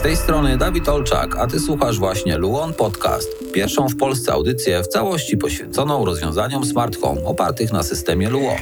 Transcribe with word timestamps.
Z 0.00 0.02
tej 0.02 0.16
strony 0.16 0.56
Dawid 0.56 0.88
Olczak, 0.88 1.36
a 1.36 1.46
ty 1.46 1.60
słuchasz 1.60 1.98
właśnie 1.98 2.38
Luon 2.38 2.74
Podcast, 2.74 3.28
pierwszą 3.52 3.88
w 3.88 3.96
Polsce 3.96 4.32
audycję 4.32 4.82
w 4.82 4.88
całości 4.88 5.36
poświęconą 5.36 6.04
rozwiązaniom 6.04 6.64
smart 6.64 7.00
home 7.00 7.24
opartych 7.24 7.72
na 7.72 7.82
systemie 7.82 8.30
Luon. 8.30 8.58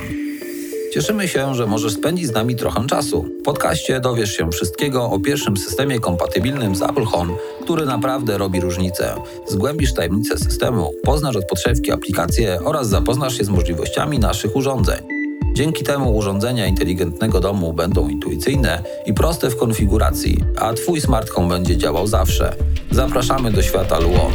Cieszymy 0.93 1.29
się, 1.29 1.55
że 1.55 1.67
możesz 1.67 1.93
spędzić 1.93 2.27
z 2.27 2.33
nami 2.33 2.57
trochę 2.57 2.87
czasu. 2.87 3.25
W 3.41 3.43
podcaście 3.45 4.01
dowiesz 4.01 4.37
się 4.37 4.51
wszystkiego 4.51 5.11
o 5.11 5.21
pierwszym 5.21 5.57
systemie 5.57 6.01
kompatybilnym 6.01 6.77
z 6.77 6.83
Apple 6.83 7.05
Home, 7.05 7.35
który 7.63 7.87
naprawdę 7.87 8.39
robi 8.39 8.61
różnicę. 8.61 9.15
Zgłębisz 9.47 9.95
tajemnice 9.95 10.39
systemu, 10.39 10.91
poznasz 11.05 11.37
od 11.37 11.47
podszewki 11.47 11.93
aplikacje 11.93 12.59
oraz 12.65 12.89
zapoznasz 12.89 13.39
się 13.39 13.45
z 13.45 13.49
możliwościami 13.49 14.19
naszych 14.19 14.57
urządzeń. 14.57 15.18
Dzięki 15.55 15.85
temu 15.85 16.17
urządzenia 16.17 16.67
inteligentnego 16.67 17.41
domu 17.41 17.73
będą 17.73 18.09
intuicyjne 18.09 18.83
i 19.07 19.15
proste 19.15 19.51
w 19.51 19.57
konfiguracji, 19.57 20.45
a 20.57 20.73
Twój 20.73 21.01
smart 21.01 21.31
home 21.31 21.49
będzie 21.49 21.77
działał 21.77 22.07
zawsze. 22.07 22.55
Zapraszamy 22.91 23.51
do 23.51 23.63
świata 23.63 23.99
Luon. 23.99 24.33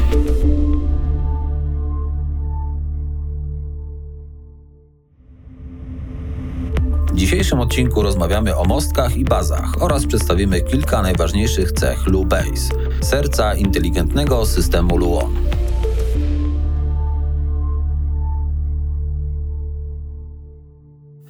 W 7.13 7.15
dzisiejszym 7.15 7.59
odcinku 7.59 8.01
rozmawiamy 8.01 8.57
o 8.57 8.63
mostkach 8.63 9.17
i 9.17 9.23
bazach 9.23 9.83
oraz 9.83 10.05
przedstawimy 10.05 10.61
kilka 10.61 11.01
najważniejszych 11.01 11.71
cech 11.71 11.99
Base, 12.25 12.73
serca 13.01 13.55
inteligentnego 13.55 14.45
systemu 14.45 14.97
Luon. 14.97 15.52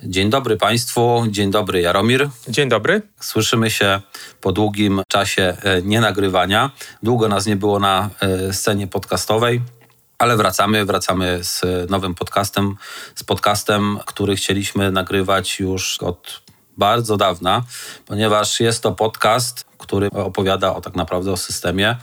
Dzień 0.06 0.30
dobry 0.30 0.58
Państwu, 0.58 1.24
dzień 1.30 1.52
dobry 1.52 1.82
Jaromir. 1.82 2.30
Dzień 2.48 2.70
dobry. 2.70 3.02
Słyszymy 3.20 3.72
się 3.72 4.02
po 4.42 4.52
długim 4.52 5.02
czasie 5.08 5.58
e, 5.64 5.82
nienagrywania. 5.82 6.72
Długo 7.04 7.28
nas 7.28 7.46
nie 7.46 7.56
było 7.56 7.80
na 7.80 8.10
e, 8.20 8.54
scenie 8.54 8.88
podcastowej. 8.88 9.62
Ale 10.18 10.38
wracamy, 10.38 10.86
wracamy 10.86 11.44
z 11.44 11.62
nowym 11.90 12.16
podcastem, 12.16 12.76
z 13.16 13.24
podcastem, 13.24 14.00
który 14.06 14.36
chcieliśmy 14.36 14.92
nagrywać 14.92 15.60
już 15.60 15.98
od 16.00 16.42
bardzo 16.78 17.18
dawna, 17.18 17.64
ponieważ 18.06 18.60
jest 18.60 18.84
to 18.84 18.92
podcast, 18.92 19.66
który 19.78 20.10
opowiada 20.10 20.76
o 20.76 20.82
tak 20.82 20.96
naprawdę 20.96 21.32
o 21.32 21.38
systemie 21.38 21.98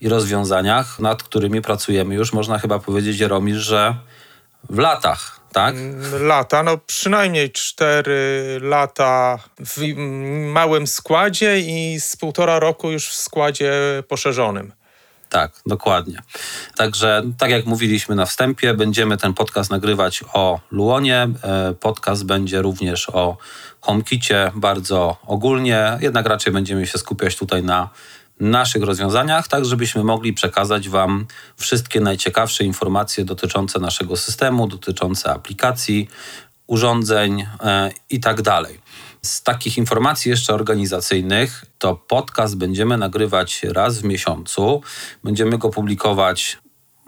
i 0.00 0.08
rozwiązaniach, 0.08 0.98
nad 0.98 1.22
którymi 1.22 1.62
pracujemy 1.62 2.14
już, 2.14 2.32
można 2.32 2.58
chyba 2.58 2.78
powiedzieć, 2.78 3.20
Jaromir, 3.20 3.56
że 3.56 3.96
w 4.70 4.78
latach 4.78 5.41
tak? 5.52 5.74
Mm, 5.74 6.26
lata, 6.26 6.62
no 6.62 6.78
przynajmniej 6.78 7.50
cztery 7.50 8.58
lata 8.62 9.38
w 9.58 9.96
małym 10.52 10.86
składzie 10.86 11.60
i 11.60 12.00
z 12.00 12.16
półtora 12.16 12.58
roku 12.58 12.90
już 12.90 13.08
w 13.08 13.14
składzie 13.14 13.72
poszerzonym. 14.08 14.72
Tak, 15.28 15.52
dokładnie. 15.66 16.22
Także, 16.76 17.22
tak 17.38 17.50
jak 17.50 17.66
mówiliśmy 17.66 18.14
na 18.14 18.26
wstępie, 18.26 18.74
będziemy 18.74 19.16
ten 19.16 19.34
podcast 19.34 19.70
nagrywać 19.70 20.24
o 20.32 20.60
Luonie. 20.70 21.28
E, 21.42 21.74
podcast 21.80 22.24
będzie 22.24 22.62
również 22.62 23.10
o 23.10 23.36
HomeKicie 23.80 24.52
bardzo 24.54 25.16
ogólnie, 25.26 25.98
jednak 26.00 26.26
raczej 26.26 26.52
będziemy 26.52 26.86
się 26.86 26.98
skupiać 26.98 27.36
tutaj 27.36 27.62
na 27.62 27.88
naszych 28.50 28.82
rozwiązaniach, 28.82 29.48
tak 29.48 29.64
żebyśmy 29.64 30.04
mogli 30.04 30.32
przekazać 30.32 30.88
Wam 30.88 31.26
wszystkie 31.56 32.00
najciekawsze 32.00 32.64
informacje 32.64 33.24
dotyczące 33.24 33.80
naszego 33.80 34.16
systemu, 34.16 34.68
dotyczące 34.68 35.30
aplikacji, 35.30 36.08
urządzeń 36.66 37.46
e, 37.60 37.90
i 38.10 38.20
tak. 38.20 38.42
Z 39.22 39.42
takich 39.42 39.78
informacji 39.78 40.30
jeszcze 40.30 40.54
organizacyjnych, 40.54 41.64
to 41.78 41.96
podcast 41.96 42.56
będziemy 42.56 42.96
nagrywać 42.98 43.62
raz 43.62 43.98
w 43.98 44.04
miesiącu. 44.04 44.82
Będziemy 45.24 45.58
go 45.58 45.68
publikować 45.68 46.58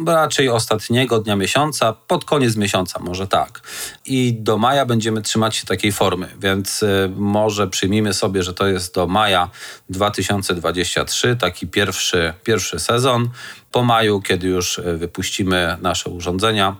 raczej 0.06 0.48
ostatniego 0.48 1.18
dnia 1.18 1.36
miesiąca, 1.36 1.92
pod 1.92 2.24
koniec 2.24 2.56
miesiąca, 2.56 3.00
może 3.00 3.26
tak. 3.26 3.60
I 4.06 4.34
do 4.40 4.58
maja 4.58 4.86
będziemy 4.86 5.22
trzymać 5.22 5.56
się 5.56 5.66
takiej 5.66 5.92
formy, 5.92 6.28
więc 6.38 6.82
y, 6.82 7.12
może 7.16 7.68
przyjmijmy 7.68 8.14
sobie, 8.14 8.42
że 8.42 8.54
to 8.54 8.66
jest 8.66 8.94
do 8.94 9.06
maja 9.06 9.50
2023, 9.88 11.36
taki 11.36 11.66
pierwszy, 11.66 12.34
pierwszy 12.44 12.78
sezon. 12.78 13.28
Po 13.72 13.84
maju, 13.84 14.20
kiedy 14.20 14.48
już 14.48 14.78
y, 14.78 14.96
wypuścimy 14.96 15.76
nasze 15.80 16.10
urządzenia, 16.10 16.76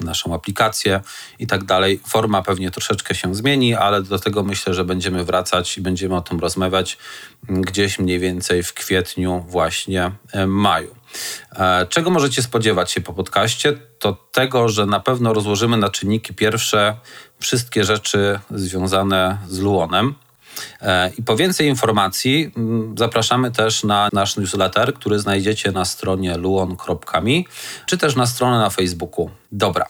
naszą 0.00 0.34
aplikację 0.34 1.00
i 1.38 1.46
tak 1.46 1.64
dalej. 1.64 2.00
Forma 2.06 2.42
pewnie 2.42 2.70
troszeczkę 2.70 3.14
się 3.14 3.34
zmieni, 3.34 3.74
ale 3.74 4.02
do 4.02 4.18
tego 4.18 4.42
myślę, 4.42 4.74
że 4.74 4.84
będziemy 4.84 5.24
wracać 5.24 5.78
i 5.78 5.80
będziemy 5.80 6.16
o 6.16 6.20
tym 6.20 6.40
rozmawiać 6.40 6.98
mm, 7.48 7.62
gdzieś 7.62 7.98
mniej 7.98 8.18
więcej 8.18 8.62
w 8.62 8.72
kwietniu, 8.72 9.44
właśnie 9.48 10.10
y, 10.34 10.46
maju. 10.46 10.97
E, 11.52 11.86
czego 11.86 12.10
możecie 12.10 12.42
spodziewać 12.42 12.90
się 12.90 13.00
po 13.00 13.12
podcaście? 13.12 13.72
To 13.98 14.12
tego, 14.32 14.68
że 14.68 14.86
na 14.86 15.00
pewno 15.00 15.34
rozłożymy 15.34 15.76
na 15.76 15.90
czynniki 15.90 16.34
pierwsze 16.34 16.96
wszystkie 17.40 17.84
rzeczy 17.84 18.38
związane 18.50 19.38
z 19.48 19.58
Luonem. 19.58 20.14
E, 20.80 21.10
I 21.18 21.22
po 21.22 21.36
więcej 21.36 21.68
informacji 21.68 22.52
mm, 22.56 22.94
zapraszamy 22.98 23.50
też 23.50 23.84
na 23.84 24.08
nasz 24.12 24.36
newsletter, 24.36 24.94
który 24.94 25.18
znajdziecie 25.18 25.72
na 25.72 25.84
stronie 25.84 26.36
luon.me, 26.36 27.42
czy 27.86 27.98
też 27.98 28.16
na 28.16 28.26
stronę 28.26 28.58
na 28.58 28.70
Facebooku. 28.70 29.30
Dobra, 29.52 29.86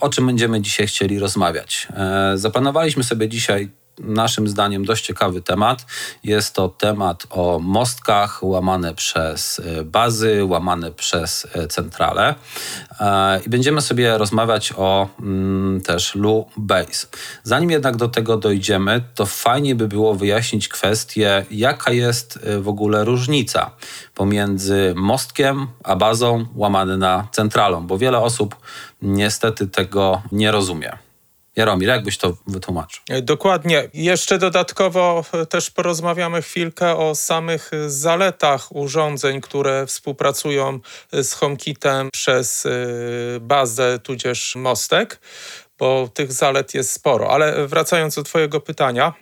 o 0.00 0.08
czym 0.08 0.26
będziemy 0.26 0.60
dzisiaj 0.60 0.86
chcieli 0.86 1.18
rozmawiać? 1.18 1.88
E, 1.96 2.32
zaplanowaliśmy 2.38 3.04
sobie 3.04 3.28
dzisiaj 3.28 3.81
naszym 3.98 4.48
zdaniem 4.48 4.84
dość 4.84 5.06
ciekawy 5.06 5.42
temat. 5.42 5.86
Jest 6.24 6.54
to 6.54 6.68
temat 6.68 7.26
o 7.30 7.58
mostkach 7.58 8.42
łamane 8.42 8.94
przez 8.94 9.60
e, 9.64 9.84
bazy, 9.84 10.44
łamane 10.44 10.90
przez 10.90 11.46
e, 11.52 11.66
centrale. 11.66 12.34
E, 13.00 13.40
I 13.46 13.48
będziemy 13.48 13.80
sobie 13.80 14.18
rozmawiać 14.18 14.72
o 14.76 15.08
mm, 15.20 15.80
też 15.80 16.14
Lu 16.14 16.46
Base. 16.56 17.06
Zanim 17.42 17.70
jednak 17.70 17.96
do 17.96 18.08
tego 18.08 18.36
dojdziemy, 18.36 19.02
to 19.14 19.26
fajnie 19.26 19.74
by 19.74 19.88
było 19.88 20.14
wyjaśnić 20.14 20.68
kwestię, 20.68 21.46
jaka 21.50 21.92
jest 21.92 22.38
w 22.58 22.68
ogóle 22.68 23.04
różnica 23.04 23.70
pomiędzy 24.14 24.92
mostkiem 24.96 25.66
a 25.84 25.96
bazą 25.96 26.46
łamane 26.54 26.96
na 26.96 27.28
centralą, 27.32 27.86
bo 27.86 27.98
wiele 27.98 28.18
osób 28.18 28.56
niestety 29.02 29.66
tego 29.66 30.22
nie 30.32 30.50
rozumie. 30.50 31.11
Jaromir, 31.56 31.88
jak 31.88 32.02
byś 32.02 32.18
to 32.18 32.36
wytłumaczył? 32.46 33.02
E, 33.10 33.22
dokładnie. 33.22 33.88
Jeszcze 33.94 34.38
dodatkowo 34.38 35.24
e, 35.32 35.46
też 35.46 35.70
porozmawiamy 35.70 36.42
chwilkę 36.42 36.96
o 36.96 37.14
samych 37.14 37.70
zaletach 37.86 38.76
urządzeń, 38.76 39.40
które 39.40 39.86
współpracują 39.86 40.80
e, 41.12 41.24
z 41.24 41.32
HomeKitem 41.32 42.08
przez 42.12 42.66
bazę 43.40 43.98
tudzież 43.98 44.56
mostek 44.56 45.20
bo 45.78 46.08
tych 46.14 46.32
zalet 46.32 46.74
jest 46.74 46.92
sporo. 46.92 47.30
Ale 47.30 47.66
wracając 47.66 48.14
do 48.14 48.22
Twojego 48.22 48.60
pytania, 48.60 49.12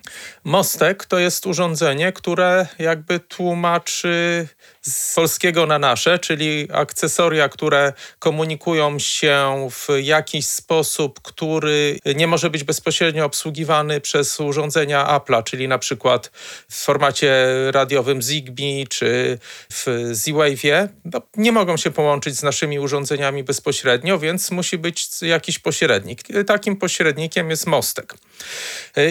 mostek 0.43 1.05
to 1.05 1.19
jest 1.19 1.47
urządzenie, 1.47 2.13
które 2.13 2.67
jakby 2.79 3.19
tłumaczy 3.19 4.47
z 4.81 5.15
polskiego 5.15 5.65
na 5.65 5.79
nasze, 5.79 6.19
czyli 6.19 6.67
akcesoria, 6.73 7.49
które 7.49 7.93
komunikują 8.19 8.99
się 8.99 9.67
w 9.71 9.87
jakiś 10.01 10.45
sposób, 10.45 11.19
który 11.21 11.99
nie 12.15 12.27
może 12.27 12.49
być 12.49 12.63
bezpośrednio 12.63 13.25
obsługiwany 13.25 14.01
przez 14.01 14.39
urządzenia 14.39 15.19
Apple'a, 15.19 15.43
czyli 15.43 15.67
na 15.67 15.77
przykład 15.77 16.31
w 16.69 16.83
formacie 16.83 17.45
radiowym 17.71 18.21
Zigbee 18.21 18.87
czy 18.89 19.39
w 19.69 20.09
Z-Wave'ie, 20.11 20.87
no, 21.05 21.21
nie 21.37 21.51
mogą 21.51 21.77
się 21.77 21.91
połączyć 21.91 22.35
z 22.35 22.43
naszymi 22.43 22.79
urządzeniami 22.79 23.43
bezpośrednio, 23.43 24.19
więc 24.19 24.51
musi 24.51 24.77
być 24.77 25.07
jakiś 25.21 25.59
pośrednik. 25.59 26.21
Takim 26.47 26.77
pośrednikiem 26.77 27.49
jest 27.49 27.67
mostek. 27.67 28.13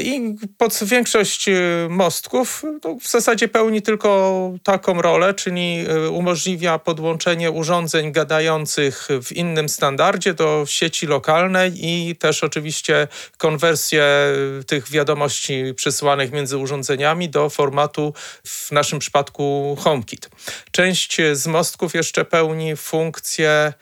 I 0.02 0.34
pod 0.58 0.78
większość 0.84 1.46
mostków 1.88 2.62
no, 2.84 2.96
w 3.00 3.08
zasadzie 3.08 3.48
pełni 3.48 3.82
tylko 3.82 4.52
taką 4.62 5.02
rolę, 5.02 5.34
czyli 5.34 5.59
Y, 5.60 6.10
umożliwia 6.10 6.78
podłączenie 6.78 7.50
urządzeń 7.50 8.12
gadających 8.12 9.08
w 9.22 9.32
innym 9.32 9.68
standardzie 9.68 10.34
do 10.34 10.64
sieci 10.66 11.06
lokalnej 11.06 11.72
i 11.76 12.16
też 12.16 12.44
oczywiście 12.44 13.08
konwersję 13.38 14.04
tych 14.66 14.90
wiadomości 14.90 15.64
przesyłanych 15.76 16.32
między 16.32 16.58
urządzeniami 16.58 17.28
do 17.28 17.50
formatu 17.50 18.14
w 18.44 18.72
naszym 18.72 18.98
przypadku 18.98 19.76
HomeKit. 19.80 20.30
Część 20.70 21.16
z 21.32 21.46
mostków 21.46 21.94
jeszcze 21.94 22.24
pełni 22.24 22.76
funkcję 22.76 23.72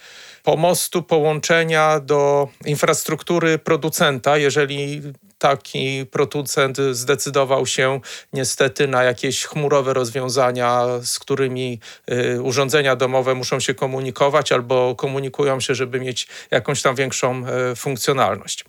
pomostu, 0.43 1.03
połączenia 1.03 2.01
do 2.01 2.49
infrastruktury 2.65 3.59
producenta, 3.59 4.39
jeżeli 4.39 5.03
taki 5.39 6.07
producent 6.07 6.77
zdecydował 6.93 7.67
się 7.67 8.01
niestety 8.33 8.89
na 8.89 9.03
jakieś 9.03 9.45
chmurowe 9.45 9.95
rozwiązania, 9.95 10.87
z 11.03 11.19
którymi 11.19 11.81
y, 12.11 12.43
urządzenia 12.43 12.97
domowe 12.97 13.35
muszą 13.35 13.61
się 13.61 13.75
komunikować 13.75 14.53
albo 14.53 14.95
komunikują 14.95 15.61
się, 15.61 15.75
żeby 15.75 16.01
mieć 16.01 16.29
jakąś 16.51 16.83
tam 16.83 16.95
większą 16.95 17.45
y, 17.73 17.77
funkcjonalność. 17.77 18.65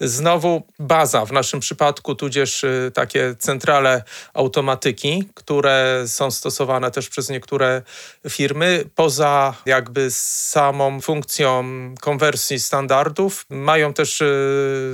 Znowu 0.00 0.62
baza 0.78 1.24
w 1.24 1.32
naszym 1.32 1.60
przypadku, 1.60 2.14
tudzież 2.14 2.64
y, 2.64 2.90
takie 2.94 3.34
centrale 3.38 4.02
automatyki, 4.34 5.28
które 5.34 6.04
są 6.06 6.30
stosowane 6.30 6.90
też 6.90 7.08
przez 7.08 7.28
niektóre 7.28 7.82
firmy, 8.28 8.84
poza 8.94 9.54
jakby 9.66 10.10
samą 10.10 11.00
funkcją 11.00 11.64
konwersji 12.00 12.60
standardów, 12.60 13.46
mają 13.50 13.94
też 13.94 14.22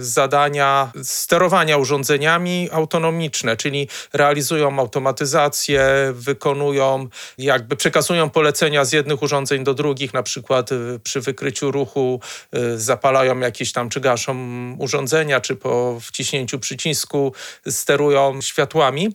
zadania 0.01 0.93
sterowania 1.19 1.77
urządzeniami 1.77 2.69
autonomiczne, 2.73 3.57
czyli 3.57 3.89
realizują 4.13 4.79
automatyzację, 4.79 5.83
wykonują, 6.13 7.09
jakby 7.39 7.77
przekazują 7.77 8.31
polecenia 8.31 8.85
z 8.85 8.93
jednych 8.93 9.23
urządzeń 9.23 9.65
do 9.65 9.75
drugich, 9.75 10.15
na 10.15 10.23
przykład 10.23 10.73
y, 10.73 11.01
przy 11.03 11.21
wykryciu 11.21 11.71
ruchu 11.71 12.21
y, 12.57 12.81
zapalają 12.81 13.39
jakieś 13.39 13.73
tam, 13.73 13.89
czy 13.89 14.01
gaszą 14.01 14.37
urządzenia, 14.79 15.41
czy 15.41 15.57
po 15.57 15.99
wciśnięciu 16.01 16.59
przycisku 16.59 17.33
sterują 17.69 18.41
światłami. 18.41 19.09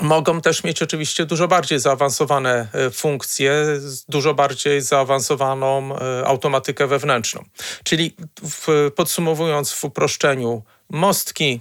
Mogą 0.00 0.40
też 0.40 0.64
mieć 0.64 0.82
oczywiście 0.82 1.26
dużo 1.26 1.48
bardziej 1.48 1.78
zaawansowane 1.78 2.68
y, 2.86 2.90
funkcje, 2.90 3.66
dużo 4.08 4.34
bardziej 4.34 4.80
zaawansowaną 4.80 5.96
automatykę 6.24 6.86
wewnętrzną. 6.86 7.44
Czyli 7.84 8.16
w, 8.42 8.90
podsumowując 8.96 9.72
w 9.72 9.84
uproszczeniu, 9.84 10.62
mostki 10.90 11.60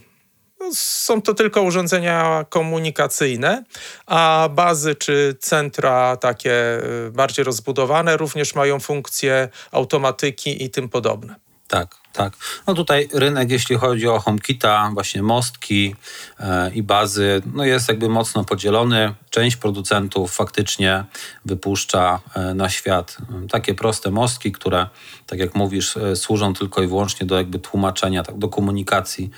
są 0.73 1.21
to 1.21 1.33
tylko 1.33 1.61
urządzenia 1.61 2.45
komunikacyjne, 2.49 3.63
a 4.05 4.49
bazy 4.55 4.95
czy 4.95 5.35
centra 5.39 6.17
takie 6.17 6.79
y, 7.07 7.11
bardziej 7.11 7.45
rozbudowane 7.45 8.17
również 8.17 8.55
mają 8.55 8.79
funkcje 8.79 9.49
automatyki 9.71 10.63
i 10.63 10.69
tym 10.69 10.89
podobne. 10.89 11.35
Tak, 11.67 11.95
tak. 12.13 12.33
No 12.67 12.73
tutaj 12.73 13.09
rynek, 13.13 13.51
jeśli 13.51 13.75
chodzi 13.77 14.07
o 14.07 14.19
HomeKita, 14.19 14.91
właśnie 14.93 15.23
mostki 15.23 15.95
e, 16.39 16.71
i 16.73 16.83
bazy, 16.83 17.41
no 17.53 17.65
jest 17.65 17.87
jakby 17.87 18.09
mocno 18.09 18.43
podzielony. 18.43 19.13
Część 19.29 19.55
producentów 19.55 20.35
faktycznie 20.35 21.03
wypuszcza 21.45 22.19
e, 22.35 22.53
na 22.53 22.69
świat 22.69 23.17
e, 23.43 23.47
takie 23.47 23.73
proste 23.73 24.11
mostki, 24.11 24.51
które, 24.51 24.87
tak 25.27 25.39
jak 25.39 25.55
mówisz, 25.55 25.97
służą 26.15 26.53
tylko 26.53 26.81
i 26.81 26.87
wyłącznie 26.87 27.25
do 27.25 27.37
jakby 27.37 27.59
tłumaczenia, 27.59 28.23
tak, 28.23 28.37
do 28.37 28.49
komunikacji 28.49 29.29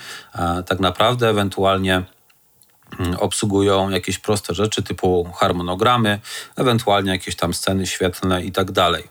tak 0.65 0.79
naprawdę, 0.79 1.29
ewentualnie 1.29 2.03
obsługują 3.19 3.89
jakieś 3.89 4.19
proste 4.19 4.53
rzeczy 4.53 4.83
typu 4.83 5.29
harmonogramy, 5.35 6.19
ewentualnie 6.55 7.11
jakieś 7.11 7.35
tam 7.35 7.53
sceny 7.53 7.87
świetlne 7.87 8.43
i 8.43 8.51
tak 8.51 8.71
dalej. 8.71 9.03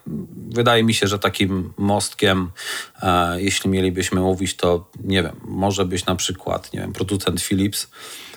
Wydaje 0.51 0.85
mi 0.85 0.95
się, 0.95 1.07
że 1.07 1.19
takim 1.19 1.73
mostkiem, 1.77 2.51
e, 3.03 3.43
jeśli 3.43 3.71
mielibyśmy 3.71 4.21
mówić, 4.21 4.57
to 4.57 4.89
nie 5.05 5.23
wiem, 5.23 5.37
może 5.45 5.85
być 5.85 6.07
na 6.07 6.17
przykład, 6.17 6.73
nie 6.73 6.81
wiem, 6.81 6.93
producent 6.93 7.43
Philips, 7.43 7.91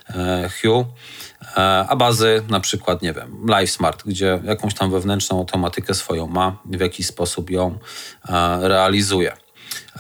e, 0.10 0.50
Hue, 0.62 0.86
e, 1.58 1.86
a 1.90 1.96
bazy 1.96 2.44
na 2.50 2.60
przykład, 2.60 3.02
nie 3.02 3.14
wiem, 3.14 3.46
LiveSmart, 3.48 4.04
gdzie 4.06 4.40
jakąś 4.44 4.74
tam 4.74 4.92
wewnętrzną 4.92 5.40
automatykę 5.40 5.94
swoją 5.94 6.28
ma, 6.28 6.58
w 6.66 6.80
jakiś 6.80 7.08
sposób 7.08 7.50
ją 7.50 7.80
e, 8.30 8.68
realizuje. 8.68 9.47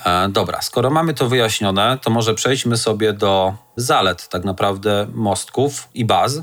E, 0.05 0.29
dobra, 0.29 0.61
skoro 0.61 0.89
mamy 0.89 1.13
to 1.13 1.29
wyjaśnione, 1.29 1.97
to 2.01 2.09
może 2.09 2.33
przejdźmy 2.33 2.77
sobie 2.77 3.13
do 3.13 3.53
zalet 3.75 4.29
tak 4.29 4.43
naprawdę 4.43 5.07
mostków 5.13 5.87
i 5.93 6.05
baz, 6.05 6.41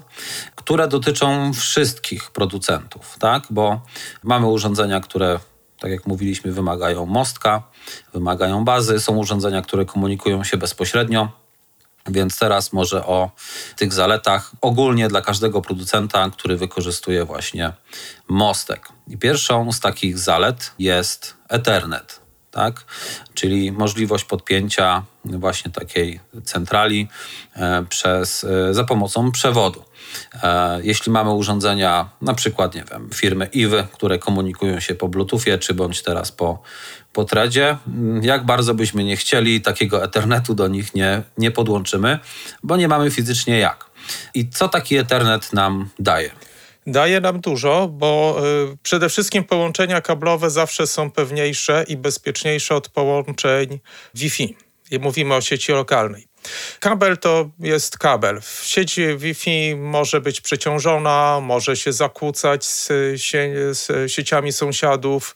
które 0.55 0.89
dotyczą 0.89 1.53
wszystkich 1.53 2.31
producentów, 2.31 3.17
tak? 3.19 3.43
Bo 3.51 3.81
mamy 4.23 4.47
urządzenia, 4.47 5.01
które 5.01 5.39
tak 5.81 5.91
jak 5.91 6.07
mówiliśmy, 6.07 6.53
wymagają 6.53 7.07
mostka, 7.07 7.63
wymagają 8.13 8.65
bazy, 8.65 9.01
są 9.01 9.17
urządzenia, 9.17 9.63
które 9.63 9.85
komunikują 9.85 10.45
się 10.45 10.57
bezpośrednio. 10.57 11.29
Więc 12.07 12.39
teraz 12.39 12.73
może 12.73 13.07
o 13.07 13.31
tych 13.77 13.93
zaletach 13.93 14.53
ogólnie 14.61 15.09
dla 15.09 15.21
każdego 15.21 15.63
producenta, 15.63 16.31
który 16.31 16.57
wykorzystuje 16.57 17.25
właśnie 17.25 17.73
mostek. 18.29 18.89
I 19.09 19.19
pierwszą 19.19 19.73
z 19.73 19.81
takich 19.81 20.19
zalet 20.19 20.73
jest 20.79 21.37
Ethernet 21.49 22.24
tak? 22.55 22.85
czyli 23.35 23.73
możliwość 23.73 24.25
podpięcia 24.25 25.03
właśnie 25.25 25.71
takiej 25.71 26.21
centrali 26.45 27.09
e, 27.57 27.85
przez, 27.89 28.45
e, 28.45 28.75
za 28.75 28.85
pomocą 28.85 29.33
przewodu. 29.33 29.85
E, 30.43 30.81
jeśli 30.83 31.13
mamy 31.13 31.33
urządzenia, 31.33 32.09
na 32.23 32.35
przykład, 32.35 32.75
nie 32.75 32.85
wiem, 32.91 33.11
firmy 33.15 33.47
IWY, 33.53 33.87
które 33.93 34.19
komunikują 34.19 34.81
się 34.81 34.95
po 34.95 35.09
Bluetoothie, 35.09 35.59
czy 35.59 35.75
bądź 35.75 36.03
teraz 36.03 36.33
po, 36.33 36.63
po 37.13 37.25
threadzie, 37.25 37.77
mm, 37.89 38.23
jak 38.23 38.47
bardzo 38.47 38.75
byśmy 38.75 39.05
nie 39.05 39.17
chcieli, 39.17 39.61
takiego 39.61 40.05
Ethernetu 40.05 40.55
do 40.55 40.69
nich 40.69 40.95
nie, 40.95 41.23
nie 41.39 41.51
podłączymy, 41.51 42.19
bo 42.63 42.77
nie 42.77 42.89
mamy 42.89 43.11
fizycznie 43.11 43.59
jak. 43.59 43.85
I 44.35 44.49
co 44.49 44.69
taki 44.69 44.97
Ethernet 44.97 45.53
nam 45.53 45.89
daje? 45.99 46.31
Daje 46.87 47.21
nam 47.21 47.41
dużo, 47.41 47.89
bo 47.89 48.37
y, 48.73 48.77
przede 48.83 49.09
wszystkim 49.09 49.45
połączenia 49.45 50.01
kablowe 50.01 50.51
zawsze 50.51 50.87
są 50.87 51.11
pewniejsze 51.11 51.85
i 51.89 51.97
bezpieczniejsze 51.97 52.75
od 52.75 52.89
połączeń 52.89 53.81
Wi-Fi. 54.15 54.57
I 54.91 54.99
mówimy 54.99 55.35
o 55.35 55.41
sieci 55.41 55.73
lokalnej. 55.73 56.27
Kabel 56.81 57.19
to 57.19 57.51
jest 57.61 57.99
kabel. 57.99 58.41
Sieć 58.63 59.01
Wi-Fi 59.17 59.77
może 59.77 60.21
być 60.21 60.41
przeciążona, 60.41 61.41
może 61.43 61.77
się 61.77 61.93
zakłócać 61.93 62.67
z, 62.67 62.87
z 63.73 64.13
sieciami 64.13 64.53
sąsiadów. 64.53 65.35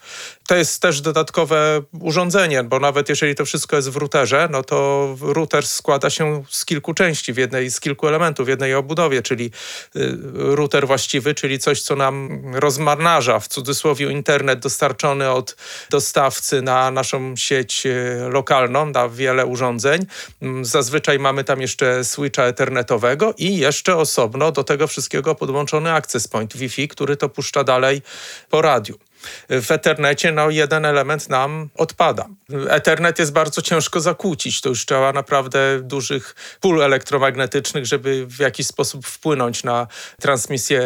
To 0.49 0.57
jest 0.57 0.83
też 0.83 1.01
dodatkowe 1.01 1.83
urządzenie, 2.01 2.65
bo 2.65 2.81
nawet 2.81 3.09
jeżeli 3.09 3.35
to 3.35 3.45
wszystko 3.45 3.77
jest 3.77 3.89
w 3.89 3.97
routerze, 3.97 4.49
no 4.51 4.63
to 4.63 5.17
router 5.21 5.67
składa 5.67 6.11
się 6.11 6.45
z 6.51 6.65
kilku 6.65 6.95
części, 6.95 7.33
w 7.33 7.37
jednej 7.37 7.71
z 7.71 7.81
kilku 7.81 8.09
elementów, 8.09 8.47
w 8.47 8.49
jednej 8.49 8.75
obudowie, 8.75 9.23
czyli 9.23 9.51
y, 9.97 10.17
router 10.35 10.87
właściwy, 10.87 11.35
czyli 11.35 11.59
coś, 11.59 11.83
co 11.83 11.97
nam 11.97 12.43
rozmarnaża, 12.55 13.41
w 13.41 13.49
cudzysłowie 13.49 14.11
internet 14.11 14.59
dostarczony 14.59 15.31
od 15.31 15.57
dostawcy 15.91 16.63
na 16.63 16.91
naszą 16.91 17.37
sieć 17.37 17.87
y, 17.87 18.19
lokalną, 18.31 18.87
na 18.87 19.09
wiele 19.09 19.47
urządzeń. 19.47 20.07
Mm, 20.43 20.65
zazwyczaj 20.65 21.19
mamy 21.19 21.45
tam 21.45 21.61
jeszcze 21.61 22.05
switcha 22.05 22.43
ethernetowego 22.43 23.35
i 23.39 23.57
jeszcze 23.57 23.97
osobno 23.97 24.53
do 24.53 24.65
tego 24.65 24.87
wszystkiego 24.87 25.35
podłączony 25.35 25.93
access 25.93 26.29
point 26.29 26.57
Wi-Fi, 26.57 26.89
który 26.89 27.17
to 27.17 27.29
puszcza 27.29 27.65
dalej 27.65 28.03
po 28.51 28.63
radiu 28.63 29.08
w 29.49 29.71
Ethernecie 29.71 30.33
no, 30.33 30.51
jeden 30.51 30.85
element 30.85 31.29
nam 31.29 31.69
odpada. 31.75 32.29
Ethernet 32.69 33.19
jest 33.19 33.33
bardzo 33.33 33.63
ciężko 33.63 34.01
zakłócić. 34.01 34.61
To 34.61 34.69
już 34.69 34.87
trzeba 34.87 35.13
naprawdę 35.13 35.81
dużych 35.83 36.35
pól 36.61 36.83
elektromagnetycznych, 36.83 37.87
żeby 37.87 38.27
w 38.27 38.39
jakiś 38.39 38.67
sposób 38.67 39.07
wpłynąć 39.07 39.65
na 39.65 39.87
transmisję 40.21 40.81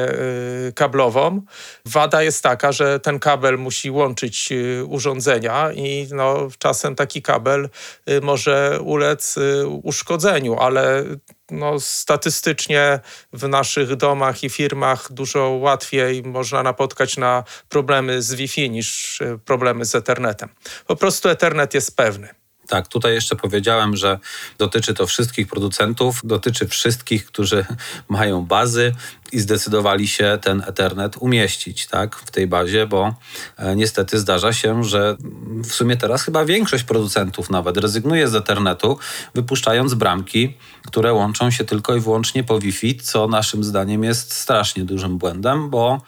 y, 0.68 0.72
kablową. 0.74 1.42
Wada 1.86 2.22
jest 2.22 2.42
taka, 2.42 2.72
że 2.72 3.00
ten 3.00 3.18
kabel 3.18 3.58
musi 3.58 3.90
łączyć 3.90 4.52
y, 4.52 4.84
urządzenia 4.84 5.72
i 5.72 6.08
no, 6.10 6.48
czasem 6.58 6.94
taki 6.94 7.22
kabel 7.22 7.68
y, 8.10 8.20
może 8.20 8.78
ulec 8.82 9.38
uszkodzeniu, 9.82 10.56
ale 10.58 11.04
no, 11.52 11.80
statystycznie 11.80 13.00
w 13.32 13.49
naszych 13.49 13.97
domach 13.97 14.44
i 14.44 14.50
firmach 14.50 15.12
dużo 15.12 15.49
łatwiej 15.49 16.23
można 16.23 16.62
napotkać 16.62 17.16
na 17.16 17.44
problemy 17.68 18.23
z 18.23 18.35
Wi-Fi 18.35 18.71
niż 18.71 19.21
e, 19.21 19.38
problemy 19.38 19.85
z 19.85 19.94
Ethernetem. 19.94 20.49
Po 20.87 20.97
prostu 20.97 21.28
Ethernet 21.28 21.75
jest 21.75 21.97
pewny. 21.97 22.28
Tak, 22.68 22.88
tutaj 22.88 23.14
jeszcze 23.14 23.37
powiedziałem, 23.37 23.97
że 23.97 24.18
dotyczy 24.59 24.94
to 24.94 25.06
wszystkich 25.06 25.49
producentów, 25.49 26.21
dotyczy 26.25 26.68
wszystkich, 26.68 27.26
którzy 27.26 27.66
mają 28.09 28.47
bazy 28.47 28.94
i 29.32 29.40
zdecydowali 29.40 30.08
się 30.08 30.38
ten 30.42 30.62
Ethernet 30.66 31.16
umieścić 31.20 31.86
tak, 31.86 32.16
w 32.16 32.30
tej 32.30 32.46
bazie, 32.46 32.86
bo 32.86 33.14
e, 33.56 33.76
niestety 33.76 34.18
zdarza 34.18 34.52
się, 34.52 34.84
że 34.84 35.16
w 35.64 35.72
sumie 35.72 35.96
teraz 35.96 36.22
chyba 36.22 36.44
większość 36.44 36.84
producentów 36.84 37.50
nawet 37.50 37.76
rezygnuje 37.76 38.28
z 38.28 38.34
Ethernetu, 38.34 38.98
wypuszczając 39.34 39.94
bramki, 39.94 40.56
które 40.86 41.12
łączą 41.12 41.50
się 41.50 41.64
tylko 41.64 41.96
i 41.96 42.00
wyłącznie 42.00 42.44
po 42.44 42.58
Wi-Fi, 42.58 42.96
co 42.96 43.28
naszym 43.28 43.64
zdaniem 43.64 44.04
jest 44.04 44.32
strasznie 44.32 44.84
dużym 44.84 45.18
błędem, 45.18 45.70
bo 45.70 46.00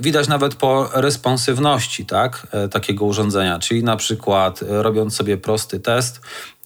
widać 0.00 0.28
nawet 0.28 0.54
po 0.54 0.90
responsywności 0.92 2.06
tak, 2.06 2.46
e, 2.50 2.68
takiego 2.68 3.04
urządzenia, 3.04 3.58
czyli 3.58 3.84
na 3.84 3.96
przykład 3.96 4.62
e, 4.62 4.82
robiąc 4.82 5.16
sobie 5.16 5.36
prosty 5.36 5.80
test, 5.80 6.20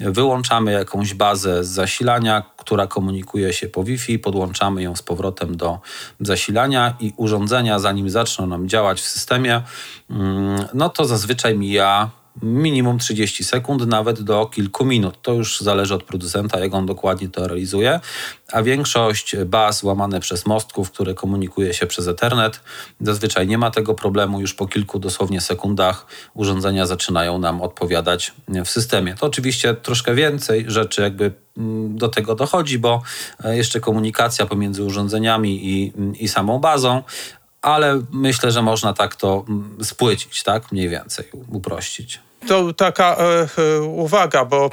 wyłączamy 0.06 0.72
jakąś 0.72 1.14
bazę 1.14 1.64
z 1.64 1.68
zasilania, 1.68 2.42
która 2.56 2.86
komunikuje 2.86 3.52
się 3.52 3.68
po 3.68 3.84
Wi-Fi, 3.84 4.18
podłączamy 4.18 4.82
ją 4.82 4.96
z 4.96 5.02
powrotem 5.02 5.56
do 5.56 5.80
zasilania 6.20 6.96
i 7.00 7.12
urządzenia, 7.16 7.78
zanim 7.78 8.10
zaczną 8.10 8.46
nam 8.46 8.68
działać 8.68 9.00
w 9.00 9.08
systemie, 9.08 9.62
mm, 10.10 10.64
no 10.74 10.88
to 10.88 11.04
zazwyczaj 11.04 11.58
mija 11.58 12.10
minimum 12.42 12.98
30 12.98 13.44
sekund, 13.44 13.86
nawet 13.86 14.22
do 14.22 14.46
kilku 14.46 14.84
minut. 14.84 15.22
To 15.22 15.32
już 15.32 15.60
zależy 15.60 15.94
od 15.94 16.02
producenta, 16.02 16.60
jak 16.60 16.74
on 16.74 16.86
dokładnie 16.86 17.28
to 17.28 17.48
realizuje. 17.48 18.00
A 18.52 18.62
większość 18.62 19.36
baz 19.36 19.82
łamane 19.82 20.20
przez 20.20 20.46
mostków, 20.46 20.90
które 20.90 21.14
komunikuje 21.14 21.74
się 21.74 21.86
przez 21.86 22.08
Ethernet, 22.08 22.60
zazwyczaj 23.00 23.46
nie 23.46 23.58
ma 23.58 23.70
tego 23.70 23.94
problemu. 23.94 24.40
Już 24.40 24.54
po 24.54 24.66
kilku 24.66 24.98
dosłownie 24.98 25.40
sekundach 25.40 26.06
urządzenia 26.34 26.86
zaczynają 26.86 27.38
nam 27.38 27.62
odpowiadać 27.62 28.32
w 28.64 28.68
systemie. 28.68 29.14
To 29.14 29.26
oczywiście 29.26 29.74
troszkę 29.74 30.14
więcej 30.14 30.64
rzeczy 30.68 31.02
jakby 31.02 31.32
mm, 31.56 31.98
do 31.98 32.08
tego 32.08 32.34
dochodzi, 32.34 32.78
bo 32.78 33.02
e, 33.44 33.56
jeszcze 33.56 33.80
komunikacja 33.80 34.46
pomiędzy 34.46 34.84
urządzeniami 34.84 35.66
i, 35.66 35.92
i 36.20 36.28
samą 36.28 36.58
bazą, 36.58 37.02
ale 37.62 38.02
myślę, 38.12 38.52
że 38.52 38.62
można 38.62 38.92
tak 38.92 39.16
to 39.16 39.44
mm, 39.48 39.84
spłycić, 39.84 40.42
tak? 40.42 40.72
Mniej 40.72 40.88
więcej, 40.88 41.24
uprościć. 41.48 42.20
To 42.48 42.72
taka 42.72 43.16
e, 43.16 43.48
e, 43.62 43.82
uwaga, 43.82 44.44
bo 44.44 44.70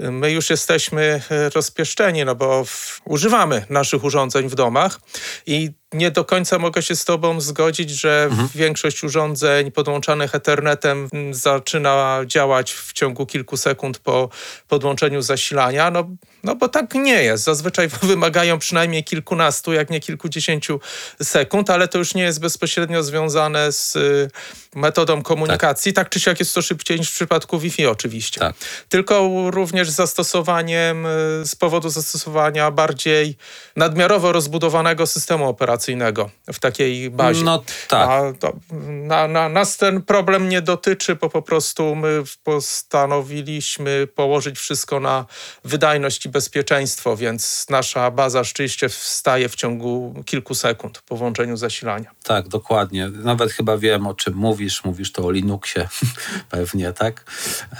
e, 0.00 0.10
my 0.10 0.32
już 0.32 0.50
jesteśmy 0.50 1.20
e, 1.30 1.50
rozpieszczeni, 1.50 2.24
no 2.24 2.34
bo 2.34 2.64
w, 2.64 3.00
używamy 3.04 3.66
naszych 3.70 4.04
urządzeń 4.04 4.48
w 4.48 4.54
domach 4.54 5.00
i 5.46 5.70
nie 5.92 6.10
do 6.10 6.24
końca 6.24 6.58
mogę 6.58 6.82
się 6.82 6.96
z 6.96 7.04
Tobą 7.04 7.40
zgodzić, 7.40 7.90
że 7.90 8.24
mhm. 8.30 8.48
większość 8.54 9.04
urządzeń 9.04 9.72
podłączanych 9.72 10.34
Ethernetem 10.34 11.08
mm, 11.12 11.34
zaczyna 11.34 12.20
działać 12.26 12.72
w 12.72 12.92
ciągu 12.92 13.26
kilku 13.26 13.56
sekund 13.56 13.98
po 13.98 14.28
podłączeniu 14.68 15.22
zasilania. 15.22 15.90
No, 15.90 16.08
no 16.44 16.54
bo 16.54 16.68
tak 16.68 16.94
nie 16.94 17.22
jest. 17.22 17.44
Zazwyczaj 17.44 17.88
wymagają 18.02 18.58
przynajmniej 18.58 19.04
kilkunastu, 19.04 19.72
jak 19.72 19.90
nie 19.90 20.00
kilkudziesięciu 20.00 20.80
sekund, 21.22 21.70
ale 21.70 21.88
to 21.88 21.98
już 21.98 22.14
nie 22.14 22.22
jest 22.22 22.40
bezpośrednio 22.40 23.02
związane 23.02 23.72
z 23.72 23.96
y, 23.96 24.30
metodą 24.74 25.22
komunikacji. 25.22 25.92
Tak, 25.92 26.04
tak 26.04 26.12
czy 26.12 26.20
siak 26.20 26.40
jest 26.40 26.54
to 26.54 26.62
szybciej 26.62 26.98
niż 26.98 27.10
w 27.10 27.14
przypadku 27.14 27.58
Wi-Fi 27.58 27.86
oczywiście. 27.86 28.40
Tak. 28.40 28.56
Tylko 28.88 29.28
również 29.50 29.90
zastosowaniem, 29.90 31.06
y, 31.06 31.08
z 31.46 31.54
powodu 31.54 31.88
zastosowania 31.88 32.70
bardziej 32.70 33.36
nadmiarowo 33.76 34.32
rozbudowanego 34.32 35.06
systemu 35.06 35.48
operacyjnego 35.48 35.77
w 36.52 36.58
takiej 36.60 37.10
bazie. 37.10 37.44
No 37.44 37.62
tak. 37.88 38.08
A 38.08 38.32
to, 38.38 38.52
na, 38.82 39.28
na, 39.28 39.48
nas 39.48 39.76
ten 39.76 40.02
problem 40.02 40.48
nie 40.48 40.62
dotyczy, 40.62 41.14
bo 41.14 41.28
po 41.28 41.42
prostu 41.42 41.94
my 41.94 42.22
postanowiliśmy 42.44 44.06
położyć 44.14 44.58
wszystko 44.58 45.00
na 45.00 45.26
wydajność 45.64 46.26
i 46.26 46.28
bezpieczeństwo, 46.28 47.16
więc 47.16 47.66
nasza 47.70 48.10
baza 48.10 48.44
rzeczywiście 48.44 48.88
wstaje 48.88 49.48
w 49.48 49.54
ciągu 49.54 50.14
kilku 50.26 50.54
sekund 50.54 51.02
po 51.02 51.16
włączeniu 51.16 51.56
zasilania. 51.56 52.10
Tak, 52.22 52.48
dokładnie. 52.48 53.08
Nawet 53.08 53.52
chyba 53.52 53.78
wiem, 53.78 54.06
o 54.06 54.14
czym 54.14 54.34
mówisz. 54.34 54.84
Mówisz 54.84 55.12
to 55.12 55.24
o 55.24 55.30
Linuxie 55.30 55.88
pewnie, 56.50 56.92
tak? 56.92 57.24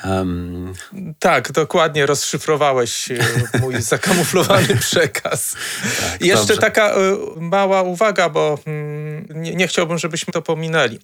Um... 0.04 0.72
Tak, 1.18 1.52
dokładnie 1.52 2.06
rozszyfrowałeś 2.06 3.10
e, 3.10 3.18
mój 3.60 3.82
zakamuflowany 3.82 4.76
przekaz. 4.86 5.56
Tak, 6.00 6.20
Jeszcze 6.20 6.46
dobrze. 6.46 6.60
taka 6.60 6.90
e, 6.90 7.16
mała 7.36 7.82
uwaga, 7.88 8.28
bo 8.28 8.58
mm, 8.66 9.26
nie, 9.34 9.54
nie 9.54 9.68
chciałbym, 9.68 9.98
żebyśmy 9.98 10.32
to 10.32 10.42
pominęli. 10.42 10.98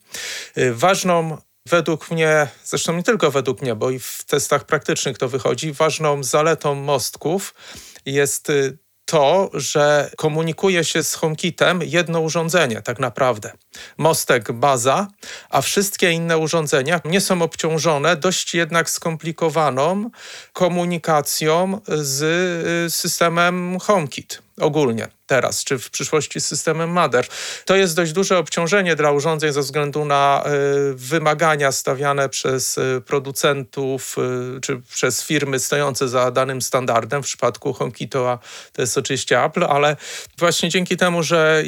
E, 0.57 0.73
ważną 0.73 1.39
Według 1.69 2.11
mnie, 2.11 2.49
zresztą 2.65 2.97
nie 2.97 3.03
tylko 3.03 3.31
według 3.31 3.63
mnie, 3.63 3.75
bo 3.75 3.91
i 3.91 3.99
w 3.99 4.25
testach 4.27 4.65
praktycznych 4.65 5.19
to 5.19 5.29
wychodzi, 5.29 5.73
ważną 5.73 6.23
zaletą 6.23 6.75
mostków 6.75 7.55
jest 8.07 8.51
y, 8.51 8.79
to, 9.05 9.51
że 9.55 10.11
komunikuje 10.17 10.85
się 10.85 11.03
z 11.03 11.15
HomeKitem 11.15 11.81
jedno 11.83 12.21
urządzenie 12.21 12.83
tak 12.83 12.99
naprawdę. 12.99 13.53
Mostek, 13.99 14.53
baza, 14.53 15.09
a 15.51 15.61
wszystkie 15.61 16.13
inne 16.13 16.39
urządzenia 16.39 17.01
nie 17.05 17.21
są 17.21 17.43
obciążone 17.43 18.17
dość 18.17 18.55
jednak 18.55 18.91
skomplikowaną 18.91 20.11
komunikacją 20.53 21.81
z 21.89 22.23
y, 22.87 22.91
systemem 22.91 23.79
HomeKit 23.81 24.43
ogólnie 24.61 25.09
teraz, 25.27 25.65
czy 25.65 25.79
w 25.79 25.91
przyszłości 25.91 26.41
systemem 26.41 26.91
MADER. 26.93 27.27
To 27.65 27.77
jest 27.77 27.97
dość 27.97 28.13
duże 28.13 28.39
obciążenie 28.39 28.97
dla 28.97 29.11
urządzeń 29.11 29.53
ze 29.53 29.61
względu 29.61 30.05
na 30.05 30.45
y, 30.91 30.95
wymagania 30.95 31.73
stawiane 31.73 32.29
przez 32.29 32.79
y, 32.79 33.03
producentów 33.07 34.17
y, 34.57 34.61
czy 34.61 34.81
przez 34.95 35.25
firmy 35.25 35.59
stojące 35.59 36.09
za 36.09 36.31
danym 36.31 36.63
standardem. 36.63 37.23
W 37.23 37.27
przypadku 37.27 37.73
HomeKita 37.73 38.39
to 38.73 38.83
jest 38.83 38.99
oczywiście 38.99 39.45
Apple, 39.45 39.65
ale 39.65 39.97
właśnie 40.39 40.69
dzięki 40.69 40.97
temu, 40.97 41.23
że 41.23 41.63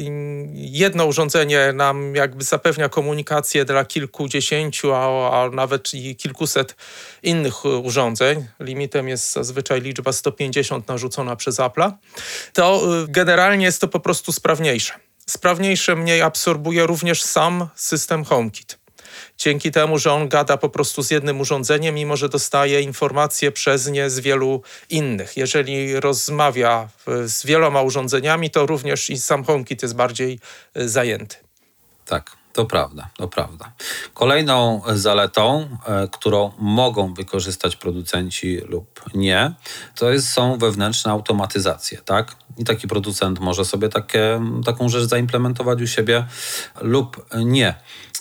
jedno 0.53 1.05
urządzenie 1.05 1.73
nam 1.73 2.15
jakby 2.15 2.43
zapewnia 2.43 2.89
komunikację 2.89 3.65
dla 3.65 3.85
kilkudziesięciu, 3.85 4.93
a, 4.93 5.43
a 5.43 5.49
nawet 5.49 5.93
i 5.93 6.15
kilkuset 6.15 6.75
innych 7.23 7.65
urządzeń, 7.65 8.47
limitem 8.59 9.07
jest 9.07 9.33
zazwyczaj 9.33 9.81
liczba 9.81 10.11
150 10.11 10.87
narzucona 10.87 11.35
przez 11.35 11.59
Apple, 11.59 11.91
to 12.53 12.81
generalnie 13.07 13.46
generalnie 13.47 13.65
jest 13.65 13.81
to 13.81 13.87
po 13.87 13.99
prostu 13.99 14.31
sprawniejsze. 14.31 14.93
Sprawniejsze 15.25 15.95
mniej 15.95 16.21
absorbuje 16.21 16.87
również 16.87 17.23
sam 17.23 17.67
system 17.75 18.25
HomeKit. 18.25 18.77
Dzięki 19.37 19.71
temu, 19.71 19.97
że 19.97 20.11
on 20.11 20.29
gada 20.29 20.57
po 20.57 20.69
prostu 20.69 21.03
z 21.03 21.11
jednym 21.11 21.41
urządzeniem, 21.41 21.95
mimo 21.95 22.17
że 22.17 22.29
dostaje 22.29 22.81
informacje 22.81 23.51
przez 23.51 23.87
nie 23.87 24.09
z 24.09 24.19
wielu 24.19 24.61
innych. 24.89 25.37
Jeżeli 25.37 25.99
rozmawia 25.99 26.89
z 27.25 27.45
wieloma 27.45 27.81
urządzeniami, 27.81 28.49
to 28.49 28.65
również 28.65 29.09
i 29.09 29.17
sam 29.17 29.43
HomeKit 29.43 29.81
jest 29.81 29.95
bardziej 29.95 30.39
e, 30.75 30.89
zajęty. 30.89 31.35
Tak. 32.05 32.31
To 32.57 32.65
prawda, 32.65 33.09
to 33.17 33.27
prawda. 33.27 33.71
Kolejną 34.13 34.81
zaletą, 34.93 35.67
e, 35.85 36.07
którą 36.07 36.51
mogą 36.59 37.13
wykorzystać 37.13 37.75
producenci 37.75 38.57
lub 38.57 39.01
nie, 39.13 39.53
to 39.95 40.11
jest, 40.11 40.29
są 40.29 40.57
wewnętrzne 40.57 41.11
automatyzacje, 41.11 41.97
tak? 42.05 42.35
I 42.57 42.63
taki 42.63 42.87
producent 42.87 43.39
może 43.39 43.65
sobie 43.65 43.89
takie, 43.89 44.41
taką 44.65 44.89
rzecz 44.89 45.03
zaimplementować 45.03 45.81
u 45.81 45.87
siebie 45.87 46.25
lub 46.81 47.25
nie. 47.35 47.75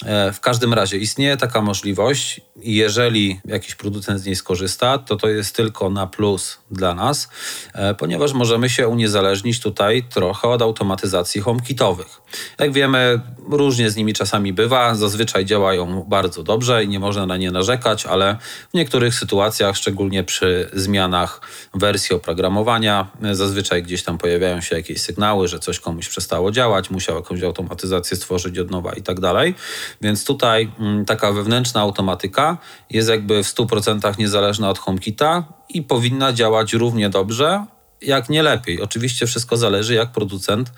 E, 0.04 0.32
w 0.32 0.40
każdym 0.40 0.74
razie 0.74 0.96
istnieje 0.96 1.36
taka 1.36 1.60
możliwość 1.60 2.40
jeżeli 2.62 3.40
jakiś 3.44 3.74
producent 3.74 4.20
z 4.20 4.26
niej 4.26 4.36
skorzysta, 4.36 4.98
to 4.98 5.16
to 5.16 5.28
jest 5.28 5.56
tylko 5.56 5.90
na 5.90 6.06
plus 6.06 6.58
dla 6.70 6.94
nas, 6.94 7.28
e, 7.74 7.94
ponieważ 7.94 8.32
możemy 8.32 8.68
się 8.68 8.88
uniezależnić 8.88 9.60
tutaj 9.60 10.04
trochę 10.10 10.48
od 10.48 10.62
automatyzacji 10.62 11.40
HomeKitowych. 11.40 12.20
Jak 12.58 12.72
wiemy, 12.72 13.20
różnie 13.50 13.90
z 13.90 13.96
nimi 13.96 14.12
czasami 14.12 14.52
bywa, 14.52 14.94
zazwyczaj 14.94 15.44
działają 15.44 16.04
bardzo 16.08 16.42
dobrze 16.42 16.84
i 16.84 16.88
nie 16.88 17.00
można 17.00 17.26
na 17.26 17.36
nie 17.36 17.50
narzekać, 17.50 18.06
ale 18.06 18.36
w 18.70 18.74
niektórych 18.74 19.14
sytuacjach, 19.14 19.76
szczególnie 19.76 20.24
przy 20.24 20.70
zmianach 20.72 21.40
wersji 21.74 22.16
oprogramowania, 22.16 23.06
e, 23.22 23.34
zazwyczaj 23.34 23.82
gdzieś 23.82 24.02
tam 24.02 24.18
pojawiają 24.18 24.60
się 24.60 24.76
jakieś 24.76 25.02
sygnały, 25.02 25.48
że 25.48 25.58
coś 25.58 25.80
komuś 25.80 26.08
przestało 26.08 26.50
działać, 26.50 26.90
musiał 26.90 27.16
jakąś 27.16 27.42
automatyzację 27.42 28.16
stworzyć 28.16 28.58
od 28.58 28.70
nowa 28.70 28.92
i 28.92 29.02
tak 29.02 29.20
dalej. 29.20 29.54
Więc 30.00 30.24
tutaj 30.24 30.70
mm, 30.78 31.04
taka 31.04 31.32
wewnętrzna 31.32 31.80
automatyka 31.80 32.58
jest 32.90 33.08
jakby 33.08 33.44
w 33.44 33.46
100% 33.46 34.18
niezależna 34.18 34.70
od 34.70 34.78
HomeKita 34.78 35.44
i 35.68 35.82
powinna 35.82 36.32
działać 36.32 36.72
równie 36.72 37.10
dobrze, 37.10 37.64
jak 38.02 38.28
nie 38.28 38.42
lepiej. 38.42 38.82
Oczywiście 38.82 39.26
wszystko 39.26 39.56
zależy, 39.56 39.94
jak 39.94 40.12
producent 40.12 40.72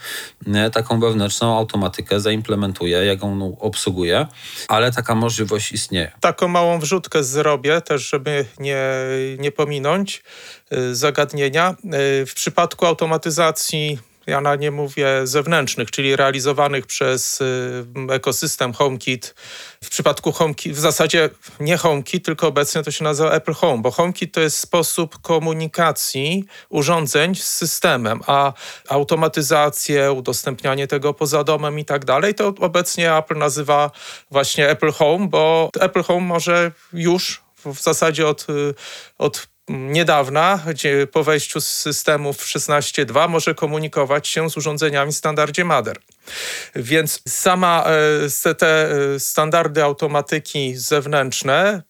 e, 0.46 0.70
taką 0.70 1.00
wewnętrzną 1.00 1.58
automatykę 1.58 2.20
zaimplementuje, 2.20 3.04
jak 3.04 3.22
ją 3.22 3.56
obsługuje, 3.60 4.26
ale 4.68 4.92
taka 4.92 5.14
możliwość 5.14 5.72
istnieje. 5.72 6.12
Taką 6.20 6.48
małą 6.48 6.78
wrzutkę 6.78 7.24
zrobię, 7.24 7.80
też 7.80 8.08
żeby 8.08 8.44
nie, 8.58 8.84
nie 9.38 9.52
pominąć 9.52 10.22
e, 10.70 10.94
zagadnienia. 10.94 11.68
E, 11.70 12.26
w 12.26 12.32
przypadku 12.34 12.86
automatyzacji 12.86 13.98
ja 14.28 14.40
na 14.40 14.56
nie 14.56 14.70
mówię 14.70 15.06
zewnętrznych, 15.24 15.90
czyli 15.90 16.16
realizowanych 16.16 16.86
przez 16.86 17.40
y, 17.40 17.84
ekosystem 18.10 18.72
HomeKit. 18.72 19.34
W 19.84 19.88
przypadku 19.88 20.32
HomeKit, 20.32 20.72
w 20.72 20.78
zasadzie 20.78 21.30
nie 21.60 21.76
HomeKit, 21.76 22.24
tylko 22.24 22.46
obecnie 22.46 22.82
to 22.82 22.90
się 22.90 23.04
nazywa 23.04 23.30
Apple 23.30 23.52
Home, 23.54 23.82
bo 23.82 23.90
HomeKit 23.90 24.34
to 24.34 24.40
jest 24.40 24.58
sposób 24.58 25.22
komunikacji 25.22 26.44
urządzeń 26.68 27.34
z 27.34 27.44
systemem, 27.44 28.20
a 28.26 28.52
automatyzację, 28.88 30.12
udostępnianie 30.12 30.86
tego 30.86 31.14
poza 31.14 31.44
domem 31.44 31.78
i 31.78 31.84
tak 31.84 32.04
dalej, 32.04 32.34
to 32.34 32.54
obecnie 32.60 33.14
Apple 33.14 33.38
nazywa 33.38 33.90
właśnie 34.30 34.68
Apple 34.68 34.92
Home, 34.92 35.28
bo 35.28 35.70
Apple 35.80 36.02
Home 36.02 36.26
może 36.26 36.72
już 36.92 37.42
w 37.64 37.80
zasadzie 37.80 38.28
od, 38.28 38.46
y, 38.50 38.74
od 39.18 39.47
niedawna, 39.68 40.60
gdzie 40.68 41.06
po 41.06 41.24
wejściu 41.24 41.60
z 41.60 41.68
systemów 41.68 42.36
16.2 42.36 43.28
może 43.28 43.54
komunikować 43.54 44.28
się 44.28 44.50
z 44.50 44.56
urządzeniami 44.56 45.12
w 45.12 45.16
standardzie 45.16 45.64
MADER. 45.64 45.98
Więc 46.74 47.22
sama 47.28 47.84
e, 48.46 48.54
te 48.54 48.90
e, 48.90 49.20
standardy 49.20 49.82
automatyki 49.82 50.76
zewnętrzne 50.76 51.82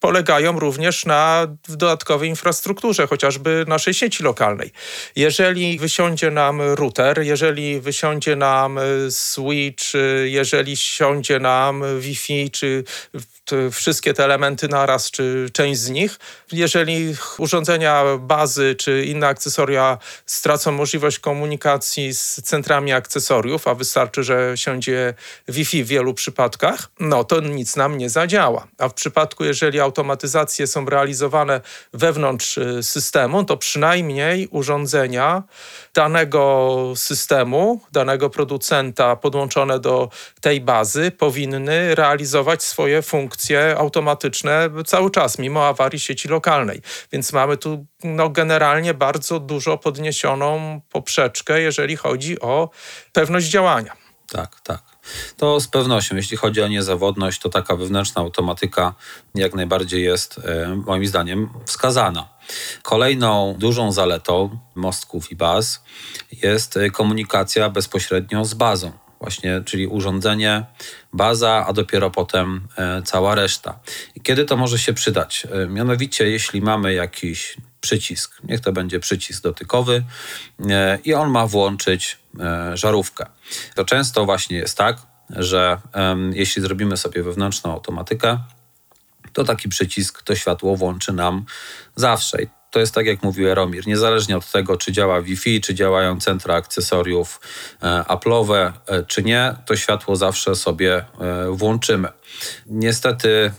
polegają 0.00 0.58
również 0.60 1.06
na 1.06 1.46
dodatkowej 1.68 2.28
infrastrukturze, 2.28 3.06
chociażby 3.06 3.64
naszej 3.68 3.94
sieci 3.94 4.22
lokalnej. 4.22 4.72
Jeżeli 5.16 5.78
wysiądzie 5.78 6.30
nam 6.30 6.60
router, 6.60 7.22
jeżeli 7.22 7.80
wysiądzie 7.80 8.36
nam 8.36 8.78
switch, 9.10 9.84
jeżeli 10.24 10.76
siądzie 10.76 11.38
nam 11.38 11.82
Wi-Fi, 12.00 12.50
czy 12.50 12.84
wszystkie 13.72 14.14
te 14.14 14.24
elementy 14.24 14.68
naraz, 14.68 15.10
czy 15.10 15.46
część 15.52 15.80
z 15.80 15.90
nich. 15.90 16.18
Jeżeli 16.52 17.14
urządzenia 17.38 18.04
bazy, 18.18 18.74
czy 18.74 19.04
inne 19.04 19.26
akcesoria 19.26 19.98
stracą 20.26 20.72
możliwość 20.72 21.18
komunikacji 21.18 22.14
z 22.14 22.42
centrami 22.42 22.92
akcesoriów, 22.92 23.68
a 23.68 23.74
wystarczy, 23.74 24.22
że 24.24 24.52
siądzie 24.54 25.14
Wi-Fi 25.48 25.84
w 25.84 25.86
wielu 25.86 26.14
przypadkach, 26.14 26.90
no 27.00 27.24
to 27.24 27.40
nic 27.40 27.76
nam 27.76 27.98
nie 27.98 28.10
zadziała. 28.10 28.66
A 28.78 28.88
w 28.88 28.94
przypadku, 28.94 29.44
jeżeli 29.44 29.80
automatyzacje 29.90 30.66
są 30.66 30.84
realizowane 30.84 31.60
wewnątrz 31.92 32.58
y, 32.58 32.82
systemu, 32.82 33.44
to 33.44 33.56
przynajmniej 33.56 34.48
urządzenia 34.50 35.42
danego 35.94 36.92
systemu, 36.96 37.80
danego 37.92 38.30
producenta 38.30 39.16
podłączone 39.16 39.80
do 39.80 40.08
tej 40.40 40.60
bazy 40.60 41.10
powinny 41.10 41.94
realizować 41.94 42.62
swoje 42.62 43.02
funkcje 43.02 43.76
automatyczne 43.78 44.70
cały 44.86 45.10
czas, 45.10 45.38
mimo 45.38 45.66
awarii 45.66 46.00
sieci 46.00 46.28
lokalnej. 46.28 46.82
Więc 47.12 47.32
mamy 47.32 47.56
tu 47.56 47.86
no, 48.04 48.28
generalnie 48.28 48.94
bardzo 48.94 49.40
dużo 49.40 49.78
podniesioną 49.78 50.80
poprzeczkę, 50.90 51.60
jeżeli 51.60 51.96
chodzi 51.96 52.40
o 52.40 52.70
pewność 53.12 53.46
działania. 53.48 53.96
Tak, 54.28 54.60
tak. 54.60 54.89
To 55.36 55.60
z 55.60 55.68
pewnością, 55.68 56.16
jeśli 56.16 56.36
chodzi 56.36 56.62
o 56.62 56.68
niezawodność, 56.68 57.40
to 57.40 57.48
taka 57.48 57.76
wewnętrzna 57.76 58.22
automatyka 58.22 58.94
jak 59.34 59.54
najbardziej 59.54 60.04
jest, 60.04 60.40
e, 60.44 60.82
moim 60.86 61.06
zdaniem, 61.06 61.48
wskazana. 61.66 62.28
Kolejną 62.82 63.54
dużą 63.58 63.92
zaletą 63.92 64.58
mostków 64.74 65.32
i 65.32 65.36
baz 65.36 65.82
jest 66.42 66.76
e, 66.76 66.90
komunikacja 66.90 67.70
bezpośrednio 67.70 68.44
z 68.44 68.54
bazą. 68.54 68.92
Właśnie, 69.20 69.62
czyli 69.64 69.86
urządzenie, 69.86 70.64
baza, 71.12 71.66
a 71.66 71.72
dopiero 71.72 72.10
potem 72.10 72.68
e, 72.78 73.02
cała 73.02 73.34
reszta. 73.34 73.78
I 74.14 74.20
kiedy 74.20 74.44
to 74.44 74.56
może 74.56 74.78
się 74.78 74.92
przydać? 74.92 75.46
Mianowicie, 75.68 76.30
jeśli 76.30 76.62
mamy 76.62 76.94
jakiś 76.94 77.56
przycisk, 77.80 78.38
niech 78.44 78.60
to 78.60 78.72
będzie 78.72 79.00
przycisk 79.00 79.42
dotykowy 79.42 80.04
i 81.04 81.14
on 81.14 81.30
ma 81.30 81.46
włączyć 81.46 82.18
żarówkę. 82.74 83.26
To 83.74 83.84
często 83.84 84.24
właśnie 84.24 84.56
jest 84.56 84.78
tak, 84.78 84.96
że 85.30 85.78
jeśli 86.32 86.62
zrobimy 86.62 86.96
sobie 86.96 87.22
wewnętrzną 87.22 87.72
automatykę, 87.72 88.38
to 89.32 89.44
taki 89.44 89.68
przycisk 89.68 90.22
to 90.22 90.34
światło 90.34 90.76
włączy 90.76 91.12
nam 91.12 91.44
zawsze. 91.96 92.38
To 92.70 92.80
jest 92.80 92.94
tak, 92.94 93.06
jak 93.06 93.22
mówił 93.22 93.48
Eromir, 93.48 93.86
niezależnie 93.86 94.36
od 94.36 94.50
tego, 94.52 94.76
czy 94.76 94.92
działa 94.92 95.22
Wi-Fi, 95.22 95.60
czy 95.60 95.74
działają 95.74 96.20
centra 96.20 96.54
akcesoriów 96.54 97.40
e, 97.82 97.86
Apple'owe, 98.08 98.72
e, 98.86 99.02
czy 99.02 99.22
nie, 99.22 99.54
to 99.66 99.76
światło 99.76 100.16
zawsze 100.16 100.54
sobie 100.54 100.96
e, 100.96 101.04
włączymy. 101.50 102.08
Niestety. 102.66 103.52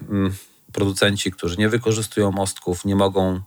Producenci, 0.73 1.31
którzy 1.31 1.57
nie 1.57 1.69
wykorzystują 1.69 2.31
mostków, 2.31 2.85
nie 2.85 2.95
mogą 2.95 3.39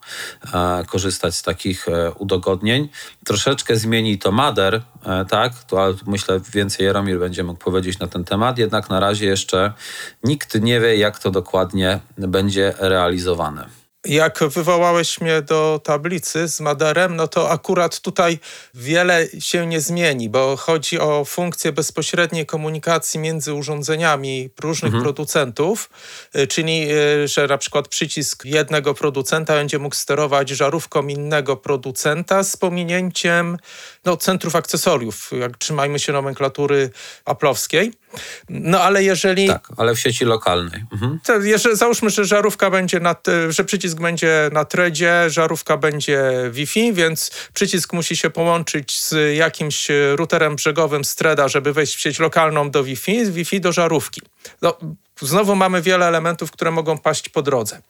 e, 0.55 0.85
korzystać 0.87 1.37
z 1.37 1.43
takich 1.43 1.89
e, 1.89 2.13
udogodnień. 2.13 2.89
Troszeczkę 3.25 3.77
zmieni 3.77 4.19
to 4.19 4.33
Mader, 4.33 4.83
e, 5.07 5.25
tak, 5.25 5.65
to 5.65 5.95
myślę 6.07 6.41
więcej 6.53 6.87
Jaromir 6.87 7.19
będzie 7.19 7.45
mógł 7.45 7.61
powiedzieć 7.61 7.99
na 7.99 8.07
ten 8.07 8.25
temat, 8.25 8.59
jednak 8.59 8.91
na 8.91 9.01
razie 9.01 9.27
jeszcze 9.27 9.73
nikt 10.25 10.61
nie 10.61 10.81
wie, 10.81 10.97
jak 10.97 11.19
to 11.19 11.31
dokładnie 11.31 12.01
będzie 12.19 12.75
realizowane. 12.79 13.84
Jak 14.05 14.45
wywołałeś 14.45 15.21
mnie 15.21 15.43
do 15.43 15.81
tablicy 15.85 16.49
z 16.49 16.61
Maderem, 16.61 17.17
no 17.17 17.29
to 17.29 17.51
akurat 17.51 18.01
tutaj 18.01 18.39
wiele 18.75 19.27
się 19.39 19.67
nie 19.67 19.81
zmieni, 19.81 20.29
bo 20.29 20.57
chodzi 20.57 21.01
o 21.01 21.25
funkcję 21.25 21.73
bezpośredniej 21.73 22.47
komunikacji 22.47 23.21
między 23.21 23.55
urządzeniami 23.55 24.51
różnych 24.61 24.95
mhm. 24.95 25.05
producentów, 25.05 25.91
y, 26.37 26.47
czyli 26.47 26.93
y, 26.93 27.29
że 27.29 27.47
na 27.47 27.59
przykład 27.59 27.89
przycisk 27.89 28.45
jednego 28.45 28.95
producenta 28.95 29.55
będzie 29.55 29.79
mógł 29.79 29.95
sterować 29.95 30.49
żarówką 30.49 31.07
innego 31.07 31.57
producenta 31.57 32.45
z 32.45 32.57
pominięciem 32.57 33.59
no, 34.05 34.17
centrów 34.17 34.57
akcesoriów, 34.57 35.31
jak 35.41 35.59
trzymajmy 35.59 35.99
się 35.99 36.13
nomenklatury 36.13 36.91
aplowskiej. 37.25 37.93
No 38.49 38.81
ale 38.81 39.05
jeżeli... 39.05 39.49
Tak, 39.49 39.69
ale 39.77 39.95
w 39.95 40.01
sieci 40.01 40.25
lokalnej. 40.25 40.85
Mhm. 40.93 41.21
To, 41.25 41.41
jeżeli, 41.41 41.77
załóżmy, 41.77 42.11
że 42.11 42.25
żarówka 42.25 42.71
będzie 42.71 43.01
na, 43.01 43.17
że 43.49 43.65
przycisk 43.65 44.01
będzie 44.01 44.51
na 44.53 44.65
tredzie, 44.65 45.31
żarówka 45.31 45.77
będzie 45.77 46.23
Wi-Fi, 46.51 46.93
więc 46.93 47.31
przycisk 47.55 47.93
musi 47.93 48.17
się 48.17 48.31
połączyć 48.31 49.01
z 49.01 49.37
jakimś 49.37 49.89
routerem 50.15 50.57
brzegowym 50.57 51.05
z 51.05 51.15
treda, 51.15 51.49
żeby 51.49 51.73
wejść 51.73 51.97
w 51.97 52.01
sieć 52.01 52.19
lokalną 52.19 52.71
do 52.71 52.85
Wi-Fi, 52.85 53.27
z 53.27 53.31
Wi-Fi 53.31 53.61
do 53.61 53.73
żarówki. 53.73 54.23
No, 54.63 54.79
znowu 55.21 55.57
mamy 55.57 55.83
wiele 55.83 56.07
elementów, 56.07 56.51
które 56.51 56.71
mogą 56.71 56.99
paść 56.99 57.29
po 57.29 57.43
drodze. 57.43 57.81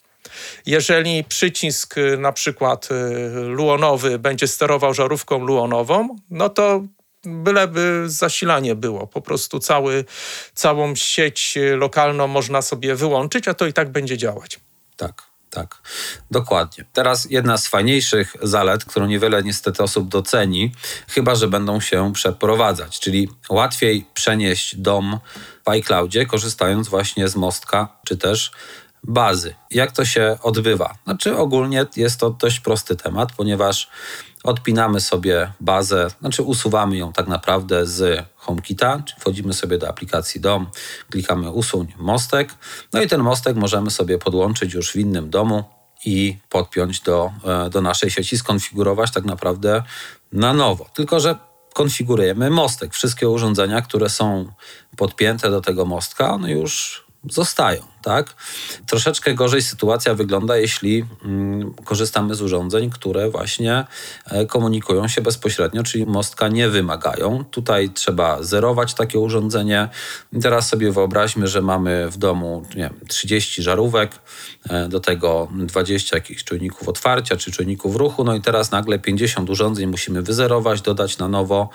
Jeżeli 0.66 1.24
przycisk 1.24 1.94
na 2.18 2.32
przykład 2.32 2.88
y, 2.90 2.94
luonowy 3.40 4.18
będzie 4.18 4.48
sterował 4.48 4.94
żarówką 4.94 5.44
luonową, 5.44 6.16
no 6.30 6.48
to 6.48 6.82
byleby 7.26 8.02
zasilanie 8.06 8.74
było. 8.74 9.06
Po 9.06 9.20
prostu 9.20 9.58
cały, 9.58 10.04
całą 10.54 10.94
sieć 10.94 11.56
y, 11.56 11.76
lokalną 11.76 12.26
można 12.26 12.62
sobie 12.62 12.94
wyłączyć, 12.94 13.48
a 13.48 13.54
to 13.54 13.66
i 13.66 13.72
tak 13.72 13.92
będzie 13.92 14.18
działać. 14.18 14.60
Tak. 14.96 15.34
Tak, 15.54 15.82
dokładnie. 16.30 16.84
Teraz 16.92 17.26
jedna 17.30 17.58
z 17.58 17.66
fajniejszych 17.66 18.36
zalet, 18.42 18.84
którą 18.84 19.06
niewiele 19.06 19.42
niestety 19.42 19.82
osób 19.82 20.08
doceni, 20.08 20.72
chyba 21.08 21.34
że 21.34 21.48
będą 21.48 21.80
się 21.80 22.12
przeprowadzać, 22.12 23.00
czyli 23.00 23.28
łatwiej 23.48 24.06
przenieść 24.14 24.76
dom 24.76 25.18
w 25.64 25.68
iCloudzie, 25.68 26.26
korzystając 26.26 26.88
właśnie 26.88 27.28
z 27.28 27.36
mostka 27.36 27.88
czy 28.06 28.16
też 28.16 28.52
bazy. 29.04 29.54
Jak 29.70 29.92
to 29.92 30.04
się 30.04 30.38
odbywa? 30.42 30.94
Znaczy, 31.04 31.36
ogólnie 31.36 31.86
jest 31.96 32.20
to 32.20 32.30
dość 32.30 32.60
prosty 32.60 32.96
temat, 32.96 33.32
ponieważ 33.36 33.88
odpinamy 34.44 35.00
sobie 35.00 35.52
bazę, 35.60 36.08
znaczy 36.20 36.42
usuwamy 36.42 36.96
ją 36.96 37.12
tak 37.12 37.26
naprawdę 37.28 37.86
z 37.86 38.26
HomeKita, 38.36 39.02
czyli 39.06 39.20
wchodzimy 39.20 39.52
sobie 39.52 39.78
do 39.78 39.88
aplikacji 39.88 40.40
DOM, 40.40 40.66
klikamy 41.10 41.50
usuń 41.50 41.92
mostek, 41.98 42.54
no 42.92 43.02
i 43.02 43.08
ten 43.08 43.20
mostek 43.20 43.56
możemy 43.56 43.90
sobie 43.90 44.18
podłączyć 44.18 44.74
już 44.74 44.92
w 44.92 44.96
innym 44.96 45.30
domu 45.30 45.64
i 46.04 46.38
podpiąć 46.48 47.00
do, 47.00 47.32
e, 47.44 47.70
do 47.70 47.80
naszej 47.80 48.10
sieci, 48.10 48.38
skonfigurować 48.38 49.10
tak 49.10 49.24
naprawdę 49.24 49.82
na 50.32 50.52
nowo. 50.52 50.86
Tylko, 50.94 51.20
że 51.20 51.36
konfigurujemy 51.74 52.50
mostek. 52.50 52.94
Wszystkie 52.94 53.28
urządzenia, 53.28 53.82
które 53.82 54.08
są 54.08 54.52
podpięte 54.96 55.50
do 55.50 55.60
tego 55.60 55.84
mostka, 55.84 56.30
one 56.30 56.50
już 56.50 57.04
zostają 57.30 57.94
tak? 58.04 58.34
Troszeczkę 58.86 59.34
gorzej 59.34 59.62
sytuacja 59.62 60.14
wygląda, 60.14 60.56
jeśli 60.56 61.04
mm, 61.24 61.74
korzystamy 61.84 62.34
z 62.34 62.42
urządzeń, 62.42 62.90
które 62.90 63.30
właśnie 63.30 63.84
e, 64.26 64.46
komunikują 64.46 65.08
się 65.08 65.20
bezpośrednio, 65.20 65.82
czyli 65.82 66.06
mostka 66.06 66.48
nie 66.48 66.68
wymagają. 66.68 67.44
Tutaj 67.50 67.90
trzeba 67.90 68.42
zerować 68.42 68.94
takie 68.94 69.18
urządzenie. 69.18 69.88
Teraz 70.42 70.68
sobie 70.68 70.92
wyobraźmy, 70.92 71.48
że 71.48 71.62
mamy 71.62 72.10
w 72.10 72.16
domu 72.18 72.64
nie 72.70 72.82
wiem, 72.82 72.94
30 73.08 73.62
żarówek, 73.62 74.12
e, 74.68 74.88
do 74.88 75.00
tego 75.00 75.48
20 75.52 76.16
jakichś 76.16 76.44
czujników 76.44 76.88
otwarcia 76.88 77.36
czy 77.36 77.52
czujników 77.52 77.96
ruchu, 77.96 78.24
no 78.24 78.34
i 78.34 78.40
teraz 78.40 78.70
nagle 78.70 78.98
50 78.98 79.50
urządzeń 79.50 79.86
musimy 79.86 80.22
wyzerować, 80.22 80.80
dodać 80.80 81.18
na 81.18 81.28
nowo. 81.28 81.68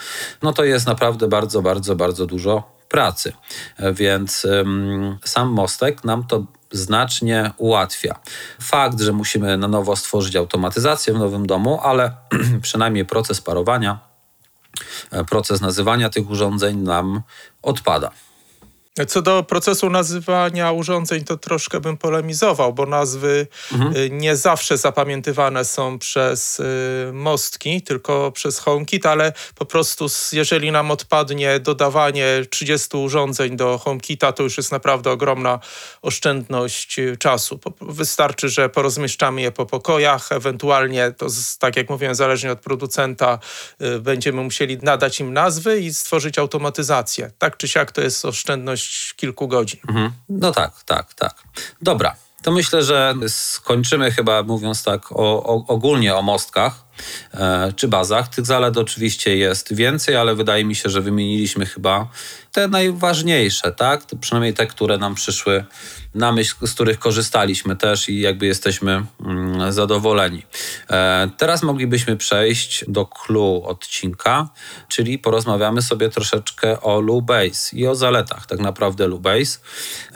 No 0.43 0.53
to 0.53 0.63
jest 0.63 0.87
naprawdę 0.87 1.27
bardzo, 1.27 1.61
bardzo, 1.61 1.95
bardzo 1.95 2.25
dużo 2.25 2.78
pracy. 2.89 3.33
Więc 3.93 4.47
sam 5.25 5.49
mostek 5.49 6.03
nam 6.03 6.23
to 6.27 6.43
znacznie 6.71 7.51
ułatwia. 7.57 8.19
Fakt, 8.61 9.01
że 9.01 9.13
musimy 9.13 9.57
na 9.57 9.67
nowo 9.67 9.95
stworzyć 9.95 10.35
automatyzację 10.35 11.13
w 11.13 11.19
nowym 11.19 11.47
domu, 11.47 11.79
ale 11.83 12.11
przynajmniej 12.61 13.05
proces 13.05 13.41
parowania, 13.41 13.99
e, 15.11 15.23
proces 15.23 15.61
nazywania 15.61 16.09
tych 16.09 16.29
urządzeń 16.29 16.77
nam 16.77 17.21
odpada. 17.61 18.11
Co 19.07 19.21
do 19.21 19.43
procesu 19.43 19.89
nazywania 19.89 20.71
urządzeń, 20.71 21.23
to 21.23 21.37
troszkę 21.37 21.79
bym 21.79 21.97
polemizował, 21.97 22.73
bo 22.73 22.85
nazwy 22.85 23.47
mhm. 23.71 23.95
Y, 23.95 24.09
nie 24.09 24.35
zawsze 24.35 24.77
zapamiętywane 24.77 25.65
są 25.65 25.99
przez 25.99 26.59
y, 26.59 26.63
mostki, 27.13 27.81
tylko 27.81 28.31
przez 28.31 28.59
HomeKit, 28.59 29.05
ale 29.05 29.33
po 29.55 29.65
prostu 29.65 30.05
jeżeli 30.31 30.71
nam 30.71 30.91
odpadnie 30.91 31.59
dodawanie 31.59 32.25
30 32.49 32.97
urządzeń 32.97 33.57
do 33.57 33.77
HomeKita, 33.77 34.31
to 34.31 34.43
już 34.43 34.57
jest 34.57 34.71
naprawdę 34.71 35.11
ogromna 35.11 35.59
oszczędność 36.01 36.99
y, 36.99 37.17
czasu. 37.17 37.59
Wystarczy, 37.81 38.49
że 38.49 38.69
porozmieszczamy 38.69 39.41
je 39.41 39.51
po 39.51 39.65
pokojach, 39.65 40.31
ewentualnie 40.31 41.11
to 41.17 41.27
tak 41.59 41.75
jak 41.75 41.89
mówiłem, 41.89 42.15
zależnie 42.15 42.51
od 42.51 42.59
producenta 42.59 43.39
będziemy 43.99 44.43
musieli 44.43 44.77
nadać 44.81 45.19
im 45.19 45.33
nazwy 45.33 45.79
i 45.79 45.93
stworzyć 45.93 46.39
automatyzację. 46.39 47.31
Tak 47.37 47.57
czy 47.57 47.67
siak 47.67 47.91
to 47.91 48.01
jest 48.01 48.25
oszczędność 48.25 48.88
kilku 49.15 49.47
godzin. 49.47 49.79
Mhm. 49.87 50.11
No 50.29 50.51
tak, 50.51 50.83
tak, 50.83 51.13
tak. 51.13 51.35
Dobra. 51.81 52.15
To 52.41 52.51
myślę, 52.51 52.83
że 52.83 53.13
skończymy 53.27 54.11
chyba 54.11 54.43
mówiąc 54.43 54.83
tak 54.83 55.11
o, 55.11 55.43
o, 55.43 55.65
ogólnie 55.67 56.15
o 56.15 56.21
mostkach 56.21 56.88
czy 57.75 57.87
bazach. 57.87 58.27
Tych 58.27 58.45
zalet 58.45 58.77
oczywiście 58.77 59.37
jest 59.37 59.73
więcej, 59.73 60.15
ale 60.15 60.35
wydaje 60.35 60.65
mi 60.65 60.75
się, 60.75 60.89
że 60.89 61.01
wymieniliśmy 61.01 61.65
chyba 61.65 62.07
te 62.51 62.67
najważniejsze, 62.67 63.71
tak? 63.71 64.01
Przynajmniej 64.21 64.53
te, 64.53 64.67
które 64.67 64.97
nam 64.97 65.15
przyszły 65.15 65.65
na 66.15 66.31
myśl, 66.31 66.55
z 66.67 66.73
których 66.73 66.99
korzystaliśmy 66.99 67.75
też 67.75 68.09
i 68.09 68.19
jakby 68.19 68.45
jesteśmy 68.45 69.05
mm, 69.25 69.71
zadowoleni. 69.71 70.43
E, 70.89 71.29
teraz 71.37 71.63
moglibyśmy 71.63 72.17
przejść 72.17 72.85
do 72.87 73.05
clue 73.05 73.63
odcinka, 73.65 74.49
czyli 74.87 75.19
porozmawiamy 75.19 75.81
sobie 75.81 76.09
troszeczkę 76.09 76.81
o 76.81 76.99
Lubase 76.99 77.77
i 77.77 77.87
o 77.87 77.95
zaletach 77.95 78.45
tak 78.45 78.59
naprawdę 78.59 79.07
Lubase, 79.07 79.59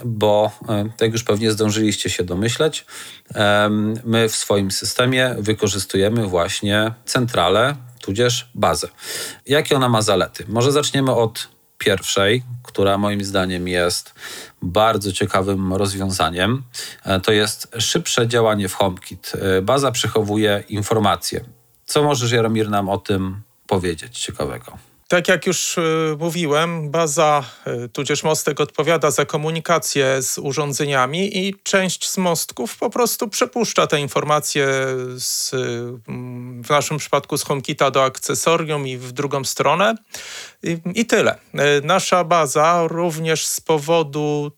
bo 0.05 0.51
e, 0.69 0.89
tak 0.97 1.11
już 1.11 1.23
pewnie 1.23 1.51
zdążyliście 1.51 2.09
się 2.09 2.23
domyśleć, 2.23 2.85
e, 3.35 3.69
my 4.03 4.29
w 4.29 4.35
swoim 4.35 4.71
systemie 4.71 5.35
wykorzystujemy 5.39 6.27
właśnie 6.27 6.72
centralę, 7.05 7.75
tudzież 8.01 8.49
bazę. 8.55 8.87
Jakie 9.45 9.75
ona 9.75 9.89
ma 9.89 10.01
zalety? 10.01 10.45
Może 10.47 10.71
zaczniemy 10.71 11.11
od 11.11 11.47
pierwszej, 11.77 12.43
która 12.63 12.97
moim 12.97 13.23
zdaniem 13.23 13.67
jest 13.67 14.13
bardzo 14.61 15.11
ciekawym 15.11 15.73
rozwiązaniem. 15.73 16.63
E, 17.03 17.19
to 17.19 17.31
jest 17.31 17.75
szybsze 17.79 18.27
działanie 18.27 18.69
w 18.69 18.73
HomeKit. 18.73 19.31
E, 19.35 19.61
baza 19.61 19.91
przechowuje 19.91 20.63
informacje. 20.69 21.43
Co 21.85 22.03
możesz, 22.03 22.31
Jaromir, 22.31 22.69
nam 22.69 22.89
o 22.89 22.97
tym 22.97 23.41
powiedzieć 23.67 24.19
ciekawego? 24.19 24.77
Tak 25.07 25.27
jak 25.27 25.47
już 25.47 25.77
y, 25.77 26.15
mówiłem, 26.19 26.91
baza 26.91 27.43
y, 27.85 27.89
tudzież 27.89 28.23
mostek 28.23 28.59
odpowiada 28.59 29.11
za 29.11 29.25
komunikację 29.25 30.21
z 30.21 30.37
urządzeniami 30.37 31.37
i 31.37 31.55
część 31.63 32.09
z 32.09 32.17
mostków 32.17 32.77
po 32.77 32.89
prostu 32.89 33.27
przepuszcza 33.27 33.87
te 33.87 33.99
informacje 33.99 34.67
z, 35.17 35.51
w 36.63 36.69
naszym 36.69 36.97
przypadku 36.97 37.37
z 37.37 37.43
HomeKita 37.43 37.91
do 37.91 38.03
akcesorium 38.03 38.87
i 38.87 38.97
w 38.97 39.11
drugą 39.11 39.43
stronę. 39.43 39.95
I, 40.63 40.77
I 40.95 41.05
tyle. 41.05 41.35
Y, 41.35 41.59
nasza 41.83 42.23
baza 42.23 42.87
również 42.87 43.45
z 43.45 43.61
powodu 43.61 44.51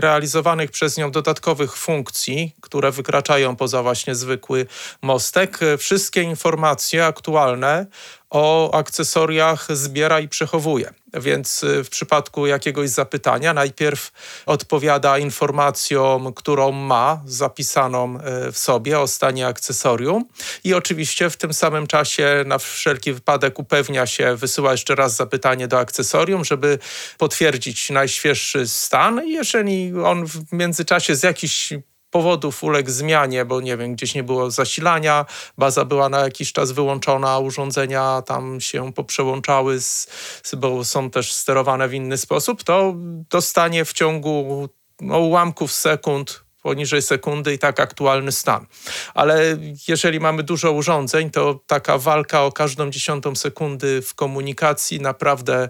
realizowanych 0.00 0.70
przez 0.70 0.96
nią 0.96 1.10
dodatkowych 1.10 1.76
funkcji, 1.76 2.54
które 2.60 2.90
wykraczają 2.90 3.56
poza 3.56 3.82
właśnie 3.82 4.14
zwykły 4.14 4.66
mostek, 5.02 5.58
wszystkie 5.78 6.22
informacje 6.22 7.06
aktualne 7.06 7.86
o 8.30 8.74
akcesoriach 8.74 9.66
zbiera 9.76 10.20
i 10.20 10.28
przechowuje. 10.28 10.94
Więc 11.14 11.62
y, 11.62 11.84
w 11.84 11.90
przypadku 11.90 12.46
jakiegoś 12.46 12.90
zapytania 12.90 13.54
najpierw 13.54 14.12
odpowiada 14.46 15.18
informacją, 15.18 16.32
którą 16.32 16.72
ma 16.72 17.22
zapisaną 17.26 18.18
y, 18.48 18.52
w 18.52 18.58
sobie 18.58 19.00
o 19.00 19.06
stanie 19.06 19.46
akcesorium 19.46 20.24
i 20.64 20.74
oczywiście 20.74 21.30
w 21.30 21.36
tym 21.36 21.54
samym 21.54 21.86
czasie 21.86 22.44
na 22.46 22.58
wszelki 22.58 23.12
wypadek 23.12 23.58
upewnia 23.58 24.06
się, 24.06 24.36
wysyła 24.36 24.72
jeszcze 24.72 24.94
raz 24.94 25.16
zapytanie 25.16 25.68
do 25.68 25.78
akcesorium, 25.78 26.44
żeby 26.44 26.78
potwierdzić 27.18 27.90
najświeższy 27.90 28.68
stan. 28.68 29.22
Jeżeli 29.26 29.92
on 30.04 30.26
w 30.26 30.52
międzyczasie 30.52 31.14
z 31.14 31.22
jakichś 31.22 31.72
powodów 32.10 32.64
uległ 32.64 32.90
zmianie, 32.90 33.44
bo 33.44 33.60
nie 33.60 33.76
wiem, 33.76 33.94
gdzieś 33.94 34.14
nie 34.14 34.22
było 34.22 34.50
zasilania, 34.50 35.26
baza 35.58 35.84
była 35.84 36.08
na 36.08 36.20
jakiś 36.20 36.52
czas 36.52 36.72
wyłączona, 36.72 37.38
urządzenia 37.38 38.22
tam 38.22 38.60
się 38.60 38.92
poprzełączały, 38.92 39.80
z, 39.80 40.08
bo 40.56 40.84
są 40.84 41.10
też 41.10 41.32
sterowane 41.32 41.88
w 41.88 41.94
inny 41.94 42.16
sposób, 42.16 42.64
to 42.64 42.94
dostanie 43.30 43.84
w 43.84 43.92
ciągu 43.92 44.68
no, 45.00 45.18
ułamków 45.18 45.72
sekund 45.72 46.44
poniżej 46.62 47.02
sekundy 47.02 47.54
i 47.54 47.58
tak 47.58 47.80
aktualny 47.80 48.32
stan. 48.32 48.66
Ale 49.14 49.56
jeżeli 49.88 50.20
mamy 50.20 50.42
dużo 50.42 50.72
urządzeń, 50.72 51.30
to 51.30 51.60
taka 51.66 51.98
walka 51.98 52.44
o 52.44 52.52
każdą 52.52 52.90
dziesiątą 52.90 53.36
sekundy 53.36 54.02
w 54.02 54.14
komunikacji 54.14 55.00
naprawdę 55.00 55.68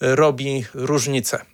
robi 0.00 0.64
różnicę 0.74 1.44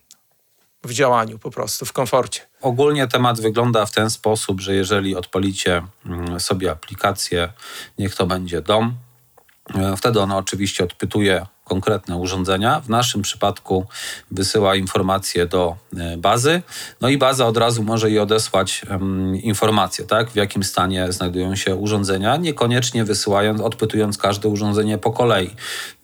w 0.85 0.93
działaniu 0.93 1.39
po 1.39 1.51
prostu, 1.51 1.87
w 1.87 1.93
komforcie. 1.93 2.41
Ogólnie 2.63 3.07
temat 3.07 3.41
wygląda 3.41 3.87
w 3.87 3.93
ten 3.93 4.11
sposób, 4.11 4.61
że 4.61 4.75
jeżeli 4.75 5.17
odpalicie 5.17 5.83
mm, 6.07 6.41
sobie 6.41 6.71
aplikację, 6.71 7.53
niech 7.99 8.15
to 8.15 8.27
będzie 8.27 8.63
dom, 8.63 8.95
e, 9.75 9.97
wtedy 9.97 10.21
ona 10.21 10.37
oczywiście 10.37 10.85
odpytuje 10.85 11.47
konkretne 11.65 12.17
urządzenia. 12.17 12.81
W 12.81 12.89
naszym 12.89 13.23
przypadku 13.23 13.87
wysyła 14.31 14.77
informacje 14.77 15.47
do 15.47 15.77
e, 15.97 16.17
bazy, 16.17 16.63
no 17.01 17.09
i 17.09 17.19
baza 17.19 17.47
od 17.47 17.57
razu 17.57 17.83
może 17.83 18.11
jej 18.11 18.19
odesłać 18.19 18.83
um, 18.91 19.37
informacje, 19.37 20.05
tak, 20.05 20.31
w 20.31 20.37
jakim 20.37 20.65
stanie 20.65 21.13
znajdują 21.13 21.57
się 21.57 21.75
urządzenia, 21.75 22.37
niekoniecznie 22.37 23.05
wysyłając, 23.05 23.61
odpytując 23.61 24.19
każde 24.19 24.49
urządzenie 24.49 24.99
po 24.99 25.13
kolei. 25.13 25.51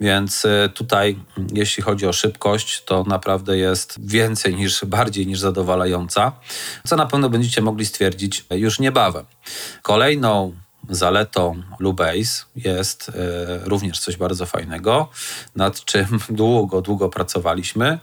Więc 0.00 0.44
e, 0.44 0.68
tutaj, 0.74 1.18
jeśli 1.52 1.82
chodzi 1.82 2.06
o 2.06 2.12
szybkość, 2.12 2.84
to 2.84 3.04
naprawdę 3.04 3.58
jest 3.58 4.06
więcej 4.06 4.54
niż, 4.54 4.84
bardziej 4.84 5.26
niż 5.26 5.38
zadowalająca, 5.38 6.32
co 6.86 6.96
na 6.96 7.06
pewno 7.06 7.30
będziecie 7.30 7.62
mogli 7.62 7.86
stwierdzić 7.86 8.44
już 8.50 8.78
niebawem. 8.78 9.24
Kolejną 9.82 10.52
zaletą 10.88 11.62
Lubase 11.78 12.44
jest 12.56 13.08
e, 13.08 13.12
również 13.68 13.98
coś 13.98 14.16
bardzo 14.16 14.46
fajnego, 14.46 15.08
nad 15.56 15.84
czym 15.84 16.06
długo, 16.30 16.82
długo 16.82 17.08
pracowaliśmy. 17.08 17.98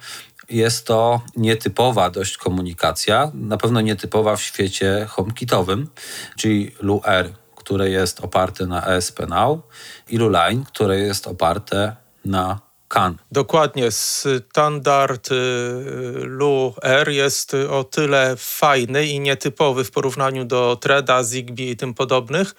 Jest 0.49 0.87
to 0.87 1.21
nietypowa 1.37 2.09
dość 2.09 2.37
komunikacja, 2.37 3.31
na 3.33 3.57
pewno 3.57 3.81
nietypowa 3.81 4.35
w 4.35 4.41
świecie 4.41 5.05
HomeKitowym, 5.09 5.87
czyli 6.35 6.71
LuR, 6.81 7.33
które 7.55 7.89
jest 7.89 8.19
oparte 8.19 8.65
na 8.65 8.87
ESP 8.87 9.19
Now 9.27 9.59
i 10.09 10.17
LuLine, 10.17 10.65
które 10.65 10.99
jest 10.99 11.27
oparte 11.27 11.95
na 12.25 12.66
Kan. 12.87 13.17
Dokładnie. 13.31 13.91
Standard 13.91 15.31
y, 15.31 15.35
LU-R 16.23 17.09
jest 17.09 17.53
o 17.69 17.83
tyle 17.83 18.35
fajny 18.37 19.05
i 19.05 19.19
nietypowy 19.19 19.83
w 19.83 19.91
porównaniu 19.91 20.45
do 20.45 20.77
Treda, 20.81 21.23
Zigbee 21.23 21.69
i 21.69 21.77
tym 21.77 21.93
podobnych, 21.93 22.55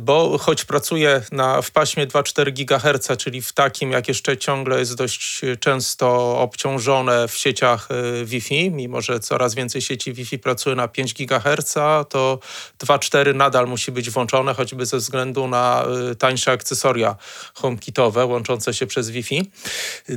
bo 0.00 0.38
choć 0.38 0.64
pracuje 0.64 1.22
na, 1.32 1.62
w 1.62 1.70
paśmie 1.70 2.06
2,4 2.06 2.52
GHz, 2.52 3.16
czyli 3.18 3.42
w 3.42 3.52
takim, 3.52 3.92
jak 3.92 4.08
jeszcze 4.08 4.36
ciągle 4.36 4.78
jest 4.78 4.94
dość 4.94 5.40
często 5.60 6.38
obciążone 6.38 7.28
w 7.28 7.34
sieciach 7.34 7.88
y, 7.90 8.24
Wi-Fi, 8.24 8.70
mimo 8.70 9.00
że 9.00 9.20
coraz 9.20 9.54
więcej 9.54 9.82
sieci 9.82 10.12
Wi-Fi 10.12 10.38
pracuje 10.38 10.76
na 10.76 10.88
5 10.88 11.14
GHz, 11.14 11.74
to 12.08 12.38
2,4 12.78 13.34
nadal 13.34 13.66
musi 13.66 13.92
być 13.92 14.10
włączone, 14.10 14.54
choćby 14.54 14.86
ze 14.86 14.96
względu 14.96 15.48
na 15.48 15.84
y, 16.10 16.14
tańsze 16.16 16.52
akcesoria 16.52 17.16
HomeKitowe 17.54 18.26
łączące 18.26 18.74
się 18.74 18.86
przez 18.86 19.10
Wi-Fi. 19.10 19.50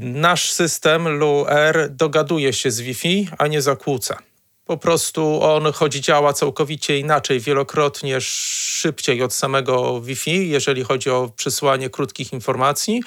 Nasz 0.01 0.51
system 0.51 1.07
LUR 1.07 1.89
dogaduje 1.89 2.53
się 2.53 2.71
z 2.71 2.81
Wi-Fi, 2.81 3.27
a 3.37 3.47
nie 3.47 3.61
zakłóca. 3.61 4.17
Po 4.65 4.77
prostu 4.77 5.43
on 5.43 5.73
chodzi, 5.73 6.01
działa 6.01 6.33
całkowicie 6.33 6.99
inaczej, 6.99 7.39
wielokrotnie 7.39 8.21
szybciej 8.21 9.23
od 9.23 9.33
samego 9.33 10.01
Wi-Fi, 10.01 10.49
jeżeli 10.49 10.83
chodzi 10.83 11.09
o 11.09 11.31
przesyłanie 11.35 11.89
krótkich 11.89 12.33
informacji. 12.33 13.01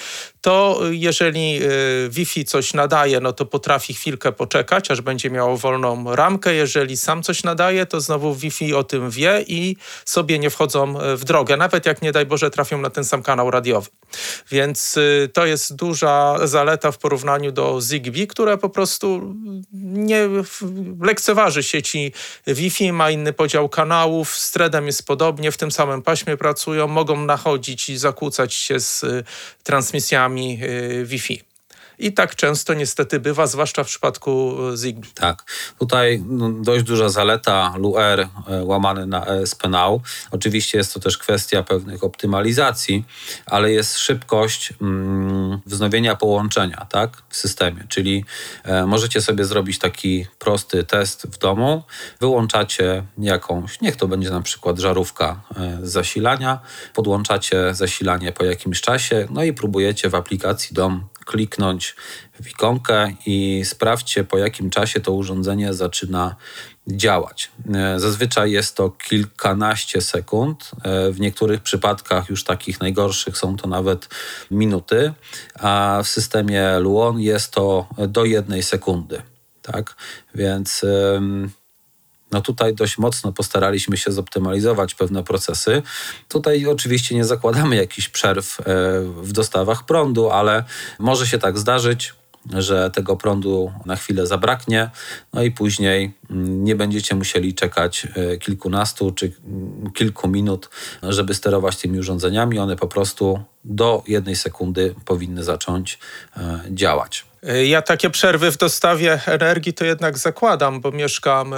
To 0.45 0.81
jeżeli 0.91 1.63
y, 1.63 2.09
Wi-Fi 2.11 2.45
coś 2.45 2.75
nadaje, 2.75 3.21
no 3.21 3.33
to 3.33 3.47
potrafi 3.47 3.95
chwilkę 3.95 4.33
poczekać, 4.33 4.91
aż 4.91 5.01
będzie 5.01 5.31
miało 5.31 5.57
wolną 5.57 6.17
ramkę. 6.17 6.55
Jeżeli 6.55 6.97
sam 6.97 7.23
coś 7.23 7.45
nadaje, 7.45 7.87
to 7.87 8.01
znowu 8.01 8.35
Wi-Fi 8.35 8.75
o 8.75 8.85
tym 8.85 9.11
wie 9.11 9.45
i 9.47 9.77
sobie 10.05 10.39
nie 10.39 10.51
wchodzą 10.51 11.01
y, 11.01 11.17
w 11.17 11.25
drogę, 11.25 11.57
nawet 11.57 11.87
jak 11.87 12.03
nie 12.03 12.13
daj 12.13 12.27
Boże 12.27 12.51
trafią 12.51 12.79
na 12.79 12.91
ten 12.91 13.05
sam 13.05 13.23
kanał 13.23 13.51
radiowy. 13.51 13.91
Więc 14.51 14.97
y, 14.97 15.31
to 15.33 15.47
jest 15.47 15.77
duża 15.77 16.47
zaleta 16.47 16.93
w 16.93 16.99
porównaniu 16.99 17.53
do 17.53 17.81
Zigbee, 17.81 18.27
która 18.27 18.57
po 18.57 18.69
prostu 18.69 19.35
nie 19.73 20.29
lekceważy 21.01 21.63
sieci 21.63 22.13
Wi-Fi, 22.47 22.93
ma 22.93 23.11
inny 23.11 23.33
podział 23.33 23.69
kanałów, 23.69 24.37
z 24.37 24.51
Threadem 24.51 24.87
jest 24.87 25.07
podobnie, 25.07 25.53
w 25.53 25.57
tym 25.57 25.71
samym 25.71 26.03
paśmie 26.03 26.37
pracują, 26.37 26.89
mogą 26.89 27.25
nachodzić 27.25 27.89
i 27.89 27.97
zakłócać 27.97 28.55
się 28.55 28.81
z 28.81 29.05
transmisjami 29.63 30.34
y, 30.39 31.05
Wi-Fi. 31.09 31.54
I 31.99 32.13
tak 32.13 32.37
często 32.37 32.75
niestety 32.75 33.21
bywa, 33.21 33.47
zwłaszcza 33.47 33.85
w 33.85 33.87
przypadku 33.87 34.57
e, 34.73 34.77
Zigbee. 34.77 35.09
Tak. 35.15 35.45
Tutaj 35.79 36.23
no, 36.27 36.51
dość 36.51 36.85
duża 36.85 37.09
zaleta 37.09 37.75
LUR 37.77 37.99
e, 37.99 38.29
łamany 38.63 39.07
na 39.07 39.27
ESP-NOW. 39.27 40.01
Oczywiście 40.31 40.79
jest 40.79 40.95
to 40.95 41.01
też 41.01 41.19
kwestia 41.19 41.63
pewnych 41.63 42.05
optymalizacji, 42.05 43.05
ale 43.47 43.73
jest 43.73 43.99
szybkość 43.99 44.73
mm, 44.81 45.61
wznowienia 45.67 46.17
połączenia 46.17 46.87
tak, 46.91 47.23
w 47.29 47.37
systemie. 47.37 47.85
Czyli 47.89 48.25
e, 48.65 48.87
możecie 48.87 49.21
sobie 49.21 49.45
zrobić 49.45 49.79
taki 49.79 50.27
prosty 50.39 50.85
test 50.85 51.27
w 51.27 51.39
domu. 51.39 51.83
Wyłączacie 52.21 53.05
jakąś, 53.19 53.81
niech 53.81 53.97
to 53.97 54.09
będzie 54.09 54.31
na 54.31 54.41
przykład 54.41 54.79
żarówka 54.79 55.41
e, 55.57 55.79
zasilania, 55.83 56.61
podłączacie 56.95 57.75
zasilanie 57.75 58.33
po 58.33 58.45
jakimś 58.45 58.81
czasie, 58.81 59.27
no 59.31 59.45
i 59.45 59.53
próbujecie 59.53 60.11
w 60.11 60.15
aplikacji 60.15 60.75
dom 60.75 61.09
kliknąć 61.25 61.97
w 62.43 62.51
ikonkę 62.51 63.13
i 63.27 63.63
sprawdźcie, 63.65 64.25
po 64.25 64.39
jakim 64.39 64.71
czasie 64.71 65.01
to 65.01 65.13
urządzenie 65.13 65.75
zaczyna 65.75 66.37
działać. 66.87 67.51
E, 67.75 68.01
zazwyczaj 68.01 68.51
jest 68.51 68.77
to 68.77 68.91
kilkanaście 68.91 70.01
sekund. 70.01 70.71
E, 70.83 71.11
w 71.11 71.21
niektórych 71.21 71.61
przypadkach, 71.61 72.29
już 72.31 72.45
takich 72.45 72.81
najgorszych, 72.81 73.39
są 73.39 73.57
to 73.57 73.69
nawet 73.69 74.09
minuty, 74.51 75.13
a 75.55 76.01
w 76.05 76.09
systemie 76.09 76.79
Luon 76.79 77.21
jest 77.21 77.51
to 77.51 77.87
do 78.09 78.25
jednej 78.25 78.63
sekundy. 78.63 79.23
Tak? 79.63 79.97
Więc 80.35 80.85
no 82.33 82.41
tutaj 82.41 82.75
dość 82.75 82.99
mocno 82.99 83.33
postaraliśmy 83.33 83.97
się 83.97 84.13
zoptymalizować 84.13 84.95
pewne 84.95 85.25
procesy. 85.25 85.83
Tutaj 86.29 86.67
oczywiście 86.67 87.15
nie 87.15 87.25
zakładamy 87.25 87.77
jakichś 87.77 88.09
przerw 88.09 88.61
e, 88.61 88.65
w 89.23 89.33
dostawach 89.33 89.87
prądu, 89.87 90.31
ale 90.31 90.65
może 90.99 91.27
się 91.27 91.39
tak 91.39 91.59
zdarzyć 91.59 92.15
że 92.53 92.91
tego 92.91 93.17
prądu 93.17 93.73
na 93.87 93.97
chwilę 93.97 94.27
zabraknie, 94.27 94.91
no 95.33 95.43
i 95.43 95.51
później 95.51 96.13
mm, 96.31 96.65
nie 96.65 96.77
będziecie 96.77 97.15
musieli 97.15 97.55
czekać 97.55 98.07
e, 98.15 98.37
kilkunastu 98.37 99.13
czy 99.13 99.33
mm, 99.45 99.93
kilku 99.93 100.29
minut, 100.29 100.71
żeby 101.03 101.35
sterować 101.35 101.77
tymi 101.77 101.99
urządzeniami. 101.99 102.59
One 102.59 102.77
po 102.77 102.89
prostu 102.89 103.41
do 103.65 104.03
jednej 104.09 104.37
sekundy 104.37 104.95
powinny 105.05 105.45
zacząć 105.45 105.99
e, 106.37 106.61
działać. 106.71 107.25
Ja 107.65 107.83
takie 107.83 108.11
przerwy 108.11 108.51
w 108.51 108.57
dostawie 108.57 109.21
energii 109.27 109.75
to 109.75 109.85
jednak 109.85 110.19
zakładam, 110.19 110.81
bo 110.81 110.91
mieszkam 110.91 111.53
y, 111.53 111.57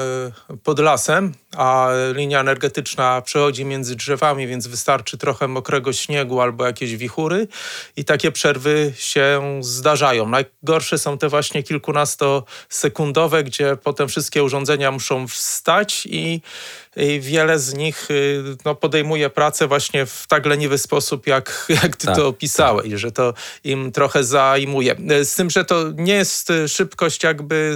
pod 0.65 0.79
lasem, 0.79 1.35
a 1.57 1.91
linia 2.13 2.41
energetyczna 2.41 3.23
przechodzi 3.23 3.65
między 3.65 3.97
drzewami, 3.97 4.47
więc 4.47 4.67
wystarczy 4.67 5.19
trochę 5.19 5.49
mokrego 5.49 5.93
śniegu 5.93 6.41
albo 6.41 6.67
jakieś 6.67 6.97
wichury 6.97 7.49
i 7.97 8.05
takie 8.05 8.33
przerwy 8.33 8.93
się 8.97 9.43
zdarzają. 9.61 10.29
Najgorsze 10.29 10.99
są 10.99 11.19
te 11.19 11.29
właśnie 11.29 11.63
kilkunastosekundowe, 11.63 13.45
gdzie 13.45 13.77
potem 13.77 14.09
wszystkie 14.09 14.45
urządzenia 14.45 14.91
muszą 14.91 15.29
wstać 15.29 16.07
i 16.11 16.41
i 16.97 17.21
wiele 17.21 17.59
z 17.59 17.75
nich 17.75 18.11
y, 18.11 18.43
no, 18.65 18.75
podejmuje 18.75 19.31
pracę 19.31 19.67
właśnie 19.67 20.07
w 20.07 20.27
tak 20.29 20.47
leniwy 20.47 20.79
sposób, 20.79 21.27
jak, 21.27 21.67
jak 21.83 21.97
ty 21.97 22.07
tak, 22.07 22.17
to 22.17 22.29
opisałeś, 22.29 22.91
tak. 22.91 22.99
że 22.99 23.13
to 23.13 23.35
im 23.65 23.93
trochę 23.93 24.25
zajmuje. 24.25 24.97
Z 25.23 25.35
tym, 25.35 25.51
że 25.51 25.65
to 25.65 25.85
nie 25.95 26.15
jest 26.15 26.53
szybkość 26.69 27.23
jakby 27.23 27.75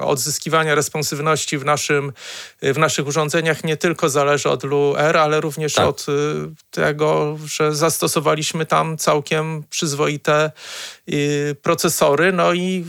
y, 0.00 0.02
odzyskiwania 0.02 0.74
responsywności 0.74 1.58
w, 1.58 1.64
naszym, 1.64 2.12
w 2.62 2.78
naszych 2.80 3.06
urządzeniach 3.06 3.64
nie 3.64 3.76
tylko 3.76 4.08
zależy 4.08 4.50
od 4.50 4.64
LUR, 4.64 5.16
ale 5.16 5.40
również 5.40 5.74
tak. 5.74 5.86
od 5.86 6.06
y, 6.08 6.12
tego, 6.70 7.38
że 7.46 7.74
zastosowaliśmy 7.74 8.66
tam 8.66 8.96
całkiem 8.98 9.64
przyzwoite 9.70 10.50
procesory, 11.62 12.32
no 12.32 12.52
i 12.52 12.84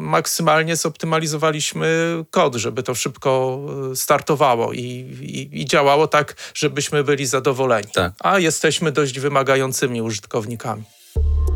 maksymalnie 0.00 0.76
zoptymalizowaliśmy 0.76 2.16
kod, 2.30 2.54
żeby 2.54 2.82
to 2.82 2.94
szybko 2.94 3.60
startowało 3.94 4.72
i, 4.72 4.80
i, 5.20 5.60
i 5.60 5.64
działało 5.64 6.06
tak, 6.06 6.34
żebyśmy 6.54 7.04
byli 7.04 7.26
zadowoleni. 7.26 7.88
Tak. 7.94 8.12
A 8.20 8.38
jesteśmy 8.38 8.92
dość 8.92 9.20
wymagającymi 9.20 10.02
użytkownikami. 10.02 10.82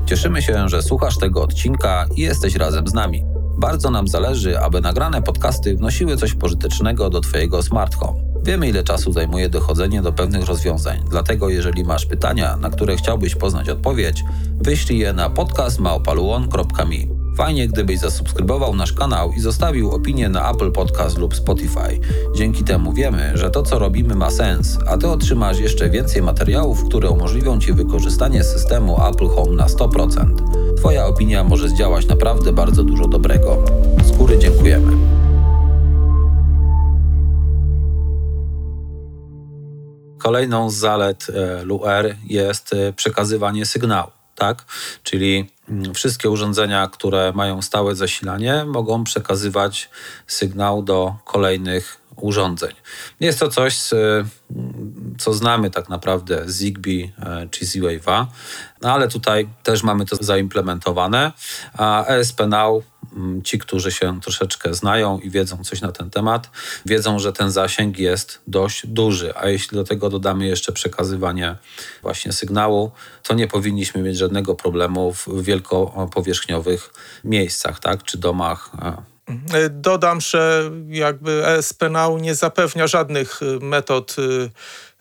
Cieszymy 0.07 0.43
się, 0.43 0.69
że 0.69 0.83
słuchasz 0.83 1.19
tego 1.19 1.43
odcinka 1.43 2.07
i 2.17 2.21
jesteś 2.21 2.55
razem 2.55 2.89
z 2.89 2.95
nami. 2.95 3.25
Bardzo 3.59 3.91
nam 3.91 4.09
zależy, 4.09 4.61
aby 4.61 4.81
nagrane 4.81 5.23
podcasty 5.23 5.77
wnosiły 5.77 6.17
coś 6.17 6.35
pożytecznego 6.35 7.11
do 7.11 7.21
Twojego 7.21 7.63
smart 7.63 7.95
home. 7.95 8.21
Wiemy, 8.45 8.69
ile 8.69 8.85
czasu 8.85 9.13
zajmuje 9.13 9.49
dochodzenie 9.49 10.03
do 10.03 10.13
pewnych 10.13 10.47
rozwiązań, 10.47 11.01
dlatego 11.11 11.49
jeżeli 11.49 11.85
masz 11.85 12.07
pytania, 12.07 12.57
na 12.57 12.71
które 12.71 12.97
chciałbyś 12.97 13.35
poznać 13.35 13.69
odpowiedź, 13.69 14.25
wyślij 14.61 14.99
je 14.99 15.13
na 15.13 15.31
podcastmałpaluon.me. 15.31 17.26
Fajnie, 17.37 17.69
gdybyś 17.69 17.99
zasubskrybował 17.99 18.75
nasz 18.75 18.93
kanał 18.93 19.33
i 19.33 19.41
zostawił 19.41 19.91
opinię 19.91 20.29
na 20.29 20.51
Apple 20.51 20.73
Podcast 20.73 21.19
lub 21.19 21.37
Spotify. 21.37 22.01
Dzięki 22.35 22.65
temu 22.65 22.93
wiemy, 22.93 23.33
że 23.35 23.51
to 23.51 23.63
co 23.63 23.79
robimy 23.79 24.15
ma 24.15 24.31
sens, 24.31 24.79
a 24.89 24.97
ty 24.97 25.09
otrzymasz 25.09 25.59
jeszcze 25.59 25.91
więcej 25.91 26.23
materiałów, 26.23 26.85
które 26.85 27.11
umożliwią 27.11 27.61
ci 27.61 27.73
wykorzystanie 27.73 28.45
systemu 28.45 29.07
Apple 29.09 29.29
Home 29.29 29.57
na 29.57 29.67
100%. 29.67 30.77
Twoja 30.77 31.07
opinia 31.07 31.45
może 31.45 31.69
zdziałać 31.69 32.07
naprawdę 32.07 32.53
bardzo 32.53 32.85
dużo 32.85 33.09
dobrego. 33.09 33.65
Z 34.05 34.13
góry 34.13 34.39
dziękujemy. 34.39 34.93
Kolejną 40.19 40.71
z 40.71 40.75
zalet 40.75 41.27
e, 41.35 41.65
LUR 41.65 42.15
jest 42.27 42.73
e, 42.73 42.93
przekazywanie 42.93 43.67
sygnału, 43.67 44.11
tak? 44.37 44.65
Czyli 45.03 45.57
Mm, 45.69 45.95
wszystkie 45.95 46.31
urządzenia, 46.31 46.89
które 46.93 47.33
mają 47.35 47.63
stałe 47.63 47.95
zasilanie, 47.95 48.65
mogą 48.65 49.05
przekazywać 49.05 49.91
sygnał 50.27 50.83
do 50.83 51.15
kolejnych 51.25 52.01
urządzeń. 52.17 52.71
Jest 53.21 53.39
to 53.39 53.49
coś, 53.49 53.79
co 55.19 55.35
znamy 55.35 55.71
tak 55.71 55.89
naprawdę 55.89 56.43
z 56.47 56.57
Zigbee 56.57 57.13
e, 57.19 57.49
czy 57.51 57.67
Z-Wave'a, 57.67 58.27
no 58.83 58.93
ale 58.93 59.09
tutaj 59.09 59.49
też 59.63 59.83
mamy 59.83 60.07
to 60.07 60.17
zaimplementowane, 60.21 61.33
a 61.75 62.07
ESP 62.07 62.41
Now 62.47 62.83
Mm, 62.83 62.96
ci, 63.45 63.59
którzy 63.59 63.93
się 63.93 64.21
troszeczkę 64.21 64.75
znają 64.75 65.19
i 65.19 65.31
wiedzą 65.31 65.65
coś 65.65 65.81
na 65.81 65.93
ten 65.93 66.11
temat, 66.11 66.51
wiedzą, 66.87 67.19
że 67.19 67.33
ten 67.33 67.51
zasięg 67.51 67.99
jest 67.99 68.41
dość 68.47 68.87
duży. 68.87 69.33
A 69.37 69.49
jeśli 69.49 69.77
do 69.77 69.85
tego 69.85 70.11
dodamy 70.11 70.47
jeszcze 70.47 70.73
przekazywanie 70.73 71.57
właśnie 72.03 72.33
sygnału, 72.33 72.91
to 73.23 73.35
nie 73.35 73.49
powinniśmy 73.49 74.03
mieć 74.03 74.17
żadnego 74.17 74.55
problemu 74.55 75.13
w 75.13 75.43
wielkopowierzchniowych 75.43 76.93
miejscach, 77.25 77.81
tak, 77.81 78.03
czy 78.03 78.19
domach. 78.19 78.71
Dodam, 79.71 80.21
że 80.21 80.71
jakby 80.89 81.47
ESP-NAU 81.47 82.19
nie 82.19 82.35
zapewnia 82.35 82.87
żadnych 82.87 83.43
y, 83.43 83.59
metod 83.61 84.17
y, 84.19 84.51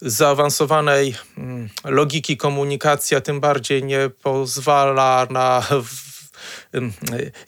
zaawansowanej 0.01 1.15
mm, 1.37 1.69
logiki 1.83 2.37
komunikacji, 2.37 3.17
a 3.17 3.21
tym 3.21 3.39
bardziej 3.39 3.83
nie 3.83 4.09
pozwala 4.21 5.27
na 5.29 5.63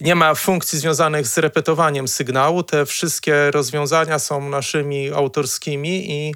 nie 0.01 0.15
ma 0.15 0.35
funkcji 0.35 0.79
związanych 0.79 1.27
z 1.27 1.37
repetowaniem 1.37 2.07
sygnału. 2.07 2.63
Te 2.63 2.85
wszystkie 2.85 3.51
rozwiązania 3.51 4.19
są 4.19 4.49
naszymi 4.49 5.11
autorskimi 5.11 6.11
i, 6.11 6.35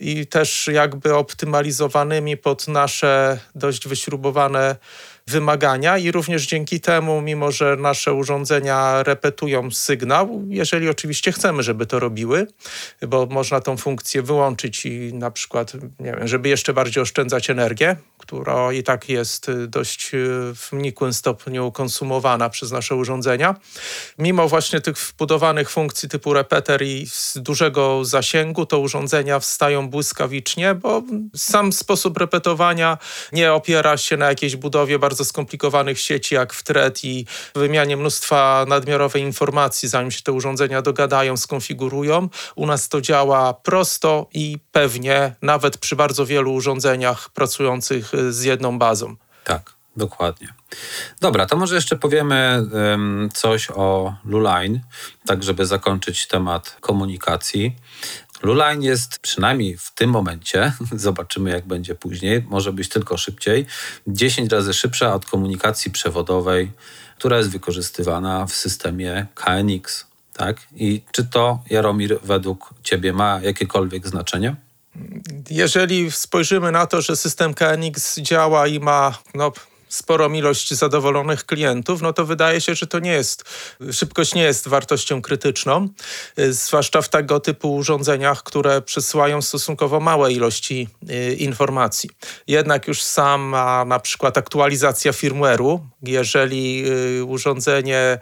i 0.00 0.26
też 0.26 0.68
jakby 0.72 1.14
optymalizowanymi 1.14 2.36
pod 2.36 2.68
nasze 2.68 3.38
dość 3.54 3.88
wyśrubowane 3.88 4.76
wymagania 5.26 5.98
i 5.98 6.10
również 6.10 6.46
dzięki 6.46 6.80
temu, 6.80 7.20
mimo 7.20 7.52
że 7.52 7.76
nasze 7.76 8.12
urządzenia 8.12 9.02
repetują 9.02 9.70
sygnał, 9.70 10.42
jeżeli 10.48 10.88
oczywiście 10.88 11.32
chcemy, 11.32 11.62
żeby 11.62 11.86
to 11.86 11.98
robiły, 11.98 12.46
bo 13.08 13.26
można 13.26 13.60
tą 13.60 13.76
funkcję 13.76 14.22
wyłączyć 14.22 14.86
i 14.86 15.14
na 15.14 15.30
przykład, 15.30 15.72
nie 16.00 16.12
wiem, 16.12 16.28
żeby 16.28 16.48
jeszcze 16.48 16.74
bardziej 16.74 17.02
oszczędzać 17.02 17.50
energię, 17.50 17.96
która 18.18 18.72
i 18.72 18.82
tak 18.82 19.08
jest 19.08 19.50
dość 19.68 20.10
w 20.54 20.68
nikłym 20.72 21.12
stopniu 21.12 21.72
konsumowana 21.72 22.50
przez 22.50 22.72
nasze 22.72 22.94
urządzenia. 22.94 23.56
Mimo 24.18 24.48
właśnie 24.48 24.80
tych 24.80 24.96
wbudowanych 24.98 25.70
funkcji 25.70 26.08
typu 26.08 26.32
repeter 26.32 26.82
i 26.82 27.06
z 27.06 27.32
dużego 27.36 28.04
zasięgu, 28.04 28.66
to 28.66 28.78
urządzenia 28.78 29.38
wstają 29.38 29.90
błyskawicznie, 29.90 30.74
bo 30.74 31.02
sam 31.36 31.72
sposób 31.72 32.18
repetowania 32.18 32.98
nie 33.32 33.52
opiera 33.52 33.96
się 33.96 34.16
na 34.16 34.28
jakiejś 34.28 34.56
budowie 34.56 34.98
bardzo 34.98 35.11
bardzo 35.12 35.24
skomplikowanych 35.24 36.00
sieci 36.00 36.34
jak 36.34 36.52
w 36.52 36.62
thread 36.62 37.04
i 37.04 37.26
wymianie 37.54 37.96
mnóstwa 37.96 38.64
nadmiarowej 38.68 39.22
informacji, 39.22 39.88
zanim 39.88 40.10
się 40.10 40.22
te 40.22 40.32
urządzenia 40.32 40.82
dogadają, 40.82 41.36
skonfigurują. 41.36 42.28
U 42.54 42.66
nas 42.66 42.88
to 42.88 43.00
działa 43.00 43.54
prosto 43.54 44.26
i 44.34 44.58
pewnie, 44.72 45.34
nawet 45.42 45.78
przy 45.78 45.96
bardzo 45.96 46.26
wielu 46.26 46.54
urządzeniach 46.54 47.30
pracujących 47.30 48.14
y, 48.14 48.32
z 48.32 48.42
jedną 48.42 48.78
bazą. 48.78 49.16
Tak, 49.44 49.74
dokładnie. 49.96 50.48
Dobra, 51.20 51.46
to 51.46 51.56
może 51.56 51.74
jeszcze 51.74 51.96
powiemy 51.96 52.66
um, 52.72 53.28
coś 53.34 53.70
o 53.70 54.14
Luline, 54.24 54.80
tak 55.26 55.42
żeby 55.42 55.66
zakończyć 55.66 56.26
temat 56.26 56.76
komunikacji. 56.80 57.76
Luline 58.42 58.84
jest 58.84 59.18
przynajmniej 59.18 59.76
w 59.76 59.90
tym 59.94 60.10
momencie, 60.10 60.72
zobaczymy 60.92 61.50
jak 61.50 61.66
będzie 61.66 61.94
później, 61.94 62.44
może 62.48 62.72
być 62.72 62.88
tylko 62.88 63.16
szybciej, 63.16 63.66
10 64.06 64.52
razy 64.52 64.74
szybsza 64.74 65.14
od 65.14 65.26
komunikacji 65.26 65.90
przewodowej, 65.90 66.72
która 67.18 67.38
jest 67.38 67.50
wykorzystywana 67.50 68.46
w 68.46 68.52
systemie 68.52 69.26
KNX. 69.34 70.06
Tak? 70.32 70.56
I 70.76 71.02
czy 71.12 71.24
to, 71.24 71.62
Jaromir, 71.70 72.18
według 72.22 72.74
Ciebie 72.82 73.12
ma 73.12 73.40
jakiekolwiek 73.42 74.08
znaczenie? 74.08 74.56
Jeżeli 75.50 76.10
spojrzymy 76.10 76.72
na 76.72 76.86
to, 76.86 77.02
że 77.02 77.16
system 77.16 77.54
KNX 77.54 78.18
działa 78.18 78.66
i 78.66 78.80
ma 78.80 79.18
no, 79.34 79.52
sporą 79.92 80.32
ilość 80.32 80.74
zadowolonych 80.74 81.46
klientów, 81.46 82.02
no 82.02 82.12
to 82.12 82.26
wydaje 82.26 82.60
się, 82.60 82.74
że 82.74 82.86
to 82.86 82.98
nie 82.98 83.12
jest, 83.12 83.44
szybkość 83.92 84.34
nie 84.34 84.42
jest 84.42 84.68
wartością 84.68 85.22
krytyczną, 85.22 85.88
y, 86.38 86.52
zwłaszcza 86.52 87.02
w 87.02 87.08
tego 87.08 87.40
typu 87.40 87.74
urządzeniach, 87.74 88.42
które 88.42 88.82
przesyłają 88.82 89.42
stosunkowo 89.42 90.00
małe 90.00 90.32
ilości 90.32 90.88
y, 91.10 91.34
informacji. 91.34 92.10
Jednak 92.46 92.88
już 92.88 93.02
sama 93.02 93.84
na 93.84 94.00
przykład 94.00 94.38
aktualizacja 94.38 95.12
firmware'u, 95.12 95.78
jeżeli 96.02 96.84
y, 97.18 97.24
urządzenie 97.24 98.18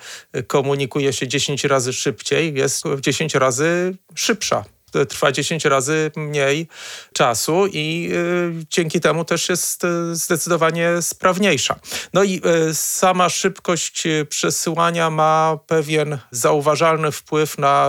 komunikuje 0.46 1.12
się 1.12 1.28
10 1.28 1.64
razy 1.64 1.92
szybciej, 1.92 2.54
jest 2.54 2.84
10 3.00 3.34
razy 3.34 3.96
szybsza 4.14 4.64
trwa 5.08 5.32
10 5.32 5.64
razy 5.64 6.10
mniej 6.16 6.68
czasu 7.12 7.66
i 7.72 8.10
y, 8.12 8.66
dzięki 8.70 9.00
temu 9.00 9.24
też 9.24 9.48
jest 9.48 9.84
y, 9.84 10.16
zdecydowanie 10.16 11.02
sprawniejsza. 11.02 11.80
No 12.14 12.24
i 12.24 12.40
y, 12.70 12.74
sama 12.74 13.28
szybkość 13.28 14.04
przesyłania 14.28 15.10
ma 15.10 15.58
pewien 15.66 16.18
zauważalny 16.30 17.12
wpływ 17.12 17.58
na 17.58 17.88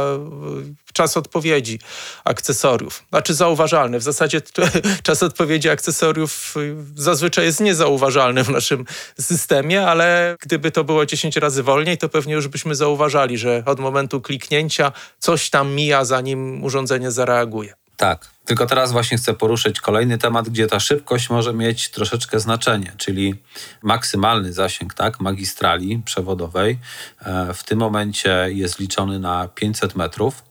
czas 0.94 1.18
odpowiedzi 1.18 1.80
akcesoriów. 2.24 3.04
Znaczy 3.10 3.34
zauważalny. 3.34 4.00
W 4.00 4.04
zasadzie 4.04 4.42
czas 5.04 5.24
odpowiedzi 5.24 5.70
akcesoriów 5.70 6.56
zazwyczaj 6.96 7.46
jest 7.46 7.60
niezauważalny 7.60 8.44
w 8.44 8.50
naszym 8.50 8.86
systemie, 9.20 9.88
ale 9.88 10.36
gdyby 10.42 10.72
to 10.72 10.84
było 10.84 11.06
10 11.06 11.38
razy 11.38 11.64
wolniej, 11.64 11.98
to 11.98 12.10
pewnie 12.10 12.34
już 12.34 12.48
byśmy 12.48 12.76
zauważali, 12.76 13.38
że 13.38 13.64
od 13.66 13.80
momentu 13.80 14.22
kliknięcia 14.22 14.92
coś 15.20 15.50
tam 15.50 15.72
mija, 15.74 16.06
zanim 16.06 16.64
urządzenie 16.64 17.12
zareaguje. 17.12 17.74
Tak, 18.02 18.28
tylko 18.46 18.66
teraz 18.66 18.92
właśnie 18.92 19.18
chcę 19.18 19.34
poruszyć 19.34 19.82
kolejny 19.82 20.18
temat, 20.18 20.50
gdzie 20.50 20.68
ta 20.68 20.80
szybkość 20.80 21.30
może 21.30 21.54
mieć 21.54 21.90
troszeczkę 21.90 22.40
znaczenie, 22.40 22.94
czyli 22.98 23.36
maksymalny 23.84 24.54
zasięg 24.54 24.94
tak, 24.94 25.20
magistrali 25.20 26.02
przewodowej 26.06 26.80
e, 27.26 27.54
w 27.54 27.64
tym 27.64 27.80
momencie 27.80 28.48
jest 28.50 28.80
liczony 28.80 29.20
na 29.20 29.48
500 29.48 29.96
metrów 29.96 30.44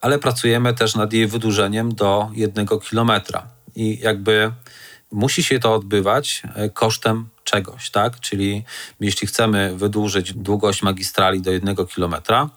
ale 0.00 0.18
pracujemy 0.18 0.74
też 0.74 0.94
nad 0.94 1.12
jej 1.12 1.26
wydłużeniem 1.26 1.94
do 1.94 2.30
jednego 2.34 2.78
kilometra. 2.78 3.46
I 3.76 3.98
jakby 3.98 4.52
musi 5.12 5.42
się 5.42 5.58
to 5.58 5.74
odbywać 5.74 6.42
e, 6.54 6.70
kosztem 6.70 7.28
czegoś, 7.44 7.90
tak? 7.90 8.20
Czyli 8.20 8.64
jeśli 9.00 9.26
chcemy 9.26 9.76
wydłużyć 9.76 10.32
długość 10.32 10.82
magistrali 10.82 11.40
do 11.40 11.50
jednego 11.50 11.86
kilometra, 11.86 12.50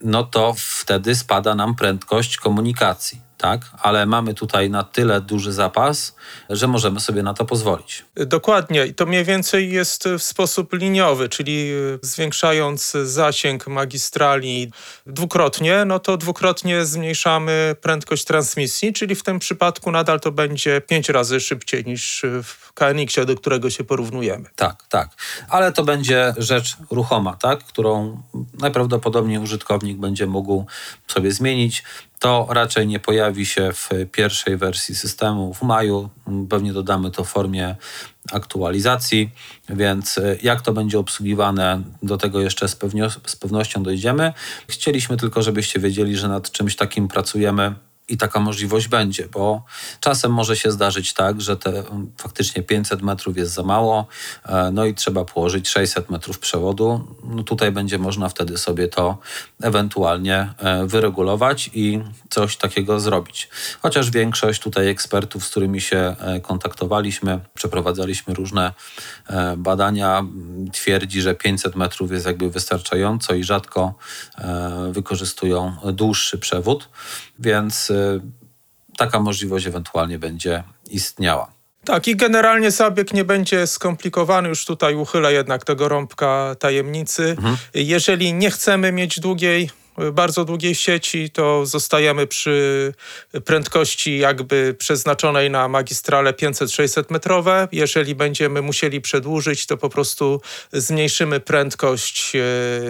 no 0.00 0.24
to 0.24 0.54
wtedy 0.56 1.14
spada 1.14 1.54
nam 1.54 1.74
prędkość 1.74 2.36
komunikacji 2.36 3.31
tak? 3.42 3.60
Ale 3.82 4.06
mamy 4.06 4.34
tutaj 4.34 4.70
na 4.70 4.82
tyle 4.84 5.20
duży 5.20 5.52
zapas, 5.52 6.16
że 6.50 6.68
możemy 6.68 7.00
sobie 7.00 7.22
na 7.22 7.34
to 7.34 7.44
pozwolić. 7.44 8.04
Dokładnie. 8.14 8.86
I 8.86 8.94
to 8.94 9.06
mniej 9.06 9.24
więcej 9.24 9.72
jest 9.72 10.08
w 10.18 10.22
sposób 10.22 10.72
liniowy, 10.72 11.28
czyli 11.28 11.70
zwiększając 12.02 12.92
zasięg 13.04 13.66
magistrali 13.66 14.72
dwukrotnie, 15.06 15.84
no 15.84 15.98
to 15.98 16.16
dwukrotnie 16.16 16.84
zmniejszamy 16.84 17.76
prędkość 17.80 18.24
transmisji, 18.24 18.92
czyli 18.92 19.14
w 19.14 19.22
tym 19.22 19.38
przypadku 19.38 19.90
nadal 19.90 20.20
to 20.20 20.32
będzie 20.32 20.80
pięć 20.80 21.08
razy 21.08 21.40
szybciej 21.40 21.84
niż 21.84 22.24
w 22.42 22.71
KNX-ie, 22.74 23.26
do 23.26 23.34
którego 23.34 23.70
się 23.70 23.84
porównujemy. 23.84 24.48
Tak, 24.56 24.86
tak. 24.88 25.08
Ale 25.48 25.72
to 25.72 25.84
będzie 25.84 26.34
rzecz 26.38 26.76
ruchoma, 26.90 27.36
tak? 27.36 27.64
Którą 27.64 28.22
najprawdopodobniej 28.58 29.38
użytkownik 29.38 29.98
będzie 29.98 30.26
mógł 30.26 30.66
sobie 31.08 31.32
zmienić. 31.32 31.82
To 32.18 32.46
raczej 32.50 32.86
nie 32.86 33.00
pojawi 33.00 33.46
się 33.46 33.72
w 33.72 33.90
pierwszej 34.12 34.56
wersji 34.56 34.94
systemu 34.94 35.54
w 35.54 35.62
maju. 35.62 36.08
Pewnie 36.50 36.72
dodamy 36.72 37.10
to 37.10 37.24
w 37.24 37.28
formie 37.28 37.76
aktualizacji, 38.32 39.30
więc 39.68 40.18
e, 40.18 40.36
jak 40.42 40.62
to 40.62 40.72
będzie 40.72 40.98
obsługiwane, 40.98 41.82
do 42.02 42.16
tego 42.16 42.40
jeszcze 42.40 42.68
z 43.26 43.36
pewnością 43.40 43.82
dojdziemy. 43.82 44.32
Chcieliśmy 44.68 45.16
tylko, 45.16 45.42
żebyście 45.42 45.80
wiedzieli, 45.80 46.16
że 46.16 46.28
nad 46.28 46.50
czymś 46.50 46.76
takim 46.76 47.08
pracujemy 47.08 47.74
i 48.08 48.16
taka 48.16 48.40
możliwość 48.40 48.88
będzie, 48.88 49.28
bo 49.28 49.64
czasem 50.00 50.32
może 50.32 50.56
się 50.56 50.70
zdarzyć 50.70 51.14
tak, 51.14 51.40
że 51.40 51.56
te 51.56 51.70
mm, 51.70 52.12
faktycznie 52.18 52.62
500 52.62 53.02
metrów 53.02 53.36
jest 53.36 53.52
za 53.52 53.62
mało, 53.62 54.06
e, 54.46 54.70
no 54.72 54.84
i 54.84 54.94
trzeba 54.94 55.24
położyć 55.24 55.68
600 55.68 56.10
metrów 56.10 56.38
przewodu. 56.38 57.16
No 57.24 57.42
tutaj 57.42 57.72
będzie 57.72 57.98
można 57.98 58.28
wtedy 58.28 58.58
sobie 58.58 58.88
to 58.88 59.18
ewentualnie 59.62 60.54
e, 60.58 60.86
wyregulować 60.86 61.70
i 61.74 62.00
coś 62.30 62.56
takiego 62.56 63.00
zrobić. 63.00 63.48
Chociaż 63.82 64.10
większość 64.10 64.62
tutaj 64.62 64.88
ekspertów, 64.88 65.44
z 65.46 65.50
którymi 65.50 65.80
się 65.80 66.16
e, 66.18 66.40
kontaktowaliśmy, 66.40 67.40
przeprowadzaliśmy 67.54 68.34
różne 68.34 68.72
badania, 69.56 70.24
twierdzi, 70.72 71.20
że 71.20 71.34
500 71.34 71.76
metrów 71.76 72.12
jest 72.12 72.26
jakby 72.26 72.50
wystarczająco 72.50 73.34
i 73.34 73.44
rzadko 73.44 73.94
wykorzystują 74.92 75.76
dłuższy 75.92 76.38
przewód, 76.38 76.88
więc 77.38 77.91
taka 78.96 79.20
możliwość 79.20 79.66
ewentualnie 79.66 80.18
będzie 80.18 80.62
istniała. 80.90 81.52
Tak, 81.84 82.08
i 82.08 82.16
generalnie 82.16 82.70
zabieg 82.70 83.12
nie 83.12 83.24
będzie 83.24 83.66
skomplikowany. 83.66 84.48
Już 84.48 84.64
tutaj 84.64 84.94
uchylę 84.94 85.32
jednak 85.32 85.64
tego 85.64 85.88
rąbka 85.88 86.56
tajemnicy. 86.58 87.30
Mhm. 87.30 87.56
Jeżeli 87.74 88.34
nie 88.34 88.50
chcemy 88.50 88.92
mieć 88.92 89.20
długiej, 89.20 89.70
bardzo 90.12 90.44
długiej 90.44 90.74
sieci, 90.74 91.30
to 91.30 91.66
zostajemy 91.66 92.26
przy 92.26 92.94
prędkości 93.44 94.18
jakby 94.18 94.74
przeznaczonej 94.78 95.50
na 95.50 95.68
magistrale 95.68 96.32
500-600 96.32 97.04
metrowe. 97.10 97.68
Jeżeli 97.72 98.14
będziemy 98.14 98.62
musieli 98.62 99.00
przedłużyć, 99.00 99.66
to 99.66 99.76
po 99.76 99.88
prostu 99.88 100.40
zmniejszymy 100.72 101.40
prędkość, 101.40 102.36
e, 102.36 102.38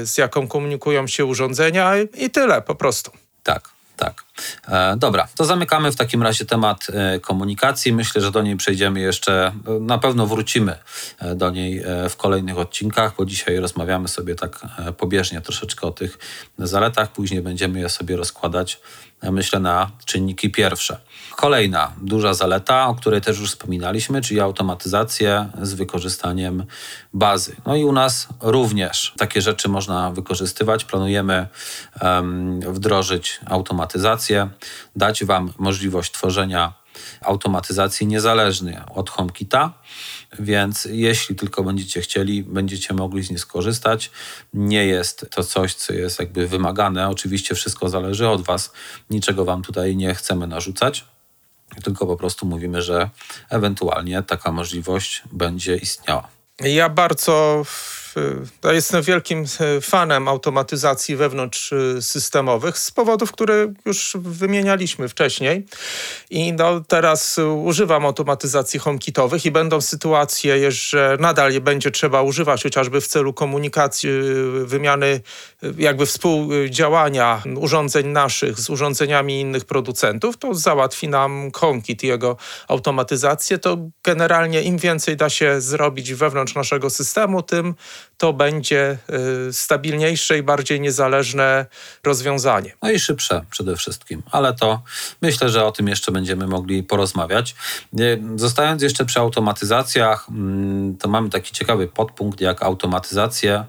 z 0.07 0.19
jaką 0.19 0.49
komunikują 0.49 1.07
się 1.07 1.25
urządzenia 1.25 1.93
i 2.19 2.31
tyle 2.31 2.63
po 2.63 2.75
prostu. 2.75 3.11
Tak. 3.43 3.69
Tak. 4.03 4.25
E, 4.69 4.97
dobra, 4.97 5.29
to 5.37 5.45
zamykamy 5.45 5.93
w 5.93 5.97
takim 5.97 6.23
razie 6.23 6.45
temat 6.45 6.87
e, 6.93 7.21
komunikacji. 7.21 7.93
Myślę, 7.93 8.21
że 8.21 8.31
do 8.31 8.43
niej 8.43 8.57
przejdziemy 8.57 9.01
jeszcze, 9.01 9.53
e, 9.67 9.81
na 9.81 9.99
pewno 9.99 10.27
wrócimy 10.27 10.77
do 11.35 11.51
niej 11.51 11.83
w 12.09 12.17
kolejnych 12.17 12.59
odcinkach, 12.59 13.13
bo 13.19 13.25
dzisiaj 13.25 13.57
rozmawiamy 13.57 14.09
sobie 14.09 14.35
tak 14.35 14.61
pobieżnie 14.99 15.41
troszeczkę 15.41 15.87
o 15.87 15.91
tych 15.91 16.19
zaletach. 16.59 17.13
Później 17.13 17.43
będziemy 17.43 17.81
je 17.81 17.89
sobie 17.89 18.17
rozkładać 18.17 18.81
myślę, 19.31 19.61
na 19.61 19.91
czynniki 20.05 20.51
pierwsze. 20.51 20.99
Kolejna 21.37 21.93
duża 22.03 22.35
zaleta, 22.35 22.89
o 22.89 22.95
której 22.95 23.21
też 23.21 23.39
już 23.39 23.51
wspominaliśmy, 23.51 24.21
czyli 24.21 24.41
automatyzację 24.41 25.49
z 25.63 25.75
wykorzystaniem 25.75 26.65
bazy. 27.15 27.57
No 27.67 27.77
i 27.77 27.85
u 27.85 27.93
nas 27.93 28.29
również 28.41 29.15
takie 29.19 29.43
rzeczy 29.43 29.69
można 29.69 30.11
wykorzystywać. 30.11 30.85
Planujemy 30.85 31.49
um, 32.03 32.61
wdrożyć 32.61 33.41
automatyzację, 33.47 34.49
dać 34.97 35.25
Wam 35.25 35.53
możliwość 35.59 36.13
tworzenia 36.13 36.82
automatyzacji 37.21 38.07
niezależnej 38.07 38.77
od 38.95 39.11
HomeKita 39.11 39.73
więc 40.39 40.85
jeśli 40.85 41.37
tylko 41.37 41.63
będziecie 41.63 42.01
chcieli, 42.01 42.43
będziecie 42.43 42.95
mogli 42.95 43.23
z 43.23 43.31
niej 43.31 43.39
skorzystać. 43.39 44.11
Nie 44.55 44.87
jest 44.87 45.27
to 45.31 45.45
coś, 45.45 45.75
co 45.75 45.93
jest 45.93 46.21
jakby 46.21 46.49
wymagane. 46.49 47.09
Oczywiście 47.09 47.55
wszystko 47.55 47.89
zależy 47.89 48.29
od 48.29 48.43
Was. 48.43 48.73
Niczego 49.11 49.45
Wam 49.45 49.63
tutaj 49.63 49.97
nie 49.97 50.15
chcemy 50.15 50.47
narzucać. 50.47 51.05
Tylko 51.85 52.07
po 52.07 52.17
prostu 52.17 52.47
mówimy, 52.47 52.83
że 52.83 53.11
ewentualnie 53.51 54.23
taka 54.23 54.53
możliwość 54.53 55.23
będzie 55.33 55.77
istniała. 55.77 56.29
Ja 56.61 56.89
bardzo 56.89 57.63
ja 58.65 58.73
jestem 58.73 59.03
wielkim 59.03 59.45
e, 59.61 59.81
fanem 59.81 60.29
automatyzacji 60.29 61.17
wewnątrz 61.17 61.73
e, 61.73 62.03
systemowych 62.03 62.79
z 62.79 62.91
powodów, 62.91 63.33
które 63.33 63.73
już 63.85 64.17
wymienialiśmy 64.21 65.09
wcześniej. 65.09 65.67
I 66.31 66.53
no, 66.53 66.81
teraz 66.81 67.39
używam 67.65 68.07
automatyzacji 68.07 68.81
HomeKitowych 68.81 69.47
i 69.47 69.51
będą 69.51 69.81
sytuacje, 69.81 70.73
że 70.73 71.17
nadal 71.21 71.53
je 71.53 71.61
będzie 71.61 71.91
trzeba 71.91 72.23
używać 72.23 72.63
chociażby 72.63 73.01
w 73.01 73.07
celu 73.07 73.33
komunikacji, 73.33 74.11
e, 74.11 74.13
wymiany, 74.65 75.21
jakby 75.79 76.07
współdziałania 76.07 77.43
urządzeń 77.57 78.07
naszych 78.07 78.61
z 78.61 78.71
urządzeniami 78.71 79.41
innych 79.41 79.65
producentów, 79.65 80.37
to 80.37 80.55
załatwi 80.55 81.09
nam 81.09 81.51
HomeKit 81.55 82.05
i 82.05 82.07
jego 82.07 82.37
automatyzację. 82.69 83.59
To 83.59 83.79
generalnie 84.05 84.63
im 84.63 84.79
więcej 84.79 85.17
da 85.17 85.31
się 85.31 85.61
zrobić 85.61 86.15
wewnątrz 86.15 86.55
naszego 86.55 86.91
systemu, 86.91 87.43
tym 87.43 87.75
to 88.19 88.33
będzie 88.33 88.99
y, 89.49 89.53
stabilniejsze 89.53 90.39
i 90.39 90.43
bardziej 90.43 90.81
niezależne 90.81 91.67
rozwiązanie. 92.05 92.73
No 92.83 92.91
i 92.91 92.99
szybsze 92.99 93.45
przede 93.51 93.77
wszystkim, 93.77 94.23
ale 94.31 94.55
to 94.55 94.83
myślę, 95.23 95.49
że 95.49 95.65
o 95.65 95.73
tym 95.73 95.89
jeszcze 95.89 96.13
będziemy 96.13 96.47
mogli 96.47 96.83
porozmawiać. 96.83 97.55
Y, 98.01 98.23
zostając 98.37 98.83
jeszcze 98.83 99.05
przy 99.05 99.21
automatyzacjach, 99.21 100.29
mm, 100.29 100.97
to 100.97 101.09
mamy 101.09 101.31
taki 101.31 101.53
ciekawy 101.53 101.89
podpunkt 101.89 102.41
jak 102.41 102.63
automatyzację 102.63 103.65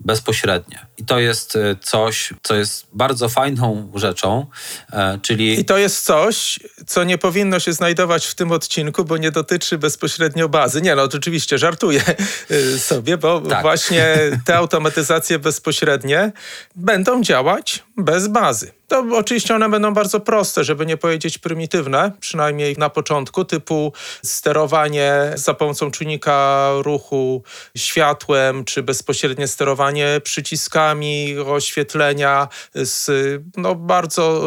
bezpośrednie. 0.00 0.86
I 0.96 1.04
to 1.04 1.18
jest 1.18 1.56
e, 1.56 1.76
coś, 1.80 2.32
co 2.42 2.54
jest 2.54 2.86
bardzo 2.92 3.28
fajną 3.28 3.92
rzeczą, 3.94 4.46
e, 4.92 5.18
czyli... 5.22 5.60
I 5.60 5.64
to 5.64 5.78
jest 5.78 6.04
coś, 6.04 6.60
co 6.86 7.04
nie 7.04 7.18
powinno 7.18 7.60
się 7.60 7.72
znajdować 7.72 8.26
w 8.26 8.34
tym 8.34 8.52
odcinku, 8.52 9.04
bo 9.04 9.16
nie 9.16 9.30
dotyczy 9.30 9.78
bezpośrednio 9.78 10.48
bazy. 10.48 10.82
Nie, 10.82 10.94
no 10.94 11.02
oczywiście 11.02 11.58
żartuję 11.58 12.02
e, 12.50 12.78
sobie, 12.78 13.16
bo 13.16 13.40
tak. 13.40 13.62
właśnie 13.62 14.16
te 14.44 14.56
automatyzacje 14.64 15.38
bezpośrednie 15.38 16.32
będą 16.76 17.22
działać 17.22 17.82
bez 17.96 18.28
bazy. 18.28 18.72
To 18.88 19.04
oczywiście 19.12 19.54
one 19.54 19.68
będą 19.68 19.94
bardzo 19.94 20.20
proste, 20.20 20.64
żeby 20.64 20.86
nie 20.86 20.96
powiedzieć 20.96 21.38
prymitywne, 21.38 22.12
przynajmniej 22.20 22.76
na 22.78 22.90
początku, 22.90 23.44
typu 23.44 23.92
sterowanie 24.22 25.32
za 25.34 25.54
pomocą 25.54 25.90
czujnika 25.90 26.68
ruchu 26.78 27.42
światłem, 27.76 28.64
czy 28.64 28.82
bezpośrednie 28.82 29.48
sterowanie 29.48 30.20
przyciskami 30.22 31.38
oświetlenia 31.38 32.48
z 32.74 33.10
no, 33.56 33.74
bardzo 33.74 34.42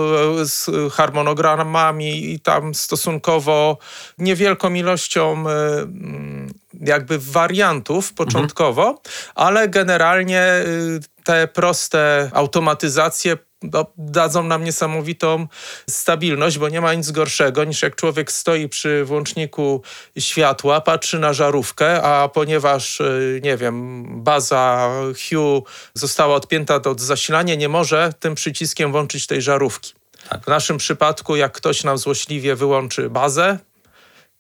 z 0.46 0.94
harmonogramami 0.94 2.32
i 2.32 2.40
tam 2.40 2.76
stosunkowo 2.76 3.78
niewielką 4.18 4.74
ilością 4.74 5.32
mm, 5.32 6.54
jakby 6.82 7.20
wariantów 7.20 8.14
początkowo, 8.14 8.88
mhm. 8.88 9.04
ale 9.36 9.70
generalnie 9.70 10.44
y, 10.44 11.17
te 11.28 11.48
proste 11.48 12.30
automatyzacje 12.34 13.38
no, 13.62 13.86
dadzą 13.98 14.44
nam 14.44 14.64
niesamowitą 14.64 15.48
stabilność, 15.90 16.58
bo 16.58 16.70
nie 16.70 16.82
ma 16.82 16.94
nic 16.94 17.12
gorszego 17.12 17.64
niż 17.64 17.82
jak 17.82 17.96
człowiek 17.96 18.32
stoi 18.32 18.70
przy 18.70 19.06
włączniku 19.06 19.82
światła, 20.20 20.82
patrzy 20.82 21.20
na 21.20 21.34
żarówkę, 21.34 22.02
a 22.04 22.30
ponieważ, 22.30 23.00
y, 23.00 23.40
nie 23.44 23.58
wiem, 23.58 24.06
baza 24.24 24.90
Hue 25.30 25.64
została 25.94 26.36
odpięta 26.36 26.76
od 26.76 27.02
zasilania, 27.02 27.56
nie 27.56 27.70
może 27.70 28.14
tym 28.20 28.36
przyciskiem 28.36 28.92
włączyć 28.92 29.28
tej 29.28 29.42
żarówki. 29.42 29.94
Tak. 30.30 30.44
W 30.44 30.48
naszym 30.48 30.78
przypadku, 30.78 31.36
jak 31.36 31.52
ktoś 31.52 31.84
nam 31.84 31.98
złośliwie 31.98 32.56
wyłączy 32.56 33.10
bazę, 33.10 33.60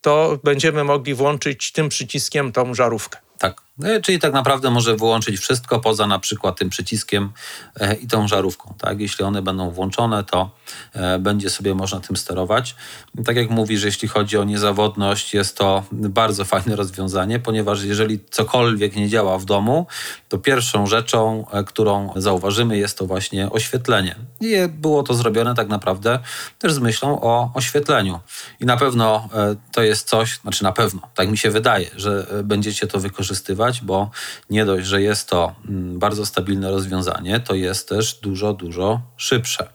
to 0.01 0.39
będziemy 0.43 0.83
mogli 0.83 1.13
włączyć 1.13 1.71
tym 1.71 1.89
przyciskiem 1.89 2.51
tą 2.51 2.73
żarówkę. 2.73 3.19
Tak. 3.37 3.66
E, 3.83 4.01
czyli 4.01 4.19
tak 4.19 4.33
naprawdę 4.33 4.71
może 4.71 4.95
wyłączyć 4.95 5.39
wszystko 5.39 5.79
poza 5.79 6.07
na 6.07 6.19
przykład 6.19 6.57
tym 6.57 6.69
przyciskiem 6.69 7.31
e, 7.79 7.95
i 7.95 8.07
tą 8.07 8.27
żarówką. 8.27 8.73
Tak? 8.77 8.99
Jeśli 8.99 9.25
one 9.25 9.41
będą 9.41 9.71
włączone, 9.71 10.23
to 10.23 10.49
e, 10.93 11.19
będzie 11.19 11.49
sobie 11.49 11.75
można 11.75 11.99
tym 11.99 12.17
sterować. 12.17 12.75
Tak 13.25 13.35
jak 13.35 13.49
mówisz, 13.49 13.83
jeśli 13.83 14.07
chodzi 14.07 14.37
o 14.37 14.43
niezawodność, 14.43 15.33
jest 15.33 15.57
to 15.57 15.83
bardzo 15.91 16.45
fajne 16.45 16.75
rozwiązanie, 16.75 17.39
ponieważ 17.39 17.83
jeżeli 17.83 18.19
cokolwiek 18.29 18.95
nie 18.95 19.09
działa 19.09 19.37
w 19.37 19.45
domu, 19.45 19.87
to 20.29 20.37
pierwszą 20.37 20.87
rzeczą, 20.87 21.45
którą 21.67 22.13
zauważymy, 22.15 22.77
jest 22.77 22.97
to 22.97 23.05
właśnie 23.05 23.49
oświetlenie. 23.49 24.15
I 24.41 24.55
było 24.69 25.03
to 25.03 25.13
zrobione 25.13 25.55
tak 25.55 25.67
naprawdę 25.67 26.19
też 26.59 26.73
z 26.73 26.79
myślą 26.79 27.21
o 27.21 27.51
oświetleniu. 27.53 28.19
I 28.59 28.65
na 28.65 28.77
pewno 28.77 29.29
to 29.71 29.83
jest 29.83 30.09
coś, 30.09 30.39
znaczy 30.39 30.63
na 30.63 30.71
pewno, 30.71 31.01
tak 31.15 31.29
mi 31.29 31.37
się 31.37 31.51
wydaje, 31.51 31.89
że 31.95 32.27
będziecie 32.43 32.87
to 32.87 32.99
wykorzystywać 32.99 33.66
bo 33.81 34.11
nie 34.49 34.65
dość, 34.65 34.87
że 34.87 35.01
jest 35.01 35.29
to 35.29 35.55
mm, 35.69 35.99
bardzo 35.99 36.25
stabilne 36.25 36.71
rozwiązanie, 36.71 37.39
to 37.39 37.55
jest 37.55 37.89
też 37.89 38.13
dużo, 38.13 38.53
dużo 38.53 39.01
szybsze. 39.17 39.69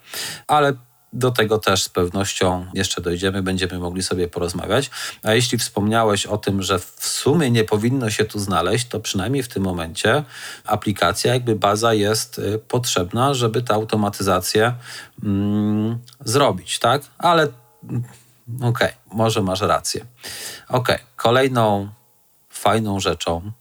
Ale 0.47 0.75
do 1.13 1.31
tego 1.31 1.59
też 1.59 1.83
z 1.83 1.89
pewnością 1.89 2.67
jeszcze 2.75 3.01
dojdziemy, 3.01 3.43
będziemy 3.43 3.79
mogli 3.79 4.03
sobie 4.03 4.29
porozmawiać. 4.29 4.91
A 5.23 5.33
jeśli 5.33 5.59
wspomniałeś 5.59 6.27
o 6.27 6.39
tym, 6.39 6.63
że 6.63 6.79
w 6.79 7.07
sumie 7.07 7.51
nie 7.51 7.65
powinno 7.65 8.11
się 8.11 8.25
tu 8.25 8.39
znaleźć, 8.39 8.89
to 8.89 9.01
przynajmniej 9.01 9.43
w 9.43 9.49
tym 9.49 9.63
momencie 9.63 10.25
aplikacja, 10.65 11.35
jakby 11.35 11.57
baza 11.57 11.95
jest 11.95 12.39
y, 12.39 12.59
potrzebna, 12.59 13.35
żeby 13.35 13.63
tę 13.63 13.75
automatyzację 13.75 14.75
mm, 15.23 15.99
zrobić, 16.21 16.79
tak? 16.79 17.03
Ale 17.19 17.49
mm, 17.83 18.05
okej, 18.57 18.69
okay, 18.69 18.93
może 19.13 19.43
masz 19.43 19.61
rację. 19.61 20.07
Okej, 20.69 20.97
okay. 20.97 21.07
kolejną 21.17 21.89
fajną 22.51 23.01
rzeczą, 23.01 23.53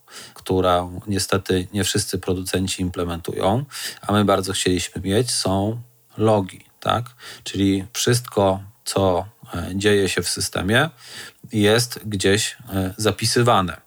którą 0.41 1.01
niestety 1.07 1.67
nie 1.73 1.83
wszyscy 1.83 2.17
producenci 2.17 2.81
implementują, 2.81 3.65
a 4.01 4.13
my 4.13 4.25
bardzo 4.25 4.53
chcieliśmy 4.53 5.01
mieć, 5.01 5.31
są 5.31 5.81
logi, 6.17 6.65
tak? 6.79 7.05
Czyli 7.43 7.85
wszystko, 7.93 8.63
co 8.85 9.25
e, 9.53 9.71
dzieje 9.75 10.09
się 10.09 10.21
w 10.21 10.29
systemie, 10.29 10.89
jest 11.53 11.99
gdzieś 12.05 12.57
e, 12.73 12.93
zapisywane. 12.97 13.81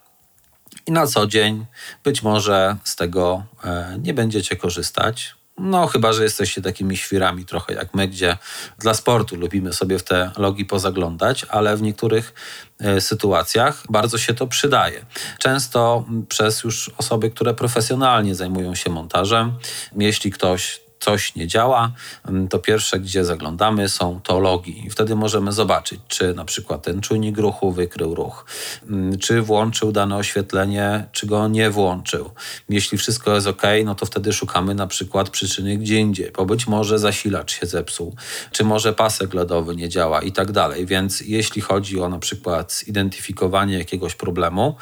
I 0.87 0.93
na 0.93 1.07
co 1.07 1.27
dzień 1.27 1.67
być 2.05 2.23
może 2.23 2.77
z 2.85 2.97
tego 2.97 3.45
e, 3.65 3.99
nie 4.03 4.15
będziecie 4.15 4.57
korzystać, 4.57 5.35
no, 5.59 5.87
chyba, 5.87 6.13
że 6.13 6.23
jesteście 6.23 6.63
takimi 6.63 6.97
świrami 6.97 7.45
trochę 7.45 7.75
jak 7.75 7.95
my, 7.95 8.09
gdzie 8.09 8.37
dla 8.79 8.95
sportu 8.95 9.37
lubimy 9.37 9.73
sobie 9.73 9.99
w 9.99 10.03
te 10.03 10.31
logi 10.37 10.65
pozaglądać, 10.65 11.47
ale 11.49 11.77
w 11.77 11.83
niektórych 11.83 12.35
e, 12.81 13.01
sytuacjach 13.01 13.83
bardzo 13.91 14.19
się 14.19 14.35
to 14.35 14.47
przydaje. 14.47 15.07
Często 15.39 16.05
przez 16.29 16.65
już 16.65 16.91
osoby, 16.99 17.31
które 17.31 17.55
profesjonalnie 17.55 18.35
zajmują 18.35 18.75
się 18.75 18.91
montażem, 18.91 19.53
jeśli 19.97 20.31
ktoś 20.31 20.84
coś 21.05 21.35
nie 21.35 21.47
działa, 21.47 21.93
mm, 22.29 22.49
to 22.49 22.59
pierwsze, 22.59 23.01
gdzie 23.01 23.25
zaglądamy, 23.25 23.89
są 23.89 24.21
to 24.23 24.41
logi. 24.41 24.87
I 24.87 24.91
wtedy 24.91 25.17
możemy 25.17 25.53
zobaczyć, 25.53 26.01
czy 26.09 26.35
na 26.35 26.45
przykład 26.45 26.83
ten 26.83 27.01
czujnik 27.01 27.39
ruchu 27.39 27.73
wykrył 27.73 28.15
ruch, 28.15 28.47
mm, 28.89 29.19
czy 29.19 29.43
włączył 29.43 29.93
dane 29.93 30.17
oświetlenie, 30.17 31.07
czy 31.13 31.27
go 31.27 31.49
nie 31.49 31.71
włączył. 31.71 32.31
Jeśli 32.69 32.99
wszystko 32.99 33.35
jest 33.35 33.47
ok, 33.47 33.63
no 33.85 33.95
to 33.95 34.07
wtedy 34.07 34.33
szukamy 34.33 34.75
na 34.75 34.87
przykład 34.87 35.31
przyczyny 35.31 35.77
gdzie 35.77 35.97
indziej, 35.97 36.33
bo 36.37 36.47
być 36.47 36.67
może 36.67 36.99
zasilacz 36.99 37.61
się 37.61 37.67
zepsuł, 37.67 38.17
czy 38.53 38.65
może 38.65 38.93
pasek 38.93 39.35
LEDowy 39.35 39.77
nie 39.77 39.89
działa 39.89 40.23
i 40.23 40.33
tak 40.33 40.53
dalej. 40.53 40.87
Więc 40.87 41.21
jeśli 41.21 41.63
chodzi 41.63 42.01
o 42.01 42.09
na 42.09 42.19
przykład 42.19 42.73
zidentyfikowanie 42.73 43.79
jakiegoś 43.79 44.15
problemu, 44.15 44.77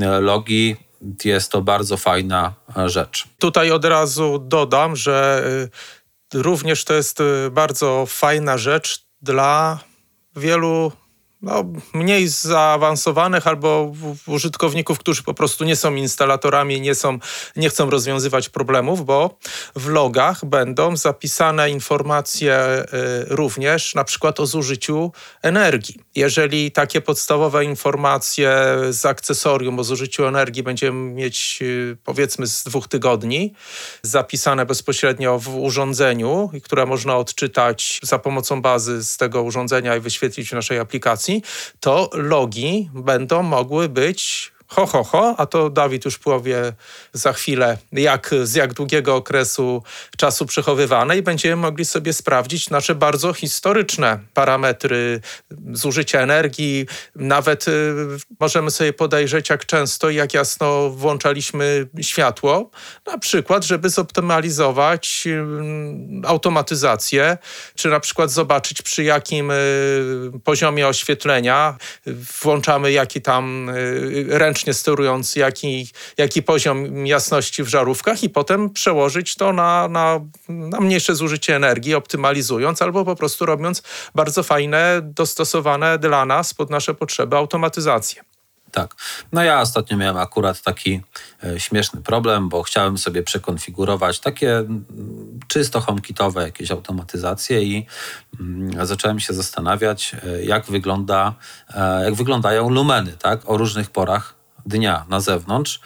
e, 0.00 0.20
logi 0.20 0.76
jest 1.24 1.52
to 1.52 1.62
bardzo 1.62 1.96
fajna 1.96 2.54
e, 2.76 2.88
rzecz. 2.88 3.28
Tutaj 3.38 3.70
od 3.70 3.84
razu 3.84 4.38
dodam, 4.38 4.96
że 4.96 5.44
y, 6.34 6.42
również 6.42 6.84
to 6.84 6.94
jest 6.94 7.20
y, 7.20 7.50
bardzo 7.50 8.06
fajna 8.06 8.58
rzecz 8.58 9.06
dla 9.22 9.78
wielu 10.36 10.92
no, 11.42 11.64
mniej 11.94 12.28
zaawansowanych 12.28 13.46
albo 13.46 13.92
użytkowników, 14.26 14.98
którzy 14.98 15.22
po 15.22 15.34
prostu 15.34 15.64
nie 15.64 15.76
są 15.76 15.94
instalatorami, 15.94 16.80
nie, 16.80 16.94
są, 16.94 17.18
nie 17.56 17.68
chcą 17.68 17.90
rozwiązywać 17.90 18.48
problemów, 18.48 19.04
bo 19.04 19.38
w 19.76 19.88
logach 19.88 20.44
będą 20.44 20.96
zapisane 20.96 21.70
informacje 21.70 22.84
y, 22.84 23.34
również 23.34 23.94
na 23.94 24.04
przykład 24.04 24.40
o 24.40 24.46
zużyciu 24.46 25.12
energii. 25.42 26.00
Jeżeli 26.14 26.70
takie 26.70 27.00
podstawowe 27.00 27.64
informacje 27.64 28.52
z 28.90 29.06
akcesorium 29.06 29.78
o 29.78 29.84
zużyciu 29.84 30.26
energii 30.26 30.62
będziemy 30.62 31.14
mieć 31.14 31.58
y, 31.62 31.96
powiedzmy 32.04 32.46
z 32.46 32.64
dwóch 32.64 32.88
tygodni, 32.88 33.54
zapisane 34.02 34.66
bezpośrednio 34.66 35.38
w 35.38 35.56
urządzeniu, 35.56 36.50
które 36.62 36.86
można 36.86 37.16
odczytać 37.16 38.00
za 38.02 38.18
pomocą 38.18 38.62
bazy 38.62 39.04
z 39.04 39.16
tego 39.16 39.42
urządzenia 39.42 39.96
i 39.96 40.00
wyświetlić 40.00 40.48
w 40.48 40.52
naszej 40.52 40.78
aplikacji, 40.78 41.29
to 41.80 42.10
logi 42.12 42.90
będą 42.94 43.42
mogły 43.42 43.88
być 43.88 44.52
ho, 44.70 44.86
ho, 44.86 45.04
ho, 45.04 45.34
a 45.38 45.46
to 45.46 45.70
Dawid 45.70 46.04
już 46.04 46.18
powie 46.18 46.72
za 47.12 47.32
chwilę, 47.32 47.78
jak, 47.92 48.30
z 48.42 48.54
jak 48.54 48.74
długiego 48.74 49.16
okresu 49.16 49.82
czasu 50.16 50.46
przechowywane 50.46 51.18
i 51.18 51.22
będziemy 51.22 51.56
mogli 51.56 51.84
sobie 51.84 52.12
sprawdzić 52.12 52.70
nasze 52.70 52.94
bardzo 52.94 53.32
historyczne 53.32 54.18
parametry 54.34 55.20
zużycia 55.72 56.20
energii. 56.20 56.86
Nawet 57.16 57.68
y, 57.68 57.94
możemy 58.40 58.70
sobie 58.70 58.92
podejrzeć, 58.92 59.50
jak 59.50 59.66
często 59.66 60.10
i 60.10 60.14
jak 60.14 60.34
jasno 60.34 60.90
włączaliśmy 60.90 61.86
światło, 62.00 62.70
na 63.06 63.18
przykład, 63.18 63.64
żeby 63.64 63.90
zoptymalizować 63.90 65.24
y, 65.26 65.42
automatyzację, 66.26 67.38
czy 67.74 67.88
na 67.88 68.00
przykład 68.00 68.30
zobaczyć, 68.30 68.82
przy 68.82 69.04
jakim 69.04 69.50
y, 69.50 69.54
poziomie 70.44 70.88
oświetlenia 70.88 71.78
włączamy 72.42 72.92
jaki 72.92 73.22
tam 73.22 73.68
y, 73.68 74.26
ręczny 74.28 74.59
ręcznie 74.60 74.74
sterując, 74.74 75.36
jaki, 75.36 75.88
jaki 76.16 76.42
poziom 76.42 77.06
jasności 77.06 77.62
w 77.62 77.68
żarówkach 77.68 78.22
i 78.22 78.30
potem 78.30 78.70
przełożyć 78.70 79.34
to 79.34 79.52
na, 79.52 79.88
na, 79.88 80.20
na 80.48 80.80
mniejsze 80.80 81.14
zużycie 81.14 81.56
energii, 81.56 81.94
optymalizując 81.94 82.82
albo 82.82 83.04
po 83.04 83.16
prostu 83.16 83.46
robiąc 83.46 83.82
bardzo 84.14 84.42
fajne, 84.42 85.00
dostosowane 85.02 85.98
dla 85.98 86.24
nas 86.24 86.54
pod 86.54 86.70
nasze 86.70 86.94
potrzeby 86.94 87.36
automatyzacje. 87.36 88.22
Tak. 88.72 88.94
No 89.32 89.42
ja 89.42 89.60
ostatnio 89.60 89.96
miałem 89.96 90.16
akurat 90.16 90.62
taki 90.62 91.00
e, 91.44 91.60
śmieszny 91.60 92.02
problem, 92.02 92.48
bo 92.48 92.62
chciałem 92.62 92.98
sobie 92.98 93.22
przekonfigurować 93.22 94.20
takie 94.20 94.56
m, 94.56 94.84
czysto 95.48 95.80
homekitowe 95.80 96.42
jakieś 96.42 96.70
automatyzacje 96.70 97.62
i 97.62 97.86
mm, 98.40 98.86
zacząłem 98.86 99.20
się 99.20 99.34
zastanawiać, 99.34 100.16
e, 100.26 100.44
jak 100.44 100.66
wygląda, 100.66 101.34
e, 101.74 102.04
jak 102.04 102.14
wyglądają 102.14 102.70
lumeny, 102.70 103.12
tak, 103.18 103.50
o 103.50 103.56
różnych 103.56 103.90
porach 103.90 104.39
dnia 104.66 105.06
na 105.08 105.20
zewnątrz. 105.20 105.80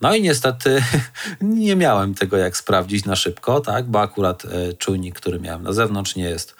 No 0.00 0.14
i 0.14 0.22
niestety 0.22 0.82
nie 1.40 1.76
miałem 1.76 2.14
tego 2.14 2.36
jak 2.36 2.56
sprawdzić 2.56 3.04
na 3.04 3.16
szybko, 3.16 3.60
tak, 3.60 3.86
bo 3.86 4.00
akurat 4.00 4.44
e, 4.44 4.72
czujnik, 4.72 5.14
który 5.14 5.40
miałem 5.40 5.62
na 5.62 5.72
zewnątrz 5.72 6.16
nie 6.16 6.24
jest 6.24 6.54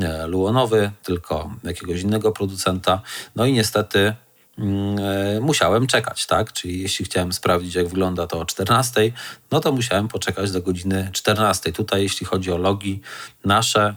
e, 0.00 0.26
luonowy, 0.26 0.90
tylko 1.02 1.50
jakiegoś 1.64 2.00
innego 2.00 2.32
producenta. 2.32 3.02
No 3.36 3.46
i 3.46 3.52
niestety 3.52 4.14
mm, 4.58 4.98
e, 4.98 5.40
musiałem 5.40 5.86
czekać, 5.86 6.26
tak? 6.26 6.52
Czyli 6.52 6.82
jeśli 6.82 7.04
chciałem 7.04 7.32
sprawdzić, 7.32 7.74
jak 7.74 7.88
wygląda 7.88 8.26
to 8.26 8.40
o 8.40 8.44
14, 8.44 9.12
no 9.50 9.60
to 9.60 9.72
musiałem 9.72 10.08
poczekać 10.08 10.50
do 10.50 10.62
godziny 10.62 11.10
14. 11.12 11.72
Tutaj, 11.72 12.02
jeśli 12.02 12.26
chodzi 12.26 12.52
o 12.52 12.58
logi 12.58 13.00
nasze, 13.44 13.94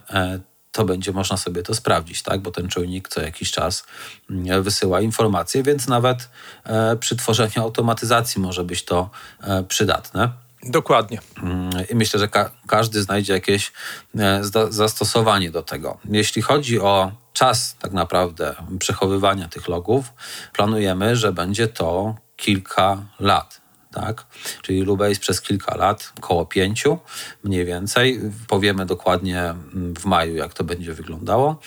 to 0.72 0.86
będzie 0.86 1.11
można 1.11 1.38
sobie 1.38 1.63
to 1.63 1.76
sprawdzić, 1.76 2.24
tak? 2.24 2.41
bo 2.41 2.51
ten 2.51 2.67
czujnik 2.67 3.09
co 3.09 3.22
jakiś 3.22 3.51
czas 3.51 3.84
mm, 4.30 4.63
wysyła 4.63 5.01
informacje, 5.01 5.63
więc 5.63 5.88
nawet 5.88 6.30
e, 6.63 6.95
przy 6.95 7.15
tworzeniu 7.15 7.61
automatyzacji 7.63 8.41
może 8.41 8.63
być 8.63 8.86
to 8.86 9.09
e, 9.43 9.63
przydatne. 9.63 10.30
Dokładnie. 10.63 11.20
Mm, 11.43 11.70
I 11.89 11.95
myślę, 11.95 12.20
że 12.20 12.28
ka 12.28 12.51
każdy 12.67 13.01
znajdzie 13.01 13.34
jakieś 13.34 13.72
e, 14.17 14.41
zastosowanie 14.70 15.51
do 15.51 15.63
tego. 15.63 15.97
Jeśli 16.05 16.41
chodzi 16.41 16.80
o 16.80 17.11
czas 17.34 17.76
tak 17.80 17.91
naprawdę 17.91 18.55
przechowywania 18.80 19.47
tych 19.47 19.67
logów, 19.67 20.13
planujemy, 20.53 21.15
że 21.15 21.34
będzie 21.34 21.67
to 21.67 22.15
kilka 22.36 22.97
lat 23.20 23.59
tak? 23.93 24.25
Czyli 24.61 24.81
Lubejs 24.81 25.19
przez 25.19 25.41
kilka 25.41 25.77
lat, 25.77 26.13
około 26.17 26.45
pięciu 26.45 26.97
mniej 27.43 27.65
więcej, 27.65 28.21
powiemy 28.47 28.85
dokładnie 28.85 29.41
mm, 29.41 29.95
w 29.95 30.05
maju, 30.05 30.35
jak 30.35 30.53
to 30.53 30.63
będzie 30.63 30.93
wyglądało, 30.93 31.59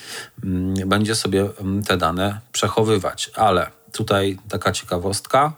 mm, 0.44 0.88
będzie 0.88 1.14
sobie 1.14 1.48
mm, 1.60 1.82
te 1.82 1.96
dane 1.96 2.40
przechowywać, 2.52 3.30
ale 3.34 3.70
tutaj 3.92 4.38
taka 4.48 4.72
ciekawostka, 4.72 5.52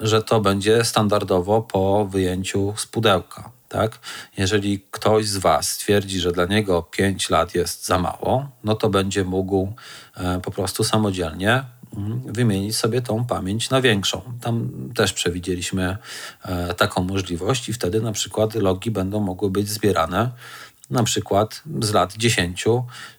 że 0.00 0.22
to 0.22 0.40
będzie 0.40 0.84
standardowo 0.84 1.62
po 1.62 2.06
wyjęciu 2.06 2.74
z 2.76 2.86
pudełka. 2.86 3.50
Tak? 3.68 3.98
Jeżeli 4.36 4.86
ktoś 4.90 5.26
z 5.26 5.36
Was 5.36 5.70
stwierdzi, 5.70 6.20
że 6.20 6.32
dla 6.32 6.44
niego 6.44 6.82
5 6.82 7.30
lat 7.30 7.54
jest 7.54 7.86
za 7.86 7.98
mało, 7.98 8.48
no 8.64 8.74
to 8.74 8.88
będzie 8.88 9.24
mógł 9.24 9.72
e, 10.16 10.40
po 10.40 10.50
prostu 10.50 10.84
samodzielnie. 10.84 11.64
Wymienić 12.26 12.76
sobie 12.76 13.02
tą 13.02 13.24
pamięć 13.24 13.70
na 13.70 13.80
większą. 13.80 14.22
Tam 14.40 14.70
też 14.94 15.12
przewidzieliśmy 15.12 15.96
e, 16.42 16.74
taką 16.74 17.02
możliwość 17.02 17.68
i 17.68 17.72
wtedy 17.72 18.00
na 18.00 18.12
przykład 18.12 18.54
logi 18.54 18.90
będą 18.90 19.20
mogły 19.20 19.50
być 19.50 19.68
zbierane 19.68 20.30
na 20.90 21.02
przykład 21.02 21.62
z 21.80 21.92
lat 21.92 22.16
10 22.16 22.64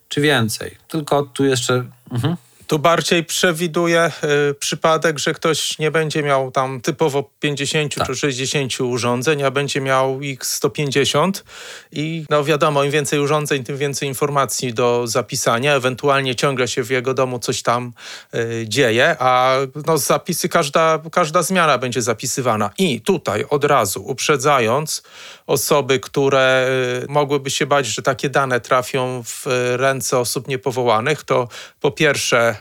czy 0.10 0.22
więcej. 0.22 0.78
Tylko 0.88 1.24
tu 1.24 1.46
jeszcze... 1.46 1.86
Mhm. 2.12 2.36
Tu 2.72 2.80
bardziej 2.80 3.24
przewiduje 3.24 4.12
y, 4.50 4.54
przypadek, 4.54 5.20
że 5.20 5.34
ktoś 5.34 5.80
nie 5.80 5.92
będzie 5.92 6.24
miał 6.24 6.52
tam 6.52 6.82
typowo 6.82 7.30
50 7.40 7.96
tak. 7.96 8.08
czy 8.08 8.16
60 8.16 8.82
urządzeń, 8.82 9.44
a 9.44 9.52
będzie 9.52 9.82
miał 9.82 10.22
ich 10.22 10.46
150 10.46 11.44
i 11.92 12.26
no 12.30 12.44
wiadomo, 12.44 12.84
im 12.84 12.92
więcej 12.92 13.20
urządzeń, 13.20 13.64
tym 13.64 13.78
więcej 13.78 14.08
informacji 14.08 14.74
do 14.74 15.08
zapisania, 15.08 15.76
ewentualnie 15.76 16.36
ciągle 16.36 16.68
się 16.68 16.84
w 16.84 16.90
jego 16.90 17.14
domu 17.14 17.40
coś 17.40 17.62
tam 17.62 17.94
y, 18.36 18.66
dzieje, 18.68 19.16
a 19.20 19.56
no 19.88 19.98
zapisy, 19.98 20.50
każda, 20.50 21.00
każda 21.12 21.44
zmiana 21.44 21.78
będzie 21.78 22.02
zapisywana. 22.02 22.70
I 22.78 23.02
tutaj 23.02 23.46
od 23.50 23.64
razu 23.64 24.04
uprzedzając 24.06 25.04
osoby, 25.52 26.00
które 26.00 26.68
y, 27.04 27.12
mogłyby 27.12 27.50
się 27.50 27.66
bać, 27.66 27.86
że 27.86 28.02
takie 28.02 28.30
dane 28.30 28.60
trafią 28.60 29.24
w 29.24 29.44
ręce 29.76 30.20
osób 30.20 30.48
niepowołanych, 30.48 31.24
to 31.24 31.48
po 31.80 31.92
pierwsze 31.92 32.58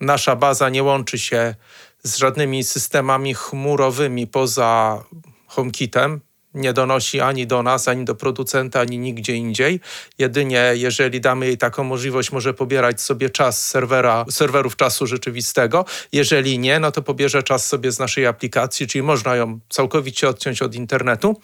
nasza 0.00 0.36
baza 0.36 0.68
nie 0.68 0.82
łączy 0.82 1.18
się 1.18 1.54
z 2.02 2.16
żadnymi 2.16 2.64
systemami 2.64 3.34
chmurowymi 3.34 4.26
poza 4.26 5.02
HomeKitem. 5.46 6.20
Nie 6.54 6.72
donosi 6.72 7.20
ani 7.20 7.46
do 7.46 7.62
nas, 7.62 7.88
ani 7.88 8.04
do 8.04 8.14
producenta, 8.14 8.80
ani 8.80 8.98
nigdzie 8.98 9.34
indziej. 9.34 9.80
Jedynie 10.18 10.72
jeżeli 10.74 11.20
damy 11.20 11.46
jej 11.46 11.58
taką 11.58 11.84
możliwość, 11.84 12.32
może 12.32 12.54
pobierać 12.54 13.00
sobie 13.00 13.30
czas 13.30 13.66
serwera, 13.66 14.24
serwerów 14.30 14.76
czasu 14.76 15.06
rzeczywistego. 15.06 15.84
Jeżeli 16.12 16.58
nie, 16.58 16.80
no 16.80 16.92
to 16.92 17.02
pobierze 17.02 17.42
czas 17.42 17.66
sobie 17.66 17.92
z 17.92 17.98
naszej 17.98 18.26
aplikacji, 18.26 18.86
czyli 18.86 19.02
można 19.02 19.36
ją 19.36 19.60
całkowicie 19.68 20.28
odciąć 20.28 20.62
od 20.62 20.74
internetu. 20.74 21.40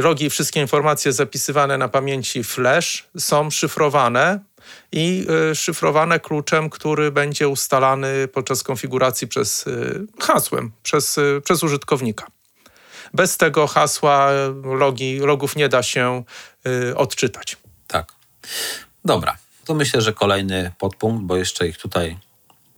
Rogi 0.00 0.24
y, 0.24 0.26
i 0.26 0.30
wszystkie 0.30 0.60
informacje 0.60 1.12
zapisywane 1.12 1.78
na 1.78 1.88
pamięci 1.88 2.44
flash 2.44 3.08
są 3.18 3.50
szyfrowane 3.50 4.40
i 4.92 5.26
y, 5.50 5.54
szyfrowane 5.54 6.20
kluczem, 6.20 6.70
który 6.70 7.10
będzie 7.10 7.48
ustalany 7.48 8.28
podczas 8.28 8.62
konfiguracji 8.62 9.28
przez 9.28 9.66
y, 9.66 10.06
hasłem, 10.20 10.72
przez, 10.82 11.20
przez 11.44 11.62
użytkownika. 11.62 12.26
Bez 13.14 13.36
tego 13.36 13.66
hasła 13.66 14.30
logi, 14.64 15.18
logów 15.18 15.56
nie 15.56 15.68
da 15.68 15.82
się 15.82 16.24
odczytać. 16.96 17.56
Tak. 17.86 18.12
Dobra. 19.04 19.36
To 19.64 19.74
myślę, 19.74 20.00
że 20.00 20.12
kolejny 20.12 20.72
podpunkt, 20.78 21.24
bo 21.24 21.36
jeszcze 21.36 21.68
ich 21.68 21.78
tutaj 21.78 22.18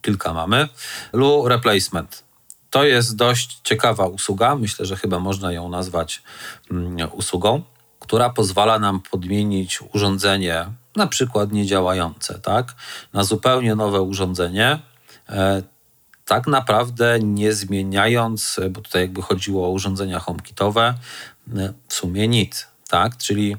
kilka 0.03 0.35
mamy. 0.35 0.69
Lu 1.13 1.49
Replacement. 1.49 2.25
To 2.71 2.85
jest 2.85 3.17
dość 3.17 3.61
ciekawa 3.65 4.07
usługa. 4.07 4.57
Myślę, 4.57 4.87
że 4.87 4.97
chyba 4.97 5.19
można 5.19 5.53
ją 5.53 5.69
nazwać 5.69 6.23
mm, 6.71 7.09
usługą, 7.13 7.63
która 8.01 8.31
pozwala 8.31 8.79
nam 8.79 9.01
podmienić 9.01 9.81
urządzenie 9.93 10.67
na 10.97 11.07
przykład 11.07 11.53
niedziałające, 11.53 12.39
tak, 12.39 12.75
na 13.13 13.25
zupełnie 13.25 13.75
nowe 13.75 14.03
urządzenie, 14.03 14.79
e, 15.29 15.63
tak 16.25 16.47
naprawdę 16.47 17.19
nie 17.21 17.53
zmieniając, 17.53 18.61
bo 18.71 18.81
tutaj 18.81 19.03
jakby 19.03 19.23
chodziło 19.23 19.67
o 19.67 19.71
urządzenia 19.71 20.19
HomeKitowe, 20.19 20.95
w 21.89 21.95
sumie 21.95 22.29
nic, 22.29 22.67
tak, 22.89 23.17
czyli 23.17 23.57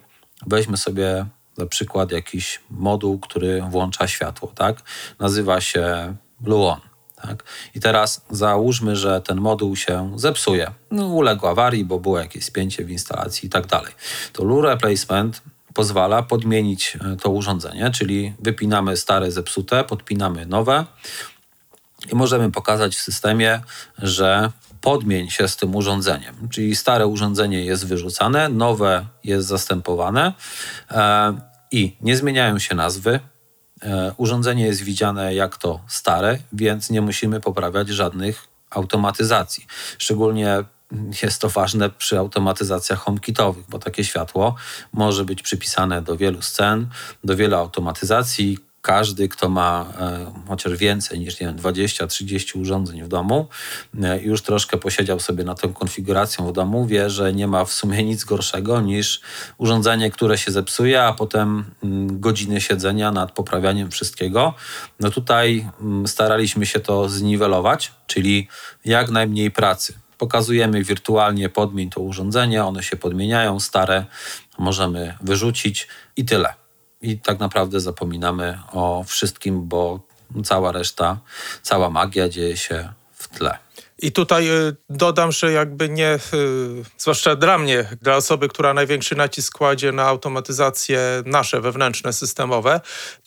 weźmy 0.48 0.78
sobie 0.78 1.26
na 1.58 1.66
przykład 1.66 2.12
jakiś 2.12 2.60
moduł, 2.70 3.20
który 3.20 3.62
włącza 3.62 4.08
światło, 4.08 4.52
tak, 4.56 4.82
nazywa 5.20 5.62
się 5.62 6.16
Bluon. 6.40 6.80
Tak? 7.22 7.44
I 7.76 7.80
teraz 7.80 8.26
załóżmy, 8.30 8.96
że 8.96 9.22
ten 9.22 9.42
moduł 9.42 9.76
się 9.76 10.12
zepsuje. 10.16 10.72
No, 10.92 11.08
uległ 11.08 11.48
awarii, 11.48 11.86
bo 11.86 12.00
było 12.00 12.20
jakieś 12.20 12.46
spięcie 12.46 12.86
w 12.86 12.92
instalacji 12.92 13.48
i 13.48 13.50
tak 13.50 13.68
dalej. 13.68 13.94
To 14.34 14.44
Lure 14.44 14.70
Replacement 14.70 15.42
pozwala 15.74 16.24
podmienić 16.24 16.98
e, 17.02 17.16
to 17.16 17.30
urządzenie, 17.30 17.92
czyli 17.92 18.34
wypinamy 18.40 18.98
stare 18.98 19.32
zepsute, 19.32 19.84
podpinamy 19.84 20.46
nowe 20.46 20.86
i 22.12 22.16
możemy 22.16 22.52
pokazać 22.52 22.96
w 22.96 23.02
systemie, 23.02 23.62
że 23.98 24.52
podmień 24.82 25.30
się 25.30 25.48
z 25.48 25.56
tym 25.56 25.76
urządzeniem. 25.76 26.50
Czyli 26.50 26.76
stare 26.76 27.08
urządzenie 27.08 27.66
jest 27.66 27.88
wyrzucane, 27.88 28.50
nowe 28.50 29.06
jest 29.24 29.48
zastępowane 29.48 30.34
e, 30.92 31.34
i 31.72 31.98
nie 32.02 32.18
zmieniają 32.18 32.60
się 32.60 32.76
nazwy. 32.76 33.20
E, 33.82 34.14
urządzenie 34.18 34.66
jest 34.66 34.82
widziane 34.82 35.36
jak 35.36 35.58
to 35.58 35.80
stare, 35.88 36.38
więc 36.54 36.90
nie 36.90 37.02
musimy 37.02 37.42
poprawiać 37.42 37.90
żadnych 37.90 38.48
automatyzacji. 38.70 39.66
Szczególnie 39.98 40.64
jest 41.24 41.42
to 41.42 41.50
ważne 41.50 41.90
przy 41.90 42.20
automatyzacjach 42.20 43.00
HomeKitowych, 43.00 43.66
bo 43.70 43.80
takie 43.80 44.04
światło 44.04 44.56
może 44.94 45.26
być 45.26 45.42
przypisane 45.42 46.02
do 46.02 46.18
wielu 46.18 46.42
scen, 46.42 46.88
do 47.24 47.36
wielu 47.36 47.56
automatyzacji. 47.56 48.58
Każdy, 48.86 49.30
kto 49.30 49.50
ma 49.50 49.86
e, 50.00 50.32
chociaż 50.48 50.74
więcej 50.76 51.20
niż 51.20 51.40
nie 51.40 51.48
wiem, 51.48 51.58
20-30 51.58 52.62
urządzeń 52.62 53.04
w 53.04 53.08
domu, 53.08 53.48
e, 54.04 54.22
już 54.22 54.42
troszkę 54.42 54.78
posiedział 54.78 55.20
sobie 55.20 55.44
nad 55.44 55.62
tą 55.62 55.74
konfiguracją 55.74 56.48
w 56.48 56.54
domu, 56.54 56.86
wie, 56.86 57.10
że 57.10 57.34
nie 57.34 57.48
ma 57.48 57.66
w 57.66 57.72
sumie 57.72 58.04
nic 58.04 58.24
gorszego 58.24 58.82
niż 58.82 59.22
urządzenie, 59.58 60.12
które 60.12 60.38
się 60.38 60.52
zepsuje, 60.52 61.04
a 61.04 61.14
potem 61.14 61.66
mm, 61.84 62.20
godziny 62.20 62.62
siedzenia 62.62 63.12
nad 63.12 63.32
poprawianiem 63.32 63.92
wszystkiego. 63.92 64.54
No 65.00 65.12
tutaj 65.12 65.70
mm, 65.82 66.08
staraliśmy 66.08 66.66
się 66.66 66.80
to 66.80 67.10
zniwelować, 67.10 67.92
czyli 68.08 68.48
jak 68.86 69.10
najmniej 69.10 69.52
pracy 69.52 69.94
Pokazujemy 70.18 70.84
wirtualnie 70.84 71.50
podmień 71.50 71.90
to 71.90 72.02
urządzenie, 72.02 72.64
one 72.64 72.84
się 72.84 72.96
podmieniają, 72.96 73.60
stare 73.60 74.06
możemy 74.58 75.18
wyrzucić 75.22 75.88
i 76.18 76.26
tyle. 76.26 76.65
I 77.06 77.20
tak 77.20 77.40
naprawdę 77.40 77.80
zapominamy 77.80 78.60
o 78.72 79.04
wszystkim, 79.08 79.68
bo 79.68 80.00
cała 80.44 80.72
reszta, 80.72 81.20
cała 81.62 81.90
magia 81.90 82.30
dzieje 82.30 82.58
się 82.58 82.94
w 83.14 83.28
tle. 83.28 83.58
I 84.00 84.12
tutaj 84.12 84.50
y, 84.50 84.76
dodam, 84.90 85.32
że 85.32 85.52
jakby 85.52 85.90
nie, 85.90 86.16
y, 86.16 86.20
zwłaszcza 86.98 87.36
dla 87.36 87.58
mnie, 87.58 87.86
dla 88.02 88.16
osoby, 88.16 88.50
która 88.50 88.74
największy 88.74 89.16
nacisk 89.16 89.58
kładzie 89.58 89.92
na 89.92 90.04
automatyzację 90.04 91.00
nasze 91.26 91.62
wewnętrzne, 91.62 92.14
systemowe, 92.14 92.82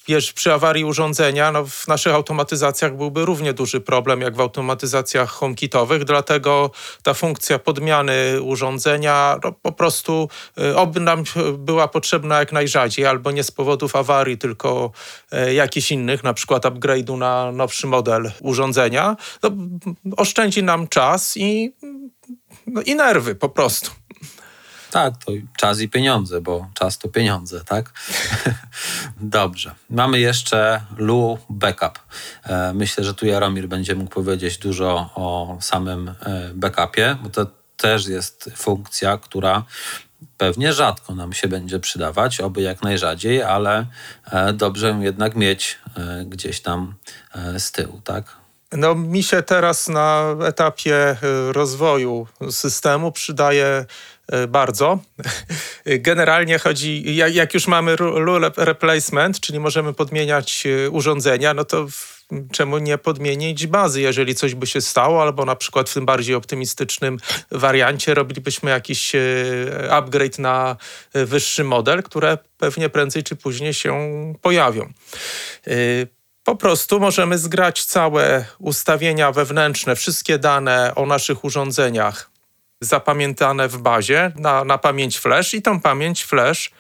wiesz, 0.09 0.33
przy 0.33 0.53
awarii 0.53 0.85
urządzenia, 0.85 1.53
no 1.53 1.65
w 1.67 1.89
naszych 1.89 2.15
automatyzacjach 2.15 2.97
byłby 2.97 3.25
równie 3.25 3.53
duży 3.53 3.81
problem 3.81 4.21
jak 4.21 4.37
w 4.37 4.41
automatyzacjach 4.41 5.31
HomeKitowych, 5.31 6.05
dlatego 6.05 6.71
ta 7.03 7.15
funkcja 7.15 7.59
podmiany 7.59 8.43
urządzenia 8.43 9.39
no, 9.45 9.53
po 9.53 9.73
prostu 9.73 10.29
y, 10.59 10.77
oby 10.77 11.01
nam 11.01 11.25
była 11.59 11.89
potrzebna 11.89 12.39
jak 12.39 12.53
najrzadziej, 12.53 13.07
albo 13.07 13.31
nie 13.31 13.45
z 13.45 13.51
powodów 13.51 13.97
awarii, 13.97 14.39
tylko 14.39 14.91
jakichś 15.55 15.91
innych, 15.91 16.25
na 16.25 16.35
przykład 16.35 16.65
upgrade'u 16.65 17.19
na 17.19 17.53
nowszy 17.53 17.87
model 17.87 18.31
urządzenia. 18.41 19.17
No, 19.43 19.51
oszczędzi 20.17 20.63
nam 20.63 20.89
czas 20.89 21.37
i 21.37 21.73
no 22.67 22.83
i 22.83 22.95
nerwy 22.95 23.35
po 23.35 23.49
prostu. 23.49 23.91
Tak, 24.91 25.25
to 25.25 25.33
czas 25.57 25.81
i 25.81 25.89
pieniądze, 25.89 26.41
bo 26.41 26.67
czas 26.75 26.99
to 26.99 27.09
pieniądze, 27.09 27.65
tak? 27.65 27.93
Dobrze. 29.21 29.75
Mamy 29.91 30.21
jeszcze 30.21 30.81
Lu 30.97 31.39
Backup. 31.51 31.99
E, 32.45 32.73
myślę, 32.75 33.05
że 33.05 33.15
tu 33.15 33.27
Jaromir 33.27 33.69
będzie 33.69 33.95
mógł 33.95 34.11
powiedzieć 34.11 34.59
dużo 34.59 35.11
o 35.15 35.59
samym 35.61 36.09
e, 36.09 36.15
backupie, 36.55 37.17
bo 37.23 37.31
to 37.31 37.47
też 37.77 38.07
jest 38.07 38.51
funkcja, 38.57 39.19
która 39.19 39.65
pewnie 40.39 40.73
rzadko 40.73 41.15
nam 41.15 41.33
się 41.33 41.49
będzie 41.49 41.81
przydawać, 41.81 42.41
oby 42.41 42.63
jak 42.63 42.83
najrzadziej, 42.83 43.43
ale 43.43 43.87
e, 44.33 44.53
dobrze 44.53 44.89
ją 44.89 45.01
jednak 45.01 45.37
mieć 45.37 45.79
gdzieś 46.27 46.61
tam 46.61 46.95
z 47.59 47.73
tyłu, 47.73 48.01
tak? 48.05 48.37
No, 48.73 48.95
mi 48.95 49.23
się 49.23 49.43
teraz 49.43 49.89
na 49.89 50.37
etapie 50.47 51.17
rozwoju 51.53 52.27
systemu 52.51 53.13
przydaje 53.13 53.87
bardzo. 54.49 54.99
Generalnie 55.87 56.59
chodzi, 56.59 57.17
jak 57.17 57.55
już 57.55 57.67
mamy 57.67 57.97
rule 57.97 58.51
replacement, 58.57 59.41
czyli 59.41 59.61
możemy 59.61 59.95
podmieniać 59.95 60.65
e, 60.67 60.91
urządzenia, 60.91 61.55
no 61.55 61.65
to 61.65 61.87
czemu 62.53 62.79
nie 62.79 62.99
podmienić 62.99 63.67
bazy, 63.67 64.01
jeżeli 64.01 64.35
coś 64.35 64.55
by 64.55 64.67
się 64.67 64.81
stało, 64.81 65.23
albo 65.23 65.45
na 65.45 65.57
przykład 65.57 65.91
w 65.91 65.95
tym 65.95 66.07
bardziej 66.07 66.35
optymistycznym 66.35 67.19
wariancie 67.51 68.15
robilibyśmy 68.15 68.71
jakiś 68.71 69.15
e, 69.15 69.21
upgrade 69.91 70.39
na 70.39 70.77
wyższy 71.15 71.65
model, 71.65 72.03
które 72.03 72.39
pewnie 72.59 72.89
prędzej 72.89 73.23
czy 73.23 73.37
później 73.37 73.75
się 73.75 73.95
pojawią. 74.43 74.93
Po 76.45 76.57
prostu 76.57 77.01
możemy 77.01 77.39
zgrać 77.39 77.85
całe 77.85 78.45
ustawienia 78.59 79.33
wewnętrzne, 79.33 79.97
wszystkie 79.97 80.39
dane 80.39 80.95
o 80.95 81.07
naszych 81.07 81.45
urządzeniach 81.45 82.31
zapamiętane 82.81 83.69
w 83.69 83.79
bazie 83.79 84.33
na, 84.37 84.65
na 84.65 84.79
pamięć 84.79 85.19
flash 85.19 85.55
i 85.55 85.63
tą 85.63 85.81
pamięć 85.81 86.25
flash 86.25 86.71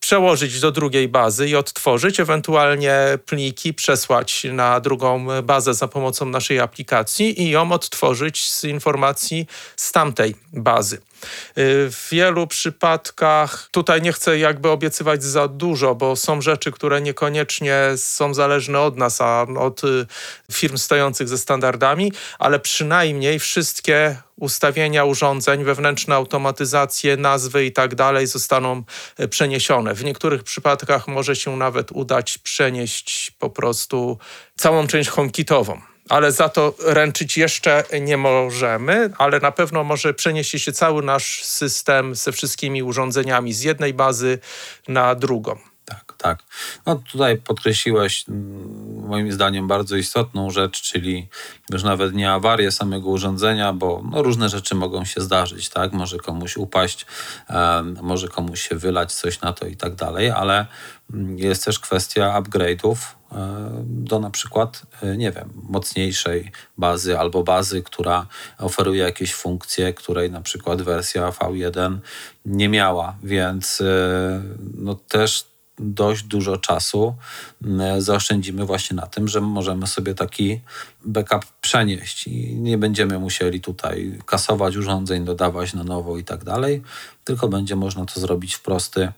przełożyć 0.00 0.60
do 0.60 0.72
drugiej 0.72 1.08
bazy 1.08 1.48
i 1.48 1.56
odtworzyć, 1.56 2.20
ewentualnie 2.20 3.18
pliki 3.26 3.74
przesłać 3.74 4.46
na 4.52 4.80
drugą 4.80 5.26
bazę 5.42 5.74
za 5.74 5.88
pomocą 5.88 6.26
naszej 6.26 6.60
aplikacji 6.60 7.42
i 7.42 7.50
ją 7.50 7.72
odtworzyć 7.72 8.50
z 8.52 8.64
informacji 8.64 9.46
z 9.76 9.92
tamtej 9.92 10.34
bazy. 10.52 11.07
W 11.56 12.08
wielu 12.10 12.46
przypadkach, 12.46 13.68
tutaj 13.70 14.02
nie 14.02 14.12
chcę 14.12 14.38
jakby 14.38 14.68
obiecywać 14.68 15.24
za 15.24 15.48
dużo, 15.48 15.94
bo 15.94 16.16
są 16.16 16.40
rzeczy, 16.40 16.72
które 16.72 17.00
niekoniecznie 17.00 17.80
są 17.96 18.34
zależne 18.34 18.80
od 18.80 18.96
nas, 18.96 19.20
a 19.20 19.46
od 19.58 19.84
y, 19.84 20.06
firm 20.52 20.78
stojących 20.78 21.28
ze 21.28 21.38
standardami, 21.38 22.12
ale 22.38 22.60
przynajmniej 22.60 23.38
wszystkie 23.38 24.16
ustawienia 24.36 25.04
urządzeń, 25.04 25.64
wewnętrzne 25.64 26.14
automatyzacje, 26.14 27.16
nazwy 27.16 27.64
i 27.64 27.72
tak 27.72 27.94
dalej 27.94 28.26
zostaną 28.26 28.82
y, 29.20 29.28
przeniesione. 29.28 29.94
W 29.94 30.04
niektórych 30.04 30.42
przypadkach 30.42 31.08
może 31.08 31.36
się 31.36 31.56
nawet 31.56 31.92
udać 31.92 32.38
przenieść 32.38 33.30
po 33.38 33.50
prostu 33.50 34.18
całą 34.56 34.86
część 34.86 35.08
HomeKitową 35.08 35.80
ale 36.08 36.32
za 36.32 36.48
to 36.48 36.74
ręczyć 36.84 37.36
jeszcze 37.36 37.84
nie 38.00 38.16
możemy, 38.16 39.10
ale 39.18 39.40
na 39.40 39.52
pewno 39.52 39.84
może 39.84 40.14
przenieść 40.14 40.50
się 40.50 40.72
cały 40.72 41.02
nasz 41.02 41.44
system 41.44 42.14
ze 42.14 42.32
wszystkimi 42.32 42.82
urządzeniami 42.82 43.52
z 43.52 43.62
jednej 43.62 43.94
bazy 43.94 44.38
na 44.88 45.14
drugą. 45.14 45.58
Tak, 45.88 46.14
tak. 46.18 46.42
No 46.86 47.02
tutaj 47.12 47.36
podkreśliłeś 47.36 48.24
mm, 48.28 49.06
moim 49.08 49.32
zdaniem 49.32 49.68
bardzo 49.68 49.96
istotną 49.96 50.50
rzecz, 50.50 50.82
czyli 50.82 51.28
już 51.70 51.82
nawet 51.82 52.14
nie 52.14 52.32
awarię 52.32 52.72
samego 52.72 53.08
urządzenia, 53.08 53.72
bo 53.72 54.02
no, 54.10 54.22
różne 54.22 54.48
rzeczy 54.48 54.74
mogą 54.74 55.04
się 55.04 55.20
zdarzyć, 55.20 55.68
tak? 55.68 55.92
Może 55.92 56.18
komuś 56.18 56.56
upaść, 56.56 57.06
um, 57.48 57.98
może 58.02 58.28
komuś 58.28 58.68
się 58.68 58.76
wylać 58.76 59.12
coś 59.12 59.40
na 59.40 59.52
to 59.52 59.66
i 59.66 59.76
tak 59.76 59.94
dalej, 59.94 60.30
ale 60.30 60.66
mm, 61.12 61.38
jest 61.38 61.64
też 61.64 61.78
kwestia 61.78 62.42
upgrade'ów 62.42 62.96
do 63.84 64.18
na 64.18 64.30
przykład, 64.30 64.82
e, 65.02 65.16
nie 65.16 65.32
wiem, 65.32 65.50
mocniejszej 65.68 66.52
bazy 66.78 67.18
albo 67.18 67.42
bazy, 67.42 67.82
która 67.82 68.26
oferuje 68.58 69.02
jakieś 69.02 69.34
funkcje, 69.34 69.94
której 69.94 70.30
na 70.30 70.40
przykład 70.40 70.82
wersja 70.82 71.30
V1 71.30 71.98
nie 72.44 72.68
miała, 72.68 73.16
więc 73.22 73.80
e, 73.80 74.42
no 74.74 74.94
też 74.94 75.44
dość 75.78 76.22
dużo 76.22 76.56
czasu 76.56 77.14
zaoszczędzimy 77.98 78.64
właśnie 78.64 78.96
na 78.96 79.06
tym, 79.06 79.28
że 79.28 79.40
możemy 79.40 79.86
sobie 79.86 80.14
taki 80.14 80.60
backup 81.04 81.44
przenieść 81.60 82.26
i 82.26 82.54
nie 82.54 82.78
będziemy 82.78 83.18
musieli 83.18 83.60
tutaj 83.60 84.18
kasować 84.26 84.76
urządzeń, 84.76 85.24
dodawać 85.24 85.74
na 85.74 85.84
nowo 85.84 86.18
i 86.18 86.24
tak 86.24 86.44
dalej, 86.44 86.82
tylko 87.24 87.48
będzie 87.48 87.76
można 87.76 88.06
to 88.06 88.20
zrobić 88.20 88.54
w 88.54 88.62
prosty, 88.62 89.12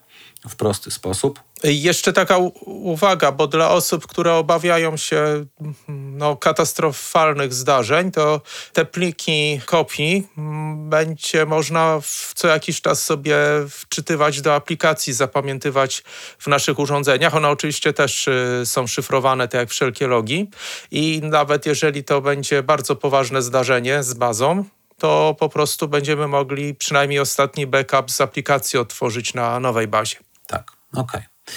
w 0.48 0.56
prosty 0.56 0.90
sposób. 0.90 1.40
Jeszcze 1.64 2.12
taka 2.12 2.38
uwaga, 2.64 3.32
bo 3.32 3.46
dla 3.46 3.70
osób, 3.70 4.06
które 4.06 4.34
obawiają 4.34 4.96
się 4.96 5.44
no, 5.88 6.36
katastrofalnych 6.36 7.54
zdarzeń, 7.54 8.10
to 8.10 8.40
te 8.72 8.84
pliki 8.84 9.60
kopii 9.66 10.28
będzie 10.76 11.46
można 11.46 12.00
co 12.34 12.48
jakiś 12.48 12.80
czas 12.80 13.04
sobie 13.04 13.36
wczytywać 13.70 14.40
do 14.40 14.54
aplikacji, 14.54 15.12
zapamiętywać 15.12 16.04
w 16.38 16.46
naszych 16.46 16.78
urządzeniach. 16.78 17.34
One 17.34 17.48
oczywiście 17.48 17.92
też 17.92 18.28
y, 18.28 18.62
są 18.64 18.86
szyfrowane, 18.86 19.48
tak 19.48 19.58
jak 19.58 19.70
wszelkie 19.70 20.06
logi. 20.06 20.50
I 20.90 21.20
nawet 21.22 21.66
jeżeli 21.66 22.04
to 22.04 22.20
będzie 22.20 22.62
bardzo 22.62 22.96
poważne 22.96 23.42
zdarzenie 23.42 24.02
z 24.02 24.14
bazą, 24.14 24.64
to 24.98 25.36
po 25.38 25.48
prostu 25.48 25.88
będziemy 25.88 26.28
mogli 26.28 26.74
przynajmniej 26.74 27.20
ostatni 27.20 27.66
backup 27.66 28.10
z 28.10 28.20
aplikacji 28.20 28.78
otworzyć 28.78 29.34
na 29.34 29.60
nowej 29.60 29.88
bazie. 29.88 30.16
Tak, 30.50 30.72
okej. 30.92 31.20
Okay. 31.20 31.54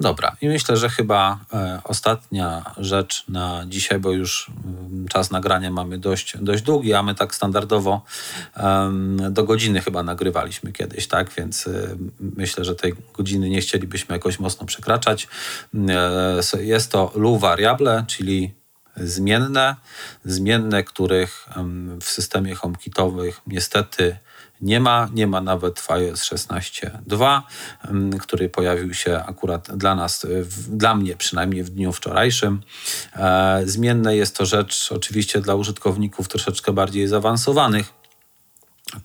Dobra, 0.00 0.36
i 0.40 0.48
myślę, 0.48 0.76
że 0.76 0.88
chyba 0.88 1.38
e, 1.52 1.80
ostatnia 1.84 2.74
rzecz 2.78 3.24
na 3.28 3.64
dzisiaj, 3.68 3.98
bo 3.98 4.12
już 4.12 4.50
mm, 4.64 5.08
czas 5.08 5.30
nagrania 5.30 5.70
mamy 5.70 5.98
dość, 5.98 6.36
dość 6.40 6.62
długi, 6.62 6.94
a 6.94 7.02
my 7.02 7.14
tak 7.14 7.34
standardowo 7.34 8.04
do 9.30 9.44
godziny 9.44 9.80
chyba 9.80 10.02
nagrywaliśmy 10.02 10.72
kiedyś, 10.72 11.06
tak? 11.08 11.30
Więc 11.36 11.66
e, 11.66 11.96
myślę, 12.20 12.64
że 12.64 12.74
tej 12.74 12.94
godziny 13.14 13.48
nie 13.48 13.60
chcielibyśmy 13.60 14.14
jakoś 14.14 14.38
mocno 14.38 14.66
przekraczać. 14.66 15.28
E, 16.54 16.62
jest 16.62 16.92
to 16.92 17.12
lu 17.14 17.38
variable, 17.38 18.04
czyli 18.06 18.54
zmienne, 18.96 19.76
zmienne, 20.24 20.84
których 20.84 21.48
w 22.00 22.10
systemie 22.10 22.54
HomeKitowych 22.54 23.40
niestety 23.46 24.16
nie 24.60 24.80
ma. 24.80 25.08
Nie 25.14 25.26
ma 25.26 25.40
nawet 25.40 25.80
w 25.80 25.90
iOS 25.90 26.22
16.2, 26.22 27.42
który 28.20 28.48
pojawił 28.48 28.94
się 28.94 29.22
akurat 29.26 29.76
dla 29.76 29.94
nas, 29.94 30.26
dla 30.68 30.94
mnie 30.94 31.16
przynajmniej 31.16 31.64
w 31.64 31.70
dniu 31.70 31.92
wczorajszym. 31.92 32.62
E, 33.16 33.62
zmienne 33.64 34.16
jest 34.16 34.36
to 34.36 34.46
rzecz 34.46 34.92
oczywiście 34.92 35.40
dla 35.40 35.54
użytkowników 35.54 36.28
troszeczkę 36.28 36.72
bardziej 36.72 37.08
zaawansowanych, 37.08 37.92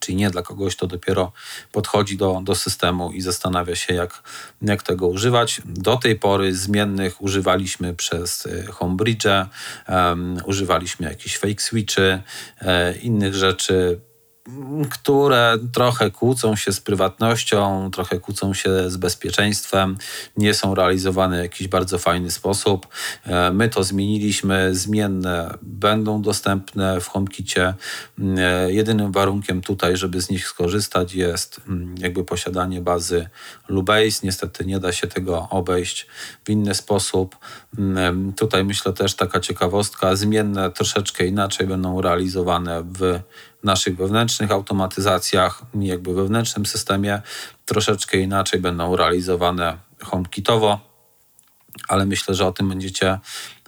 czyli 0.00 0.16
nie 0.16 0.30
dla 0.30 0.42
kogoś, 0.42 0.76
kto 0.76 0.86
dopiero 0.86 1.32
podchodzi 1.72 2.16
do, 2.16 2.40
do 2.44 2.54
systemu 2.54 3.12
i 3.12 3.20
zastanawia 3.20 3.76
się, 3.76 3.94
jak, 3.94 4.22
jak 4.62 4.82
tego 4.82 5.06
używać. 5.06 5.62
Do 5.64 5.96
tej 5.96 6.18
pory 6.18 6.54
zmiennych 6.54 7.22
używaliśmy 7.22 7.94
przez 7.94 8.46
e, 8.46 8.72
Homebridge, 8.72 9.26
um, 9.88 10.36
używaliśmy 10.44 11.08
jakichś 11.08 11.38
fake 11.38 11.62
switchy, 11.62 12.22
e, 12.60 12.96
innych 12.96 13.34
rzeczy 13.34 14.00
które 14.90 15.58
trochę 15.72 16.10
kłócą 16.10 16.56
się 16.56 16.72
z 16.72 16.80
prywatnością, 16.80 17.90
trochę 17.90 18.20
kłócą 18.20 18.54
się 18.54 18.90
z 18.90 18.96
bezpieczeństwem, 18.96 19.96
nie 20.36 20.54
są 20.54 20.74
realizowane 20.74 21.38
w 21.38 21.42
jakiś 21.42 21.68
bardzo 21.68 21.98
fajny 21.98 22.30
sposób. 22.30 22.86
E, 23.24 23.52
my 23.52 23.68
to 23.68 23.84
zmieniliśmy, 23.84 24.74
zmienne 24.74 25.54
będą 25.62 26.22
dostępne 26.22 27.00
w 27.00 27.08
HomeKicie. 27.08 27.74
E, 28.38 28.72
jedynym 28.72 29.12
warunkiem 29.12 29.60
tutaj, 29.60 29.96
żeby 29.96 30.22
z 30.22 30.30
nich 30.30 30.48
skorzystać 30.48 31.14
jest 31.14 31.60
mm, 31.68 31.94
jakby 31.98 32.24
posiadanie 32.24 32.80
bazy 32.80 33.28
Lubase. 33.68 34.20
Niestety 34.22 34.64
nie 34.64 34.80
da 34.80 34.92
się 34.92 35.06
tego 35.06 35.48
obejść 35.50 36.06
w 36.44 36.50
inny 36.50 36.74
sposób. 36.74 37.36
Mm, 37.78 38.32
tutaj 38.32 38.64
myślę 38.64 38.92
też 38.92 39.14
taka 39.14 39.40
ciekawostka, 39.40 40.16
zmienne 40.16 40.70
troszeczkę 40.70 41.26
inaczej 41.26 41.66
będą 41.66 42.00
realizowane 42.00 42.82
w 42.82 43.20
naszych 43.64 43.96
wewnętrznych 43.96 44.50
automatyzacjach, 44.50 45.62
jakby 45.74 46.14
wewnętrznym 46.14 46.66
systemie 46.66 47.22
troszeczkę 47.66 48.18
inaczej 48.18 48.60
będą 48.60 48.96
realizowane 48.96 49.76
HomeKitowo, 50.02 50.80
ale 51.88 52.06
myślę, 52.06 52.34
że 52.34 52.46
o 52.46 52.52
tym 52.52 52.68
będziecie 52.68 53.18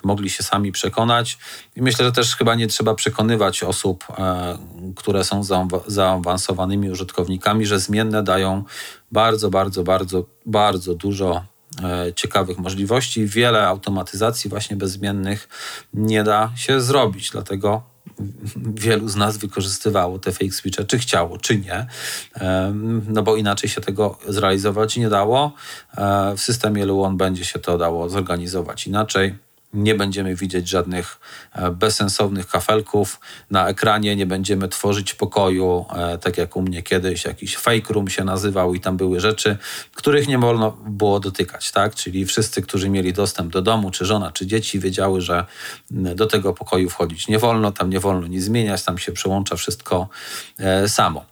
mogli 0.05 0.30
się 0.30 0.42
sami 0.42 0.72
przekonać. 0.72 1.38
I 1.76 1.82
myślę, 1.82 2.05
że 2.05 2.12
też 2.12 2.36
chyba 2.36 2.55
nie 2.55 2.66
trzeba 2.66 2.95
przekonywać 2.95 3.62
osób, 3.62 4.05
e, 4.18 4.59
które 4.97 5.24
są 5.24 5.42
zaawansowanymi 5.86 6.90
użytkownikami, 6.90 7.66
że 7.66 7.80
zmienne 7.80 8.22
dają 8.22 8.64
bardzo, 9.12 9.51
bardzo, 9.51 9.82
bardzo, 9.82 10.24
bardzo 10.47 10.95
dużo 10.95 11.45
e, 11.82 12.12
ciekawych 12.12 12.59
możliwości. 12.59 13.26
Wiele 13.26 13.66
automatyzacji 13.66 14.51
właśnie 14.51 14.76
bezmiennych 14.76 15.49
nie 15.95 16.24
da 16.24 16.53
się 16.57 16.80
zrobić, 16.80 17.30
dlatego 17.30 17.93
wielu 18.75 19.09
z 19.09 19.17
nas 19.17 19.37
wykorzystywało 19.37 20.19
te 20.19 20.33
fake 20.33 20.51
switche, 20.51 20.85
czy 20.85 20.99
chciało, 20.99 21.39
czy 21.39 21.59
nie, 21.59 21.87
no 23.09 23.23
bo 23.23 23.37
inaczej 23.37 23.71
się 23.71 23.81
tego 23.81 24.19
zrealizować 24.29 24.97
nie 24.97 25.09
dało. 25.09 25.53
E, 25.97 26.35
w 26.37 26.41
systemie 26.41 26.87
Luon 26.87 27.17
będzie 27.17 27.45
się 27.45 27.59
to 27.59 27.79
dało 27.79 28.09
zorganizować 28.09 28.87
inaczej 28.87 29.35
nie 29.75 29.95
będziemy 29.95 30.35
widzieć 30.37 30.68
żadnych 30.68 31.20
e, 31.53 31.70
bezsensownych 31.70 32.49
kafelków 32.49 33.20
na 33.51 33.68
ekranie, 33.68 34.16
nie 34.16 34.27
będziemy 34.27 34.68
tworzyć 34.68 35.14
pokoju, 35.14 35.85
e, 35.97 36.18
tak 36.18 36.39
jak 36.39 36.57
u 36.57 36.62
mnie 36.62 36.83
kiedyś, 36.83 37.25
jakiś 37.25 37.57
fake 37.57 37.95
room 37.95 38.09
się 38.09 38.25
nazywał 38.25 38.75
i 38.75 38.81
tam 38.81 38.97
były 38.97 39.20
rzeczy, 39.20 39.59
których 39.95 40.29
nie 40.29 40.39
wolno 40.39 40.70
było 40.87 41.20
dotykać, 41.20 41.72
tak? 41.72 41.95
Czyli 41.95 42.27
wszyscy, 42.27 42.62
którzy 42.62 42.91
mieli 42.91 43.12
dostęp 43.12 43.53
do 43.53 43.62
domu, 43.62 43.91
czy 43.91 44.05
żona, 44.05 44.33
czy 44.33 44.47
dzieci, 44.47 44.81
wiedziały, 44.81 45.20
że 45.20 45.45
do 45.91 46.27
tego 46.27 46.53
pokoju 46.53 46.91
wchodzić 46.91 47.29
nie 47.29 47.39
wolno, 47.39 47.72
tam 47.72 47.91
nie 47.91 48.01
wolno 48.01 48.27
nic 48.27 48.45
zmieniać, 48.45 48.83
tam 48.83 48.99
się 48.99 49.12
przełącza 49.12 49.57
wszystko 49.57 50.09
e, 50.59 50.89
samo. 50.89 51.25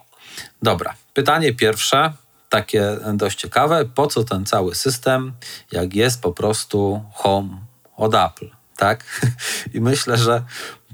Dobra, 0.61 0.93
pytanie 1.13 1.53
pierwsze, 1.53 2.13
takie 2.49 2.97
dość 3.13 3.39
ciekawe. 3.39 3.85
Po 3.85 4.07
co 4.07 4.23
ten 4.23 4.45
cały 4.45 4.75
system, 4.75 5.33
jak 5.71 5.95
jest 5.95 6.21
po 6.21 6.31
prostu 6.31 7.03
home 7.13 7.49
od 7.97 8.13
Apple, 8.13 8.49
tak? 8.77 9.21
I 9.73 9.81
myślę, 9.81 10.17
że 10.17 10.43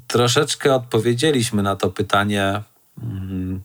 troszeczkę 0.08 0.76
odpowiedzieliśmy 0.76 1.64
na 1.64 1.76
to 1.76 1.90
pytanie 1.90 2.62
mm, 3.04 3.62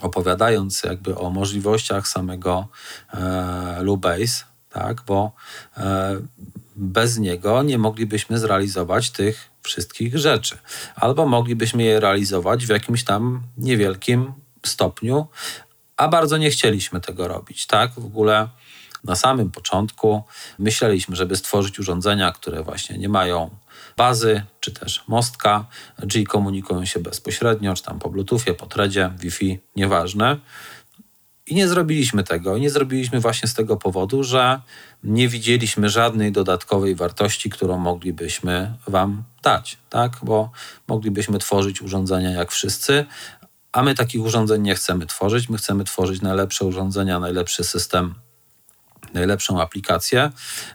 opowiadając 0.00 0.82
jakby 0.82 1.18
o 1.18 1.30
możliwościach 1.30 2.08
samego 2.08 2.68
e, 3.14 3.82
Lubase, 3.82 4.44
tak, 4.70 5.02
bo 5.06 5.32
e, 5.76 6.16
bez 6.76 7.18
niego 7.18 7.62
nie 7.62 7.78
moglibyśmy 7.78 8.38
zrealizować 8.38 9.10
tych 9.10 9.50
wszystkich 9.62 10.18
rzeczy. 10.18 10.58
Albo 10.94 11.26
moglibyśmy 11.26 11.82
je 11.82 12.00
realizować 12.00 12.66
w 12.66 12.68
jakimś 12.68 13.04
tam 13.04 13.42
niewielkim 13.58 14.32
stopniu, 14.66 15.26
a 15.96 16.08
bardzo 16.08 16.36
nie 16.36 16.50
chcieliśmy 16.50 17.00
tego 17.00 17.28
robić. 17.28 17.66
Tak? 17.66 17.92
W 17.92 18.06
ogóle 18.06 18.48
na 19.04 19.16
samym 19.16 19.50
początku 19.50 20.22
myśleliśmy, 20.58 21.16
żeby 21.16 21.36
stworzyć 21.36 21.78
urządzenia, 21.78 22.32
które 22.32 22.62
właśnie 22.62 22.98
nie 22.98 23.08
mają 23.08 23.50
bazy, 23.96 24.42
czy 24.60 24.72
też 24.72 25.04
mostka. 25.08 25.66
G 25.98 26.24
komunikują 26.24 26.84
się 26.84 27.00
bezpośrednio, 27.00 27.74
czy 27.74 27.82
tam 27.82 27.98
po 27.98 28.10
Bluetoothie, 28.10 28.54
po 28.54 28.66
threadzie, 28.66 29.10
Wi-Fi, 29.18 29.60
nieważne. 29.76 30.36
I 31.46 31.54
nie 31.54 31.68
zrobiliśmy 31.68 32.24
tego. 32.24 32.58
Nie 32.58 32.70
zrobiliśmy 32.70 33.20
właśnie 33.20 33.48
z 33.48 33.54
tego 33.54 33.76
powodu, 33.76 34.24
że 34.24 34.60
nie 35.04 35.28
widzieliśmy 35.28 35.90
żadnej 35.90 36.32
dodatkowej 36.32 36.94
wartości, 36.94 37.50
którą 37.50 37.78
moglibyśmy 37.78 38.74
Wam 38.88 39.22
dać, 39.42 39.78
tak? 39.90 40.12
Bo 40.22 40.50
moglibyśmy 40.88 41.38
tworzyć 41.38 41.82
urządzenia 41.82 42.30
jak 42.30 42.52
wszyscy, 42.52 43.06
a 43.72 43.82
my 43.82 43.94
takich 43.94 44.22
urządzeń 44.22 44.62
nie 44.62 44.74
chcemy 44.74 45.06
tworzyć. 45.06 45.48
My 45.48 45.58
chcemy 45.58 45.84
tworzyć 45.84 46.22
najlepsze 46.22 46.64
urządzenia, 46.64 47.20
najlepszy 47.20 47.64
system 47.64 48.14
najlepszą 49.14 49.60
aplikację, 49.60 50.30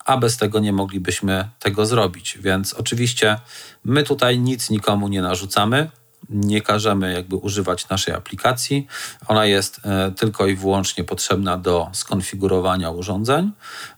a 0.06 0.18
bez 0.18 0.38
tego 0.38 0.60
nie 0.60 0.74
moglibyśmy 0.74 1.50
tego 1.60 1.86
zrobić. 1.86 2.38
Więc 2.42 2.74
oczywiście 2.74 3.40
my 3.86 4.04
tutaj 4.04 4.40
nic 4.40 4.70
nikomu 4.70 5.08
nie 5.08 5.22
narzucamy. 5.22 5.90
Nie 6.30 6.62
każemy 6.62 7.14
jakby 7.14 7.36
używać 7.36 7.90
naszej 7.90 8.14
aplikacji. 8.14 8.88
Ona 9.28 9.46
jest 9.46 9.82
e, 9.86 10.12
tylko 10.12 10.48
i 10.48 10.56
wyłącznie 10.56 11.04
potrzebna 11.04 11.58
do 11.58 11.90
skonfigurowania 11.94 12.92
urządzeń, 12.92 13.52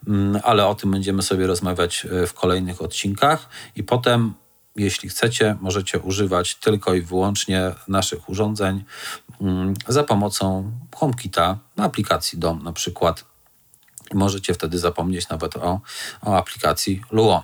mm, 0.08 0.42
ale 0.44 0.68
o 0.68 0.76
tym 0.76 0.92
będziemy 0.92 1.22
sobie 1.22 1.48
rozmawiać 1.48 2.06
e, 2.06 2.28
w 2.28 2.34
kolejnych 2.34 2.82
odcinkach 2.82 3.50
i 3.76 3.84
potem 3.84 4.34
jeśli 4.76 5.10
chcecie, 5.10 5.58
możecie 5.62 6.00
używać 6.00 6.56
tylko 6.56 6.94
i 6.94 7.02
wyłącznie 7.02 7.72
naszych 7.88 8.30
urządzeń 8.30 8.84
mm, 9.42 9.74
za 9.88 10.04
pomocą 10.04 10.72
HomeKita 10.96 11.58
aplikacji 11.78 12.40
DOM 12.40 12.64
na 12.64 12.74
przykład 12.74 13.26
Możecie 14.14 14.54
wtedy 14.54 14.80
zapomnieć 14.80 15.30
nawet 15.30 15.56
o, 15.56 15.80
o 16.22 16.38
aplikacji 16.38 17.02
Luon. 17.12 17.42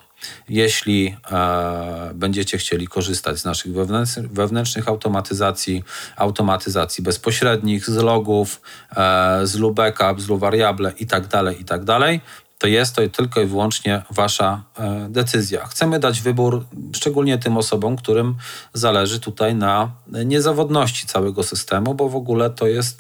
Jeśli 0.49 1.15
e, 1.31 2.11
będziecie 2.13 2.57
chcieli 2.57 2.87
korzystać 2.87 3.39
z 3.39 3.45
naszych 3.45 3.73
wewnętrznych, 3.73 4.31
wewnętrznych 4.31 4.87
automatyzacji, 4.87 5.83
automatyzacji 6.15 7.03
bezpośrednich, 7.03 7.89
z 7.89 7.95
logów, 7.95 8.61
e, 8.95 9.47
z 9.47 9.55
lubeka, 9.55 10.15
z 10.17 10.25
variable 10.25 10.93
i 10.99 11.05
tak 11.05 11.27
to 12.57 12.67
jest 12.67 12.95
to 12.95 13.01
tylko 13.09 13.41
i 13.41 13.45
wyłącznie 13.45 14.01
wasza 14.11 14.63
e, 14.77 15.07
decyzja. 15.09 15.65
Chcemy 15.65 15.99
dać 15.99 16.21
wybór 16.21 16.65
szczególnie 16.95 17.37
tym 17.37 17.57
osobom, 17.57 17.95
którym 17.95 18.35
zależy 18.73 19.19
tutaj 19.19 19.55
na 19.55 19.91
niezawodności 20.25 21.07
całego 21.07 21.43
systemu, 21.43 21.93
bo 21.93 22.09
w 22.09 22.15
ogóle 22.15 22.49
to 22.49 22.67
jest 22.67 22.99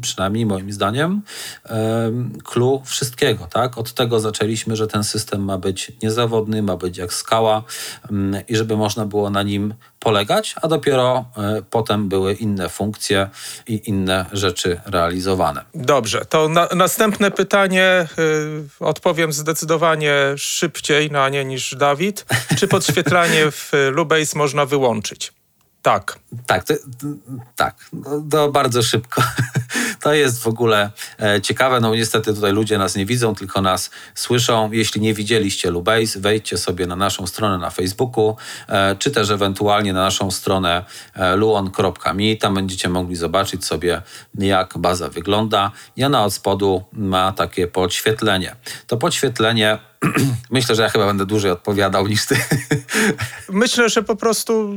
przynajmniej 0.00 0.46
moim 0.46 0.72
zdaniem 0.72 1.22
clue 2.44 2.82
wszystkiego. 2.84 3.46
Tak? 3.46 3.78
Od 3.78 3.94
tego 3.94 4.20
zaczęliśmy, 4.20 4.76
że 4.76 4.86
ten 4.86 5.04
system 5.04 5.44
ma 5.44 5.58
być 5.58 5.92
niezawodny, 6.02 6.62
ma 6.62 6.76
być 6.76 6.98
jak 6.98 7.12
skała 7.12 7.62
i 8.48 8.56
żeby 8.56 8.76
można 8.76 9.06
było 9.06 9.30
na 9.30 9.42
nim 9.42 9.74
polegać, 10.00 10.54
a 10.62 10.68
dopiero 10.68 11.24
e, 11.36 11.62
potem 11.70 12.08
były 12.08 12.34
inne 12.34 12.68
funkcje 12.68 13.28
i 13.66 13.82
inne 13.84 14.26
rzeczy 14.32 14.80
realizowane. 14.86 15.64
Dobrze, 15.74 16.24
to 16.24 16.48
na, 16.48 16.68
następne 16.76 17.30
pytanie 17.30 18.08
y, 18.18 18.84
odpowiem 18.84 19.32
zdecydowanie 19.32 20.14
szybciej 20.36 21.10
na 21.10 21.28
nie 21.28 21.44
niż 21.44 21.74
Dawid. 21.74 22.26
Czy 22.58 22.68
podświetlanie 22.68 23.50
w 23.50 23.72
Lubase 23.90 24.38
można 24.38 24.66
wyłączyć? 24.66 25.32
Tak. 25.82 26.18
Tak, 26.46 26.64
to, 26.64 26.74
tak. 27.56 27.74
No, 27.92 28.22
to 28.30 28.50
bardzo 28.50 28.82
szybko. 28.82 29.22
To 30.00 30.14
jest 30.14 30.42
w 30.42 30.46
ogóle 30.46 30.90
e, 31.22 31.40
ciekawe. 31.40 31.80
No 31.80 31.94
niestety 31.94 32.34
tutaj 32.34 32.52
ludzie 32.52 32.78
nas 32.78 32.96
nie 32.96 33.06
widzą, 33.06 33.34
tylko 33.34 33.60
nas 33.60 33.90
słyszą. 34.14 34.72
Jeśli 34.72 35.00
nie 35.00 35.14
widzieliście 35.14 35.70
Lubase, 35.70 36.20
wejdźcie 36.20 36.58
sobie 36.58 36.86
na 36.86 36.96
naszą 36.96 37.26
stronę 37.26 37.58
na 37.58 37.70
Facebooku, 37.70 38.36
e, 38.68 38.96
czy 38.96 39.10
też 39.10 39.30
ewentualnie 39.30 39.92
na 39.92 40.00
naszą 40.00 40.30
stronę 40.30 40.84
e, 41.14 41.36
luon.me. 41.36 42.36
Tam 42.40 42.54
będziecie 42.54 42.88
mogli 42.88 43.16
zobaczyć 43.16 43.64
sobie, 43.64 44.02
jak 44.38 44.78
baza 44.78 45.08
wygląda. 45.08 45.70
I 45.96 46.04
ona 46.04 46.24
od 46.24 46.34
spodu 46.34 46.84
ma 46.92 47.32
takie 47.32 47.66
podświetlenie. 47.66 48.56
To 48.86 48.96
podświetlenie 48.96 49.89
Myślę, 50.50 50.74
że 50.74 50.82
ja 50.82 50.88
chyba 50.88 51.06
będę 51.06 51.26
dłużej 51.26 51.50
odpowiadał 51.50 52.06
niż 52.06 52.26
ty. 52.26 52.36
Myślę, 53.48 53.88
że 53.88 54.02
po 54.02 54.16
prostu 54.16 54.74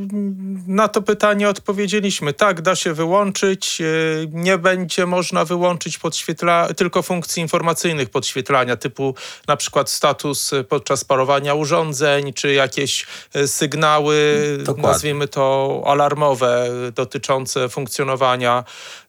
na 0.67 0.87
to 0.87 1.01
pytanie 1.01 1.49
odpowiedzieliśmy. 1.49 2.33
Tak, 2.33 2.61
da 2.61 2.75
się 2.75 2.93
wyłączyć. 2.93 3.81
E, 3.81 3.85
nie 4.31 4.57
będzie 4.57 5.05
można 5.05 5.45
wyłączyć 5.45 5.97
podświetla 5.97 6.73
tylko 6.73 7.01
funkcji 7.01 7.41
informacyjnych 7.41 8.09
podświetlania, 8.09 8.75
typu 8.75 9.15
na 9.47 9.57
przykład 9.57 9.89
status 9.89 10.51
podczas 10.69 11.03
parowania 11.03 11.53
urządzeń, 11.53 12.33
czy 12.33 12.53
jakieś 12.53 13.05
e, 13.33 13.47
sygnały, 13.47 14.41
Dokładnie. 14.59 14.83
nazwijmy 14.83 15.27
to 15.27 15.81
alarmowe, 15.85 16.69
dotyczące 16.95 17.69
funkcjonowania 17.69 18.63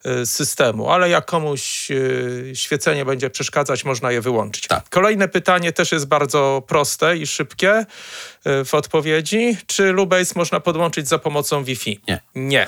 e, 0.05 0.27
systemu. 0.27 0.91
Ale 0.91 1.11
jak 1.11 1.27
komuś 1.27 1.89
świecenie 2.55 3.05
będzie 3.05 3.31
przeszkadzać, 3.31 3.85
można 3.85 4.13
je 4.13 4.21
wyłączyć. 4.21 4.67
Tak. 4.67 4.89
Kolejne 4.91 5.29
pytanie 5.29 5.73
też 5.73 5.93
jest 5.93 6.04
jest 6.05 6.09
bardzo 6.09 6.63
proste 6.67 7.17
i 7.17 7.27
szybkie 7.27 7.87
y, 8.47 8.65
w 8.65 8.75
odpowiedzi. 8.75 9.57
Czy 9.67 9.93
Lubase 9.93 10.33
można 10.37 10.61
podłączyć 10.61 11.09
za 11.09 11.19
pomocą 11.19 11.65
Wi-Fi? 11.65 12.01
Nie. 12.09 12.21
Nie. 12.35 12.67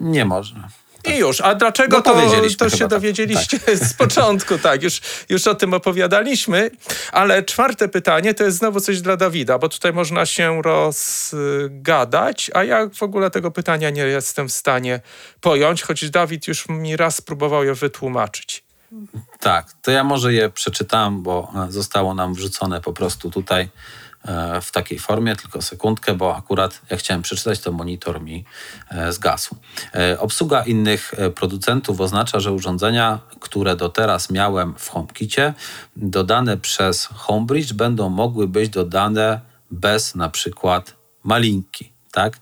Nie 0.00 0.24
można. 0.24 0.68
I 1.04 1.16
już. 1.16 1.40
A 1.40 1.54
dlaczego 1.54 1.96
no, 1.96 2.02
to, 2.02 2.14
to 2.58 2.70
się 2.70 2.78
tak. 2.78 2.88
dowiedzieliście 2.88 3.60
tak. 3.60 3.76
z 3.76 3.94
początku? 3.94 4.58
Tak, 4.68 4.82
już, 4.82 5.00
już 5.28 5.46
o 5.46 5.54
tym 5.54 5.74
opowiadaliśmy. 5.74 6.70
Ale 7.12 7.42
czwarte 7.42 7.88
pytanie 7.88 8.34
to 8.34 8.44
jest 8.44 8.58
znowu 8.58 8.80
coś 8.80 9.00
dla 9.00 9.16
Dawida, 9.16 9.58
bo 9.58 9.68
tutaj 9.68 9.92
można 9.92 10.26
się 10.26 10.62
rozgadać, 10.62 12.50
a 12.54 12.64
ja 12.64 12.88
w 12.94 13.02
ogóle 13.02 13.30
tego 13.30 13.50
pytania 13.50 13.90
nie 13.90 14.02
jestem 14.02 14.48
w 14.48 14.52
stanie 14.52 15.00
pojąć, 15.40 15.82
choć 15.82 16.10
Dawid 16.10 16.48
już 16.48 16.68
mi 16.68 16.96
raz 16.96 17.20
próbował 17.20 17.64
je 17.64 17.74
wytłumaczyć. 17.74 18.67
Tak, 19.40 19.72
to 19.82 19.90
ja 19.90 20.04
może 20.04 20.32
je 20.32 20.50
przeczytam, 20.50 21.22
bo 21.22 21.52
e, 21.68 21.72
zostało 21.72 22.14
nam 22.14 22.34
wrzucone 22.34 22.80
po 22.80 22.92
prostu 22.92 23.30
tutaj 23.30 23.68
e, 24.24 24.60
w 24.60 24.72
takiej 24.72 24.98
formie, 24.98 25.36
tylko 25.36 25.62
sekundkę, 25.62 26.14
bo 26.14 26.36
akurat 26.36 26.80
jak 26.90 27.00
chciałem 27.00 27.22
przeczytać, 27.22 27.60
to 27.60 27.72
monitor 27.72 28.20
mi 28.20 28.44
e, 28.90 29.12
zgasł. 29.12 29.56
Obsługa 30.18 30.64
innych 30.64 31.12
producentów 31.34 32.00
oznacza, 32.00 32.40
że 32.40 32.52
urządzenia, 32.52 33.18
które 33.40 33.76
do 33.76 33.88
teraz 33.88 34.30
miałem 34.30 34.74
w 34.78 34.88
HomeKicie, 34.88 35.54
dodane 35.96 36.56
przez 36.56 37.06
Homebridge 37.06 37.72
będą 37.72 38.08
mogły 38.08 38.48
być 38.48 38.68
dodane 38.68 39.40
bez 39.70 40.14
na 40.14 40.28
przykład 40.28 40.96
malinki, 41.24 41.92
tak? 42.12 42.38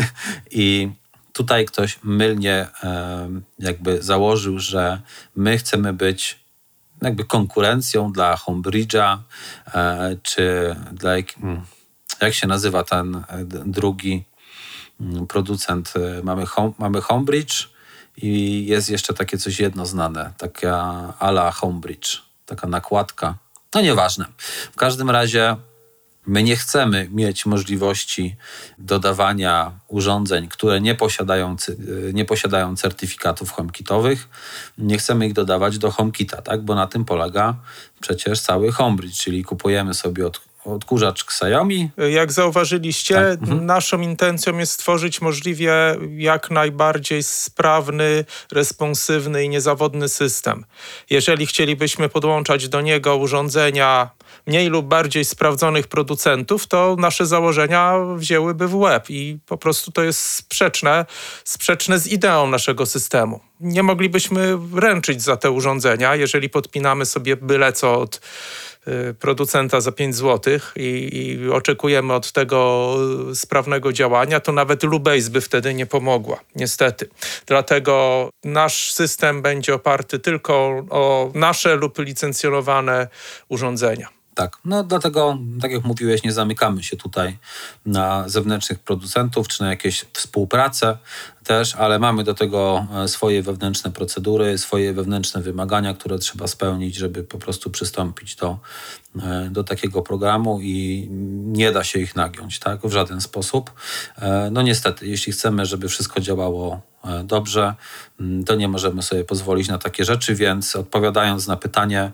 I 0.50 0.90
tutaj 1.32 1.64
ktoś 1.64 1.98
mylnie 2.02 2.66
jakby 3.58 4.02
założył, 4.02 4.58
że 4.58 5.00
my 5.36 5.58
chcemy 5.58 5.92
być 5.92 6.42
jakby 7.02 7.24
konkurencją 7.24 8.12
dla 8.12 8.36
Homebridge'a, 8.36 9.18
e, 9.74 10.16
czy 10.22 10.76
dla, 10.92 11.10
hmm, 11.40 11.64
jak 12.20 12.34
się 12.34 12.46
nazywa 12.46 12.84
ten 12.84 13.16
e, 13.16 13.24
drugi 13.66 14.24
mm, 15.00 15.26
producent, 15.26 15.92
e, 15.96 16.22
mamy, 16.22 16.46
home, 16.46 16.72
mamy 16.78 17.00
Homebridge 17.00 17.68
i 18.16 18.64
jest 18.66 18.90
jeszcze 18.90 19.14
takie 19.14 19.38
coś 19.38 19.60
jedno 19.60 19.86
znane, 19.86 20.32
taka 20.38 21.14
ala 21.18 21.50
Homebridge, 21.50 22.22
taka 22.46 22.66
nakładka. 22.66 23.34
No 23.74 23.80
nieważne. 23.80 24.24
W 24.72 24.76
każdym 24.76 25.10
razie 25.10 25.56
My 26.26 26.42
nie 26.42 26.56
chcemy 26.56 27.08
mieć 27.10 27.46
możliwości 27.46 28.36
dodawania 28.78 29.72
urządzeń, 29.88 30.48
które 30.48 30.80
nie 30.80 30.94
posiadają, 30.94 31.56
nie 32.12 32.24
posiadają 32.24 32.76
certyfikatów 32.76 33.50
HomeKitowych. 33.52 34.28
Nie 34.78 34.98
chcemy 34.98 35.26
ich 35.26 35.32
dodawać 35.32 35.78
do 35.78 35.90
HomeKita, 35.90 36.42
tak? 36.42 36.62
bo 36.62 36.74
na 36.74 36.86
tym 36.86 37.04
polega 37.04 37.56
przecież 38.00 38.40
cały 38.40 38.72
HomeBridge, 38.72 39.16
czyli 39.16 39.44
kupujemy 39.44 39.94
sobie 39.94 40.26
od 40.26 40.51
odkurzacz 40.64 41.24
Xiaomi. 41.24 41.90
Jak 42.10 42.32
zauważyliście, 42.32 43.14
tak. 43.14 43.40
mhm. 43.40 43.66
naszą 43.66 44.00
intencją 44.00 44.58
jest 44.58 44.72
stworzyć 44.72 45.20
możliwie 45.20 45.96
jak 46.16 46.50
najbardziej 46.50 47.22
sprawny, 47.22 48.24
responsywny 48.52 49.44
i 49.44 49.48
niezawodny 49.48 50.08
system. 50.08 50.64
Jeżeli 51.10 51.46
chcielibyśmy 51.46 52.08
podłączać 52.08 52.68
do 52.68 52.80
niego 52.80 53.16
urządzenia 53.16 54.10
mniej 54.46 54.68
lub 54.68 54.86
bardziej 54.86 55.24
sprawdzonych 55.24 55.86
producentów, 55.88 56.66
to 56.66 56.96
nasze 56.98 57.26
założenia 57.26 57.94
wzięłyby 58.16 58.68
w 58.68 58.74
łeb 58.74 59.10
i 59.10 59.38
po 59.46 59.56
prostu 59.56 59.92
to 59.92 60.02
jest 60.02 60.20
sprzeczne, 60.20 61.06
sprzeczne 61.44 61.98
z 61.98 62.06
ideą 62.06 62.46
naszego 62.46 62.86
systemu. 62.86 63.40
Nie 63.60 63.82
moglibyśmy 63.82 64.58
ręczyć 64.74 65.22
za 65.22 65.36
te 65.36 65.50
urządzenia, 65.50 66.16
jeżeli 66.16 66.48
podpinamy 66.48 67.06
sobie 67.06 67.36
byle 67.36 67.72
co 67.72 68.00
od 68.00 68.20
producenta 69.18 69.80
za 69.80 69.92
5 69.92 70.16
zł 70.16 70.58
i, 70.76 71.10
i, 71.12 71.50
oczekujemy 71.50 72.14
od 72.14 72.32
tego 72.32 72.94
sprawnego 73.34 73.92
działania, 73.92 74.40
to 74.40 74.52
nawet 74.52 74.82
Lubase 74.82 75.30
by 75.30 75.40
wtedy 75.40 75.74
nie 75.74 75.86
pomogła, 75.86 76.40
niestety. 76.54 77.08
Dlatego 77.46 78.30
nasz 78.44 78.92
system 78.92 79.42
będzie 79.42 79.74
oparty 79.74 80.18
tylko 80.18 80.52
o 80.90 81.30
nasze 81.34 81.76
lub 81.76 81.98
licencjonowane 81.98 83.08
urządzenia. 83.48 84.21
Tak, 84.34 84.58
no 84.64 84.84
dlatego, 84.84 85.38
tak 85.60 85.72
jak 85.72 85.84
mówiłeś, 85.84 86.22
nie 86.22 86.32
zamykamy 86.32 86.82
się 86.82 86.96
tutaj 86.96 87.38
na 87.86 88.28
zewnętrznych 88.28 88.78
producentów 88.78 89.48
czy 89.48 89.62
na 89.62 89.70
jakieś 89.70 90.04
współpracę 90.12 90.98
też, 91.44 91.74
ale 91.74 91.98
mamy 91.98 92.24
do 92.24 92.34
tego 92.34 92.86
e, 92.94 93.08
swoje 93.08 93.42
wewnętrzne 93.42 93.90
procedury, 93.90 94.58
swoje 94.58 94.92
wewnętrzne 94.92 95.42
wymagania, 95.42 95.94
które 95.94 96.18
trzeba 96.18 96.46
spełnić, 96.46 96.94
żeby 96.94 97.24
po 97.24 97.38
prostu 97.38 97.70
przystąpić 97.70 98.36
do, 98.36 98.58
e, 99.22 99.48
do 99.50 99.64
takiego 99.64 100.02
programu 100.02 100.60
i 100.62 101.08
nie 101.46 101.72
da 101.72 101.84
się 101.84 101.98
ich 101.98 102.16
nagiąć 102.16 102.58
tak, 102.58 102.80
w 102.86 102.92
żaden 102.92 103.20
sposób. 103.20 103.70
E, 104.18 104.48
no 104.52 104.62
niestety, 104.62 105.06
jeśli 105.06 105.32
chcemy, 105.32 105.66
żeby 105.66 105.88
wszystko 105.88 106.20
działało 106.20 106.80
dobrze, 107.24 107.74
to 108.46 108.54
nie 108.54 108.68
możemy 108.68 109.02
sobie 109.02 109.24
pozwolić 109.24 109.68
na 109.68 109.78
takie 109.78 110.04
rzeczy, 110.04 110.34
więc 110.34 110.76
odpowiadając 110.76 111.46
na 111.46 111.56
pytanie, 111.56 112.12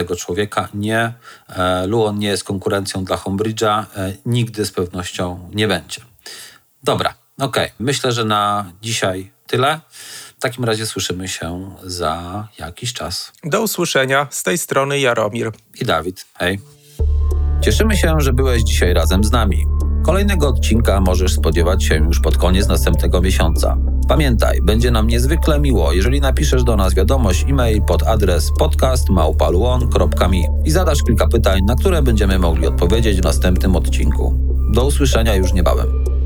tego 0.00 0.16
człowieka. 0.16 0.68
Nie, 0.74 1.12
e, 1.48 1.86
Luon 1.86 2.18
nie 2.18 2.28
jest 2.28 2.44
konkurencją 2.44 3.04
dla 3.04 3.16
Homebridge'a, 3.16 3.84
e, 3.96 4.12
nigdy 4.26 4.64
z 4.64 4.72
pewnością 4.72 5.50
nie 5.54 5.68
będzie. 5.68 6.00
Dobra, 6.82 7.14
okej. 7.38 7.64
Okay. 7.64 7.76
Myślę, 7.78 8.12
że 8.12 8.24
na 8.24 8.72
dzisiaj 8.82 9.32
tyle. 9.46 9.80
W 10.38 10.42
takim 10.42 10.64
razie 10.64 10.86
słyszymy 10.86 11.28
się 11.28 11.76
za 11.82 12.48
jakiś 12.58 12.92
czas. 12.92 13.32
Do 13.44 13.62
usłyszenia. 13.62 14.26
Z 14.30 14.42
tej 14.42 14.58
strony 14.58 15.00
Jaromir 15.00 15.52
i 15.80 15.84
Dawid. 15.84 16.26
Hej. 16.38 16.60
Cieszymy 17.60 17.96
się, 17.96 18.14
że 18.18 18.32
byłeś 18.32 18.62
dzisiaj 18.62 18.94
razem 18.94 19.24
z 19.24 19.30
nami. 19.30 19.66
Kolejnego 20.02 20.48
odcinka 20.48 21.00
możesz 21.00 21.32
spodziewać 21.32 21.84
się 21.84 21.94
już 21.94 22.20
pod 22.20 22.36
koniec 22.36 22.68
następnego 22.68 23.20
miesiąca. 23.20 23.76
Pamiętaj, 24.08 24.58
będzie 24.62 24.90
nam 24.90 25.06
niezwykle 25.06 25.60
miło, 25.60 25.92
jeżeli 25.92 26.20
napiszesz 26.20 26.64
do 26.64 26.76
nas 26.76 26.94
wiadomość 26.94 27.44
e-mail 27.48 27.82
pod 27.82 28.02
adres 28.02 28.50
podcastmałpaluon.me 28.58 30.36
i 30.64 30.70
zadasz 30.70 31.02
kilka 31.06 31.28
pytań, 31.28 31.60
na 31.66 31.74
które 31.74 32.02
będziemy 32.02 32.38
mogli 32.38 32.66
odpowiedzieć 32.66 33.20
w 33.20 33.24
następnym 33.24 33.76
odcinku. 33.76 34.34
Do 34.72 34.86
usłyszenia 34.86 35.34
już 35.34 35.52
niebawem. 35.52 36.19